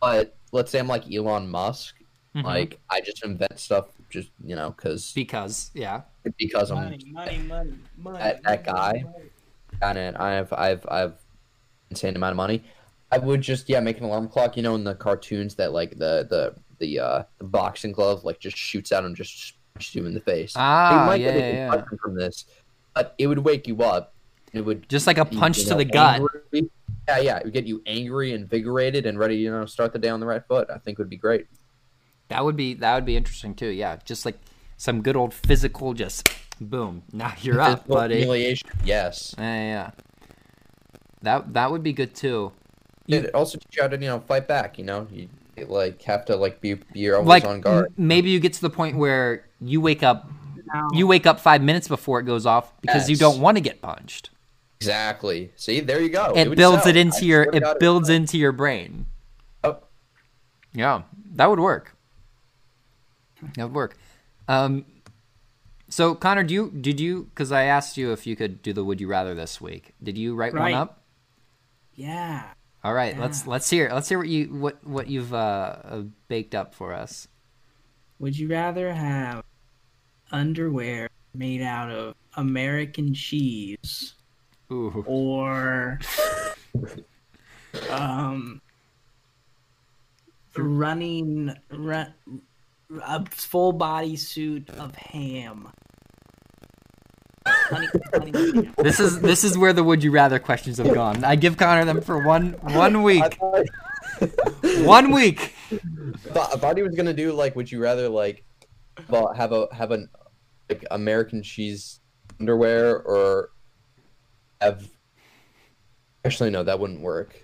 But 0.00 0.36
let's 0.54 0.70
say 0.70 0.78
I'm 0.78 0.86
like 0.86 1.12
Elon 1.12 1.48
Musk. 1.48 1.96
Mhm. 2.34 2.44
Like 2.44 2.78
I 2.88 3.00
just 3.00 3.24
invent 3.24 3.58
stuff 3.58 3.88
just 4.08 4.30
you 4.42 4.56
know 4.56 4.70
because 4.70 5.12
because 5.12 5.70
yeah, 5.74 6.02
because 6.38 6.70
I'm 6.70 6.76
Money, 6.84 6.98
money, 7.12 7.38
money, 7.38 7.72
money. 7.98 8.18
That- 8.18 8.42
that 8.44 8.64
guy? 8.64 9.04
money. 9.82 10.00
on. 10.06 10.16
I 10.16 10.32
have 10.32 10.52
I've 10.52 10.86
I've 10.88 11.14
insane 11.90 12.16
amount 12.16 12.32
of 12.32 12.36
money. 12.36 12.64
I 13.12 13.18
would 13.18 13.40
just 13.42 13.68
yeah 13.68 13.80
make 13.80 13.98
an 13.98 14.04
alarm 14.04 14.28
clock. 14.28 14.56
You 14.56 14.62
know 14.62 14.74
in 14.74 14.84
the 14.84 14.94
cartoons 14.94 15.54
that 15.56 15.72
like 15.72 15.90
the 15.98 16.26
the 16.30 16.54
the 16.78 16.98
uh 16.98 17.22
the 17.38 17.44
boxing 17.44 17.92
glove 17.92 18.24
like 18.24 18.40
just 18.40 18.56
shoots 18.56 18.90
out 18.92 19.04
and 19.04 19.14
just 19.14 19.54
smacks 19.72 19.94
you 19.94 20.06
in 20.06 20.14
the 20.14 20.20
face. 20.20 20.54
ah, 20.56 21.00
you 21.00 21.06
might 21.06 21.20
yeah, 21.20 21.32
get 21.32 21.36
a 21.36 21.54
yeah, 21.54 21.74
yeah. 21.74 21.82
from 22.02 22.14
this, 22.16 22.46
but 22.94 23.14
it 23.18 23.26
would 23.26 23.38
wake 23.38 23.66
you 23.68 23.82
up. 23.82 24.14
It 24.52 24.62
would 24.62 24.88
just 24.88 25.06
like 25.06 25.18
a 25.18 25.24
punch 25.24 25.58
you 25.58 25.64
to 25.64 25.70
know, 25.70 25.76
the 25.78 25.84
gut. 25.84 26.20
angry. 26.20 26.70
Yeah, 27.08 27.18
yeah, 27.18 27.36
it 27.38 27.44
would 27.44 27.52
get 27.52 27.66
you 27.66 27.82
angry, 27.86 28.32
invigorated, 28.32 29.04
and 29.06 29.18
ready. 29.18 29.36
You 29.36 29.50
know, 29.50 29.66
start 29.66 29.92
the 29.92 29.98
day 29.98 30.08
on 30.08 30.20
the 30.20 30.26
right 30.26 30.42
foot. 30.46 30.68
I 30.74 30.78
think 30.78 30.98
would 30.98 31.10
be 31.10 31.16
great. 31.16 31.46
That 32.28 32.44
would 32.44 32.56
be 32.56 32.74
that 32.74 32.94
would 32.94 33.04
be 33.04 33.16
interesting 33.16 33.54
too. 33.54 33.68
Yeah, 33.68 33.96
just 34.04 34.24
like 34.24 34.38
some 34.76 35.02
good 35.02 35.16
old 35.16 35.34
physical, 35.34 35.92
just 35.92 36.28
boom, 36.60 37.02
now 37.12 37.32
you're 37.42 37.60
up, 37.60 37.80
Physical 37.80 37.94
buddy. 37.96 38.16
Humiliation. 38.18 38.70
Yes. 38.84 39.34
yeah. 39.38 39.44
yeah. 39.44 39.90
That 41.22 41.52
that 41.54 41.70
would 41.70 41.82
be 41.82 41.92
good 41.92 42.14
too. 42.14 42.52
You- 43.06 43.18
It 43.20 43.34
also 43.34 43.58
teach 43.58 43.76
you 43.76 43.82
how 43.82 43.88
to 43.88 43.96
you 43.96 44.08
know 44.08 44.20
fight 44.20 44.48
back. 44.48 44.78
You 44.78 44.84
know, 44.84 45.06
you 45.10 45.28
like 45.66 46.02
have 46.02 46.24
to 46.26 46.36
like 46.36 46.60
be 46.60 46.74
be 46.74 47.10
always 47.12 47.28
Like 47.28 47.44
on 47.44 47.60
guard. 47.60 47.92
maybe 47.96 48.30
you 48.30 48.40
get 48.40 48.54
to 48.54 48.60
the 48.60 48.70
point 48.70 48.96
where 48.96 49.46
you 49.60 49.80
wake 49.80 50.02
up 50.02 50.28
you 50.92 51.06
wake 51.06 51.24
up 51.26 51.38
five 51.38 51.62
minutes 51.62 51.86
before 51.86 52.18
it 52.18 52.24
goes 52.24 52.46
off 52.46 52.72
because 52.80 53.08
you 53.08 53.16
don't 53.16 53.40
want 53.40 53.56
to 53.56 53.60
get 53.60 53.80
punched. 53.80 54.30
Exactly. 54.84 55.50
See, 55.56 55.80
there 55.80 56.00
you 56.00 56.10
go. 56.10 56.32
it 56.36 56.48
would 56.48 56.58
builds 56.58 56.82
sell. 56.82 56.90
it 56.90 56.96
I 56.96 57.00
into 57.00 57.24
your 57.24 57.42
it 57.52 57.80
builds 57.80 58.08
sell. 58.08 58.16
into 58.16 58.38
your 58.38 58.52
brain. 58.52 59.06
Oh, 59.62 59.78
Yeah, 60.72 61.02
that 61.34 61.48
would 61.48 61.60
work. 61.60 61.96
That 63.56 63.64
would 63.64 63.74
work. 63.74 63.96
Um, 64.46 64.84
so 65.88 66.14
Connor, 66.14 66.44
do 66.44 66.52
you 66.52 66.70
did 66.70 67.00
you? 67.00 67.24
Because 67.24 67.50
I 67.52 67.64
asked 67.64 67.96
you 67.96 68.12
if 68.12 68.26
you 68.26 68.36
could 68.36 68.62
do 68.62 68.72
the 68.72 68.84
Would 68.84 69.00
You 69.00 69.08
Rather 69.08 69.34
this 69.34 69.60
week. 69.60 69.94
Did 70.02 70.18
you 70.18 70.34
write 70.34 70.54
one 70.54 70.74
up? 70.74 71.02
yeah. 71.94 72.44
All 72.82 72.92
right, 72.92 73.18
let's 73.18 73.46
let's 73.46 73.70
hear 73.70 73.88
let's 73.90 74.10
hear 74.10 74.18
what 74.18 74.28
you 74.28 74.46
what 74.46 74.86
what 74.86 75.08
you've 75.08 75.32
uh, 75.32 75.76
uh 75.84 76.02
baked 76.28 76.54
up 76.54 76.74
for 76.74 76.92
us. 76.92 77.28
Would 78.18 78.38
you 78.38 78.48
rather 78.48 78.92
have 78.92 79.42
underwear 80.30 81.08
made 81.32 81.62
out 81.62 81.90
of 81.90 82.14
American 82.36 83.14
cheese 83.14 84.14
Ooh, 84.72 85.04
or 85.06 85.98
um 87.90 88.60
running 90.56 91.54
run, 91.70 92.12
a 93.04 93.24
full 93.26 93.72
body 93.72 94.16
suit 94.16 94.70
of 94.70 94.94
ham? 94.96 95.68
Honey, 97.46 97.86
honey, 98.14 98.30
honey. 98.32 98.70
this 98.78 99.00
is 99.00 99.20
this 99.20 99.44
is 99.44 99.58
where 99.58 99.72
the 99.72 99.84
Would 99.84 100.02
You 100.02 100.10
Rather 100.10 100.38
questions 100.38 100.78
have 100.78 100.94
gone. 100.94 101.24
I 101.24 101.36
give 101.36 101.56
Connor 101.56 101.84
them 101.84 102.00
for 102.00 102.24
one 102.24 102.52
one 102.62 103.02
week. 103.02 103.22
Thought, 103.34 103.66
One 104.84 105.10
week. 105.12 105.52
thought- 106.28 106.54
I 106.54 106.56
thought 106.58 106.76
he 106.76 106.82
was 106.82 106.94
gonna 106.94 107.12
do 107.12 107.32
like, 107.32 107.56
would 107.56 107.70
you 107.70 107.80
rather 107.82 108.08
like 108.08 108.44
have 109.36 109.52
a 109.52 109.66
have 109.74 109.90
an 109.90 110.08
like 110.70 110.84
American 110.90 111.42
cheese 111.42 112.00
underwear 112.40 112.98
or 113.02 113.50
have? 114.64 114.88
Actually, 116.24 116.50
no, 116.50 116.62
that 116.62 116.78
wouldn't 116.78 117.00
work. 117.00 117.36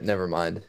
Never 0.00 0.28
mind. 0.28 0.62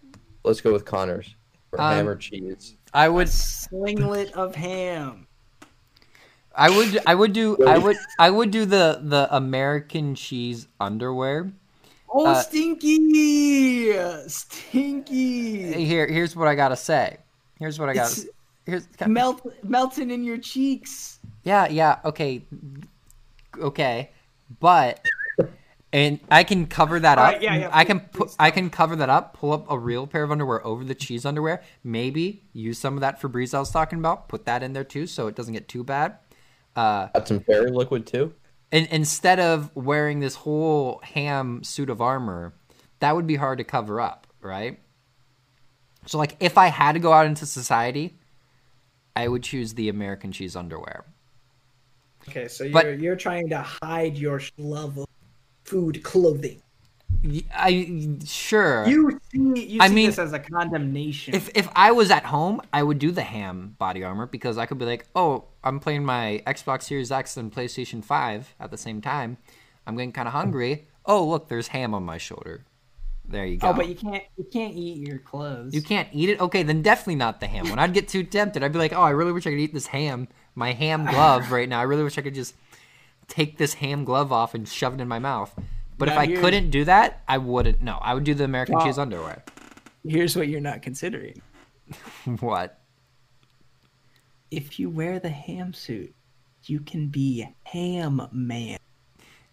Let's 0.44 0.62
go 0.62 0.72
with 0.72 0.86
Connors 0.86 1.36
or 1.72 1.82
Um, 1.82 1.94
ham 1.96 2.08
or 2.08 2.16
cheese. 2.16 2.76
I 2.94 3.06
A 3.06 3.12
would 3.12 3.30
singlet 3.30 4.32
of 4.34 4.56
ham. 4.56 5.28
I 6.56 6.70
would 6.70 7.00
I 7.06 7.14
would 7.14 7.34
do 7.34 7.58
I 7.68 7.78
would 7.78 7.98
I 8.18 8.30
would 8.30 8.52
do 8.52 8.66
the 8.66 9.00
the 9.04 9.28
American 9.36 10.16
cheese 10.16 10.68
underwear. 10.80 11.52
Oh, 12.12 12.26
Uh, 12.26 12.42
stinky, 12.42 13.94
stinky. 14.28 15.86
Here 15.86 16.08
here's 16.08 16.36
what 16.36 16.48
I 16.48 16.56
gotta 16.56 16.76
say. 16.76 17.18
Here's 17.60 17.78
what 17.80 17.90
I 17.90 17.94
got. 17.94 18.08
It's 18.12 18.26
Here's 18.66 18.88
melt 19.08 19.46
melting 19.64 20.10
in 20.12 20.24
your 20.24 20.38
cheeks. 20.38 21.20
yeah 21.44 21.68
yeah 21.70 22.00
okay 22.06 22.44
okay, 23.60 24.10
but 24.60 25.06
and 25.92 26.20
I 26.30 26.44
can 26.44 26.68
cover 26.68 27.00
that 27.00 27.18
All 27.18 27.26
up. 27.26 27.34
right, 27.34 27.42
yeah, 27.42 27.56
yeah, 27.58 27.70
I 27.72 27.84
can 27.84 28.00
please- 28.00 28.10
put 28.12 28.28
please 28.30 28.36
I 28.40 28.52
can 28.52 28.70
cover 28.70 28.96
that 28.98 29.10
up. 29.10 29.34
Pull 29.34 29.54
up 29.54 29.66
a 29.72 29.78
real 29.78 30.06
pair 30.08 30.24
of 30.24 30.32
underwear 30.32 30.66
over 30.66 30.84
the 30.84 30.96
cheese 30.96 31.26
underwear. 31.26 31.64
Maybe 31.84 32.44
use 32.54 32.78
some 32.78 32.94
of 32.96 33.02
that 33.02 33.20
Febreze 33.22 33.54
I 33.54 33.60
was 33.60 33.72
talking 33.72 34.00
about. 34.00 34.28
Put 34.30 34.46
that 34.46 34.62
in 34.64 34.74
there 34.74 34.84
too, 34.84 35.08
so 35.08 35.28
it 35.28 35.36
doesn't 35.36 35.54
get 35.54 35.68
too 35.68 35.84
bad. 35.84 36.18
Uh, 36.76 37.08
Got 37.14 37.28
some 37.28 37.40
fairy 37.42 37.72
liquid 37.72 38.06
too. 38.06 38.34
and 38.72 38.88
instead 38.92 39.40
of 39.40 39.76
wearing 39.76 40.20
this 40.20 40.36
whole 40.36 41.02
ham 41.04 41.64
suit 41.64 41.90
of 41.90 42.02
armor, 42.02 42.54
that 43.00 43.16
would 43.16 43.26
be 43.26 43.36
hard 43.36 43.58
to 43.58 43.64
cover 43.64 44.00
up, 44.00 44.28
right? 44.42 44.80
So 46.06 46.18
like 46.20 46.36
if 46.40 46.58
I 46.58 46.68
had 46.68 46.94
to 46.94 47.00
go 47.00 47.12
out 47.12 47.26
into 47.26 47.46
society, 47.48 48.18
I 49.16 49.28
would 49.28 49.42
choose 49.44 49.74
the 49.74 49.90
American 49.90 50.32
cheese 50.32 50.56
underwear. 50.56 51.06
Okay, 52.30 52.48
so 52.48 52.64
you're 52.64 52.74
But- 52.74 53.00
you're 53.00 53.16
trying 53.16 53.50
to 53.50 53.62
hide 53.82 54.18
your 54.18 54.40
love 54.58 54.98
of 55.00 55.06
food 55.70 56.04
clothing. 56.04 56.62
I 57.54 58.18
sure. 58.26 58.88
You 58.88 59.20
see, 59.32 59.66
you 59.66 59.82
I 59.82 59.88
see 59.88 59.94
mean, 59.94 60.06
this 60.08 60.20
as 60.20 60.32
a 60.32 60.40
condemnation. 60.40 61.34
if 61.34 61.50
if 61.54 61.68
I 61.76 61.92
was 61.92 62.12
at 62.12 62.26
home, 62.26 62.62
I 62.72 62.82
would 62.84 62.98
do 62.98 63.12
the 63.12 63.24
ham 63.24 63.76
body 63.78 64.04
armor 64.04 64.26
because 64.26 64.58
I 64.58 64.66
could 64.66 64.78
be 64.78 64.86
like, 64.86 65.06
"Oh, 65.16 65.46
I'm 65.64 65.80
playing 65.80 66.06
my 66.06 66.42
Xbox 66.48 66.84
Series 66.84 67.12
X 67.12 67.36
and 67.36 67.52
PlayStation 67.54 68.04
5 68.04 68.56
at 68.60 68.72
the 68.72 68.78
same 68.78 69.02
time. 69.02 69.38
I'm 69.86 69.96
getting 69.96 70.14
kind 70.14 70.28
of 70.28 70.34
hungry. 70.34 70.88
Oh, 71.06 71.26
look, 71.26 71.50
there's 71.50 71.70
ham 71.70 71.94
on 71.94 72.04
my 72.04 72.18
shoulder. 72.18 72.64
There 73.28 73.46
you 73.46 73.58
oh, 73.58 73.60
go. 73.60 73.70
oh, 73.70 73.74
but 73.74 73.90
you 73.90 73.96
can't 73.96 74.24
you 74.38 74.46
can't 74.46 74.74
eat 74.76 75.06
your 75.06 75.20
clothes. 75.20 75.74
You 75.74 75.82
can't 75.82 76.08
eat 76.14 76.30
it? 76.30 76.40
Okay, 76.40 76.64
then 76.64 76.82
definitely 76.82 77.16
not 77.16 77.40
the 77.40 77.48
ham 77.48 77.70
one. 77.70 77.80
I'd 77.80 77.94
get 77.94 78.08
too 78.08 78.24
tempted. 78.24 78.64
I'd 78.64 78.72
be 78.72 78.80
like, 78.80 78.94
oh, 78.94 79.02
I 79.02 79.12
really 79.12 79.34
wish 79.34 79.46
I 79.46 79.50
could 79.50 79.60
eat 79.60 79.74
this 79.74 79.88
ham, 79.88 80.28
my 80.56 80.72
ham 80.72 81.06
glove 81.06 81.52
right 81.58 81.68
now. 81.68 81.80
I 81.80 81.84
really 81.84 82.04
wish 82.04 82.18
I 82.18 82.22
could 82.22 82.36
just 82.36 82.56
take 83.30 83.58
this 83.58 83.76
ham 83.76 84.04
glove 84.04 84.34
off 84.34 84.54
and 84.54 84.68
shove 84.68 84.94
it 84.94 85.00
in 85.00 85.08
my 85.08 85.20
mouth. 85.20 85.58
But 85.98 86.10
if 86.10 86.18
I 86.18 86.28
couldn't 86.28 86.70
do 86.70 86.84
that, 86.86 87.24
I 87.28 87.38
wouldn't. 87.38 87.82
No, 87.82 87.98
I 88.02 88.14
would 88.14 88.24
do 88.24 88.34
the 88.34 88.44
American 88.44 88.76
Well- 88.76 88.86
cheese 88.86 88.98
underwear. 88.98 89.44
Here's 90.06 90.36
what 90.36 90.48
you're 90.48 90.62
not 90.62 90.82
considering. 90.82 91.42
what? 92.40 92.80
If 94.50 94.80
you 94.80 94.90
wear 94.90 95.20
the 95.20 95.30
ham 95.30 95.74
suit, 95.74 96.16
you 96.64 96.80
can 96.80 97.08
be 97.08 97.48
ham 97.64 98.28
man, 98.32 98.80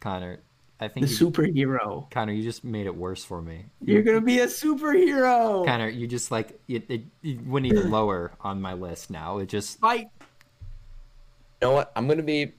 Connor, 0.01 0.41
I 0.81 0.89
the 0.89 0.95
think 0.95 1.11
you, 1.11 1.16
superhero. 1.31 2.11
Connor, 2.11 2.33
you 2.33 2.43
just 2.43 2.64
made 2.64 2.87
it 2.87 2.95
worse 2.95 3.24
for 3.24 3.43
me. 3.43 3.66
You're 3.83 4.03
gonna 4.03 4.20
be 4.20 4.41
a 4.41 4.47
superhero. 4.47 5.66
Connor, 5.66 5.89
you 5.89 6.07
just 6.07 6.31
like 6.31 6.59
it, 6.68 6.85
it, 6.89 7.03
it 7.22 7.45
went 7.47 7.66
even 7.66 7.91
lower 7.91 8.33
on 8.41 8.61
my 8.61 8.74
list 8.74 9.11
now. 9.11 9.39
It 9.39 9.49
just 9.49 9.79
Fight. 9.81 10.09
You 10.20 11.68
know 11.68 11.72
what? 11.72 11.93
I'm 11.97 12.07
gonna 12.07 12.22
be, 12.22 12.43
I'm 12.43 12.53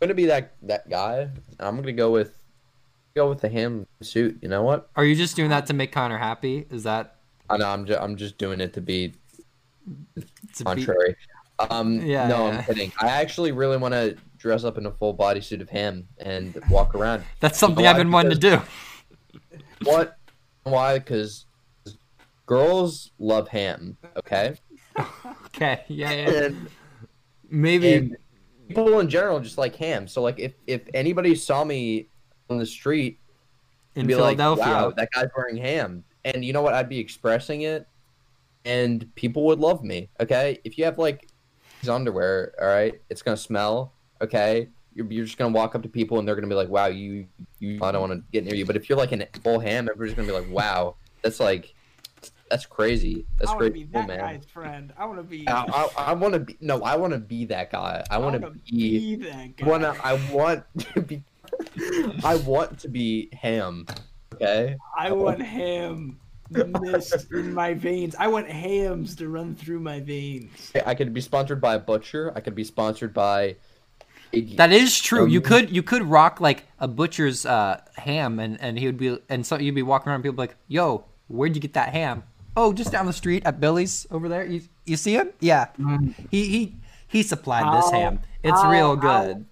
gonna 0.00 0.14
be 0.14 0.26
that 0.26 0.54
that 0.62 0.88
guy. 0.88 1.28
I'm 1.58 1.76
gonna 1.76 1.92
go 1.92 2.10
with, 2.10 2.36
go 3.14 3.28
with 3.28 3.40
the 3.40 3.48
ham 3.48 3.86
suit. 4.02 4.38
You 4.42 4.48
know 4.48 4.62
what? 4.62 4.90
are 4.96 5.04
you 5.04 5.14
just 5.14 5.36
doing 5.36 5.50
that 5.50 5.66
to 5.66 5.74
make 5.74 5.92
Connor 5.92 6.18
happy? 6.18 6.66
Is 6.70 6.84
that 6.84 7.16
I 7.50 7.56
know. 7.56 7.68
I'm 7.68 7.86
just 7.86 8.00
I'm 8.00 8.16
just 8.16 8.38
doing 8.38 8.60
it 8.60 8.72
to 8.74 8.80
be 8.80 9.14
to 10.16 10.24
be, 10.58 10.64
contrary. 10.64 11.16
Um, 11.58 12.00
Yeah, 12.00 12.28
no, 12.28 12.46
yeah. 12.46 12.58
I'm 12.58 12.64
kidding. 12.64 12.92
I 13.00 13.08
actually 13.08 13.52
really 13.52 13.76
want 13.76 13.94
to 13.94 14.16
dress 14.36 14.64
up 14.64 14.78
in 14.78 14.86
a 14.86 14.90
full 14.90 15.16
bodysuit 15.16 15.60
of 15.60 15.68
ham 15.68 16.06
and 16.18 16.60
walk 16.70 16.94
around. 16.94 17.24
that's 17.40 17.58
something? 17.58 17.86
I've 17.86 17.96
been 17.96 18.12
wanting 18.12 18.32
to 18.32 18.38
do. 18.38 18.60
what? 19.82 20.16
Why? 20.62 20.98
Because 20.98 21.46
girls 22.46 23.10
love 23.18 23.48
ham. 23.48 23.96
Okay. 24.16 24.56
Okay, 25.46 25.82
yeah, 25.88 26.12
yeah. 26.12 26.28
And, 26.44 26.68
Maybe 27.50 27.94
and 27.94 28.16
people 28.68 29.00
in 29.00 29.08
general 29.08 29.40
just 29.40 29.58
like 29.58 29.74
ham. 29.76 30.06
So 30.06 30.22
like, 30.22 30.38
if 30.38 30.54
if 30.66 30.82
anybody 30.94 31.34
saw 31.34 31.64
me 31.64 32.08
on 32.50 32.58
the 32.58 32.66
street, 32.66 33.18
in 33.94 34.06
be 34.06 34.14
Philadelphia. 34.14 34.64
like, 34.64 34.74
"Wow, 34.74 34.90
that 34.96 35.10
guy's 35.12 35.28
wearing 35.36 35.56
ham," 35.56 36.04
and 36.24 36.44
you 36.44 36.52
know 36.52 36.62
what? 36.62 36.74
I'd 36.74 36.88
be 36.88 36.98
expressing 36.98 37.62
it, 37.62 37.86
and 38.64 39.12
people 39.14 39.44
would 39.46 39.58
love 39.58 39.82
me. 39.82 40.08
Okay, 40.20 40.58
if 40.64 40.78
you 40.78 40.84
have 40.84 40.98
like 40.98 41.28
these 41.80 41.88
underwear, 41.88 42.54
all 42.60 42.68
right, 42.68 43.00
it's 43.10 43.22
gonna 43.22 43.36
smell. 43.36 43.92
Okay, 44.20 44.68
you're, 44.94 45.06
you're 45.10 45.24
just 45.24 45.38
gonna 45.38 45.54
walk 45.54 45.74
up 45.74 45.82
to 45.82 45.88
people 45.88 46.18
and 46.18 46.26
they're 46.26 46.34
gonna 46.34 46.46
be 46.46 46.54
like, 46.54 46.68
"Wow, 46.68 46.86
you 46.86 47.26
you." 47.58 47.78
I 47.82 47.92
don't 47.92 48.08
want 48.08 48.12
to 48.12 48.24
get 48.32 48.44
near 48.44 48.54
you, 48.54 48.66
but 48.66 48.76
if 48.76 48.88
you're 48.88 48.98
like 48.98 49.12
an 49.12 49.24
full 49.42 49.58
ham, 49.60 49.88
everybody's 49.88 50.14
gonna 50.14 50.28
be 50.28 50.34
like, 50.34 50.50
"Wow, 50.50 50.96
that's 51.22 51.40
like 51.40 51.74
That's 52.50 52.66
crazy. 52.66 53.24
That's 53.38 53.50
I 53.50 53.54
want 53.54 53.66
to 53.66 53.70
be 53.72 53.80
crazy, 53.80 53.90
cool, 53.92 54.00
that 54.02 54.08
man. 54.08 54.18
guy's 54.20 54.44
friend. 54.46 54.92
I 54.96 55.04
want 55.06 55.18
to 55.18 55.22
be. 55.24 55.46
I, 55.48 55.62
I, 55.62 55.88
I 55.98 56.12
want 56.14 56.34
to 56.34 56.40
be 56.40 56.56
no. 56.60 56.82
I 56.82 56.96
want 56.96 57.12
to 57.12 57.18
be 57.18 57.44
that 57.46 57.70
guy. 57.70 58.02
I 58.10 58.18
want 58.18 58.40
to 58.40 58.50
be. 58.50 58.60
be 58.70 59.14
that 59.24 59.34
I 59.34 59.54
guy. 59.56 59.66
want 59.66 59.82
to. 59.82 59.96
I 60.04 60.32
want 60.32 60.64
to 60.94 61.02
be. 61.02 61.22
I 62.24 62.36
want 62.36 62.78
to 62.80 62.88
be 62.88 63.28
ham. 63.32 63.86
Okay. 64.34 64.76
I 64.96 65.12
want 65.12 65.42
ham 65.42 66.18
mist 66.50 67.30
in 67.32 67.52
my 67.52 67.74
veins. 67.74 68.14
I 68.18 68.28
want 68.28 68.48
hams 68.48 69.14
to 69.16 69.28
run 69.28 69.54
through 69.54 69.80
my 69.80 70.00
veins. 70.00 70.72
I 70.86 70.94
could 70.94 71.12
be 71.12 71.20
sponsored 71.20 71.60
by 71.60 71.74
a 71.74 71.78
butcher. 71.78 72.32
I 72.34 72.40
could 72.40 72.54
be 72.54 72.64
sponsored 72.64 73.12
by. 73.12 73.56
a- 74.32 74.40
That 74.56 74.72
is 74.72 74.98
true. 74.98 75.26
You 75.26 75.40
Um, 75.40 75.44
could 75.44 75.70
you 75.70 75.82
could 75.82 76.02
rock 76.02 76.40
like 76.40 76.64
a 76.78 76.88
butcher's 76.88 77.44
uh, 77.44 77.80
ham, 77.96 78.38
and 78.38 78.60
and 78.60 78.78
he 78.78 78.86
would 78.86 78.96
be 78.98 79.18
and 79.28 79.44
so 79.44 79.58
you'd 79.58 79.74
be 79.74 79.82
walking 79.82 80.08
around, 80.08 80.16
and 80.16 80.24
people 80.24 80.36
be 80.36 80.48
like, 80.48 80.56
"Yo, 80.68 81.04
where'd 81.28 81.54
you 81.54 81.60
get 81.60 81.74
that 81.74 81.90
ham?" 81.90 82.22
Oh, 82.56 82.72
just 82.72 82.90
down 82.92 83.06
the 83.06 83.12
street 83.12 83.42
at 83.46 83.60
Billy's 83.60 84.06
over 84.10 84.28
there. 84.28 84.44
You 84.44 84.62
you 84.84 84.96
see 84.96 85.14
him? 85.14 85.30
Yeah, 85.40 85.66
he 86.30 86.44
he 86.48 86.76
he 87.06 87.22
supplied 87.22 87.62
this 87.76 87.86
I'll- 87.86 87.92
ham. 87.92 88.20
It's 88.42 88.58
I'll- 88.58 88.70
real 88.70 88.86
I'll- 88.88 88.96
good. 88.96 89.46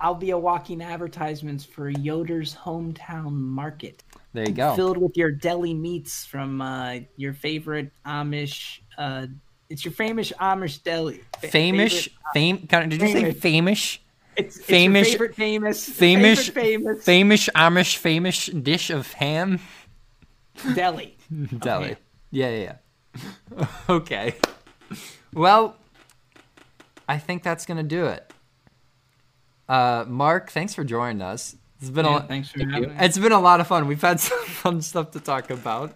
I'll 0.00 0.14
be 0.14 0.30
a 0.30 0.38
walking 0.38 0.82
advertisements 0.82 1.64
for 1.64 1.88
Yoder's 1.88 2.54
hometown 2.54 3.32
market, 3.32 4.02
There 4.34 4.44
you 4.46 4.52
go. 4.52 4.74
filled 4.76 4.98
with 4.98 5.16
your 5.16 5.30
deli 5.30 5.72
meats 5.72 6.26
from 6.26 6.60
uh, 6.60 6.98
your 7.16 7.32
favorite 7.32 7.90
Amish. 8.04 8.80
Uh, 8.98 9.28
it's 9.70 9.82
your 9.84 9.92
famous 9.94 10.30
Amish 10.38 10.82
deli. 10.82 11.22
Fa- 11.40 11.46
Famish, 11.48 12.10
favorite- 12.34 12.68
fame. 12.70 12.88
Did 12.90 13.00
you 13.00 13.08
say 13.08 13.32
famish? 13.32 14.02
It's, 14.36 14.56
it's 14.56 14.66
famous- 14.66 15.08
Your 15.08 15.12
favorite 15.12 15.36
famous. 15.36 15.88
Famous, 15.88 16.48
famous 16.50 17.04
famous 17.04 17.48
Amish, 17.54 17.96
famous 17.96 18.46
dish 18.46 18.90
of 18.90 19.10
ham. 19.14 19.60
deli. 20.74 21.16
Deli. 21.60 21.88
ham. 21.88 21.96
Yeah, 22.34 22.50
yeah, 22.50 22.76
yeah. 23.56 23.66
okay. 23.88 24.34
Well, 25.32 25.76
I 27.08 27.18
think 27.18 27.42
that's 27.44 27.64
gonna 27.64 27.82
do 27.84 28.06
it. 28.06 28.32
Uh, 29.68 30.04
Mark, 30.08 30.50
thanks 30.50 30.74
for 30.74 30.84
joining 30.84 31.22
us. 31.22 31.56
It's 31.80 31.90
been 31.90 32.06
Yeah, 32.06 32.16
a 32.24 32.26
thanks 32.26 32.50
for 32.50 32.58
having 32.66 32.90
me. 32.90 32.96
it's 32.98 33.18
been 33.18 33.32
a 33.32 33.40
lot 33.40 33.60
of 33.60 33.66
fun. 33.68 33.86
We've 33.86 34.00
had 34.02 34.20
some 34.28 34.44
fun 34.46 34.82
stuff 34.82 35.12
to 35.12 35.20
talk 35.20 35.50
about. 35.50 35.94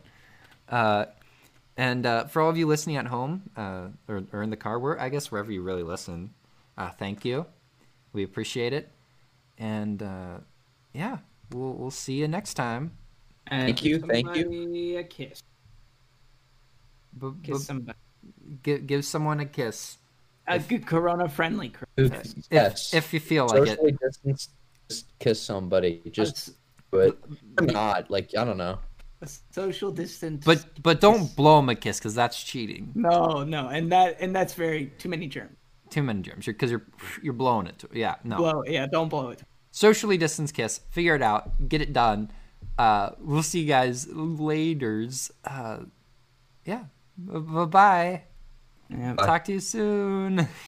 Uh, 0.68 1.06
and 1.76 2.06
uh, 2.06 2.24
for 2.26 2.42
all 2.42 2.50
of 2.50 2.56
you 2.56 2.66
listening 2.66 2.96
at 2.96 3.06
home 3.06 3.50
uh, 3.56 3.88
or, 4.08 4.22
or 4.32 4.42
in 4.42 4.50
the 4.50 4.56
car, 4.56 4.78
where 4.78 5.00
I 5.00 5.08
guess 5.08 5.30
wherever 5.30 5.50
you 5.50 5.62
really 5.62 5.82
listen, 5.82 6.34
uh, 6.76 6.90
thank 6.90 7.24
you. 7.24 7.46
We 8.12 8.22
appreciate 8.22 8.72
it. 8.72 8.90
And 9.58 10.02
uh, 10.02 10.38
yeah, 10.92 11.18
we'll 11.52 11.72
we'll 11.74 11.90
see 11.90 12.14
you 12.14 12.28
next 12.28 12.54
time. 12.54 12.92
And 13.48 13.66
Thank 13.66 13.84
you, 13.84 13.98
thank 14.00 14.36
you. 14.36 14.42
somebody 14.44 14.96
A 14.96 15.04
kiss. 15.04 15.42
B- 17.16 17.28
Kiss 17.42 17.58
b- 17.58 17.64
somebody. 17.64 17.98
give, 18.62 18.86
give 18.86 19.04
someone 19.04 19.40
a 19.40 19.46
kiss 19.46 19.98
A 20.46 20.58
good 20.58 20.86
Corona 20.86 21.28
friendly. 21.28 21.72
if, 21.96 22.34
yes. 22.50 22.94
if 22.94 23.12
you 23.12 23.20
feel 23.20 23.46
like 23.46 23.62
it. 23.62 23.68
Socially 23.68 23.92
distance. 23.92 24.48
Just 24.88 25.18
kiss 25.18 25.40
somebody. 25.42 26.00
Just 26.10 26.52
do 26.92 27.00
it. 27.00 27.18
Or 27.60 27.66
not. 27.66 28.10
Like 28.10 28.30
I 28.36 28.44
don't 28.44 28.56
know. 28.56 28.78
a 29.20 29.28
social 29.52 29.90
distance. 29.90 30.44
But 30.44 30.64
but 30.82 31.00
don't 31.00 31.34
blow 31.36 31.56
them 31.56 31.68
a 31.68 31.74
kiss 31.74 31.98
because 31.98 32.14
that's 32.14 32.42
cheating. 32.42 32.92
no, 32.94 33.44
no, 33.44 33.68
and 33.68 33.92
that 33.92 34.16
and 34.20 34.34
that's 34.34 34.54
very 34.54 34.86
too 34.98 35.08
many 35.08 35.26
germs. 35.26 35.56
Too 35.90 36.02
many 36.02 36.22
germs 36.22 36.46
because 36.46 36.70
you're 36.70 36.86
you're 37.22 37.32
blowing 37.32 37.66
it. 37.66 37.78
To, 37.80 37.88
yeah, 37.92 38.16
no. 38.24 38.36
Blow, 38.36 38.62
yeah, 38.66 38.86
don't 38.86 39.08
blow 39.08 39.30
it. 39.30 39.42
Socially 39.70 40.16
distance 40.16 40.52
kiss. 40.52 40.80
Figure 40.90 41.14
it 41.14 41.22
out. 41.22 41.68
Get 41.68 41.80
it 41.82 41.92
done. 41.92 42.30
Uh, 42.78 43.10
we'll 43.18 43.42
see 43.42 43.60
you 43.60 43.66
guys 43.66 44.06
later's. 44.08 45.30
Uh, 45.44 45.80
yeah. 46.64 46.84
Bye 47.18 47.64
bye. 47.64 48.22
Yeah. 48.88 49.16
Talk 49.16 49.44
to 49.44 49.52
you 49.52 49.60
soon. 49.60 50.48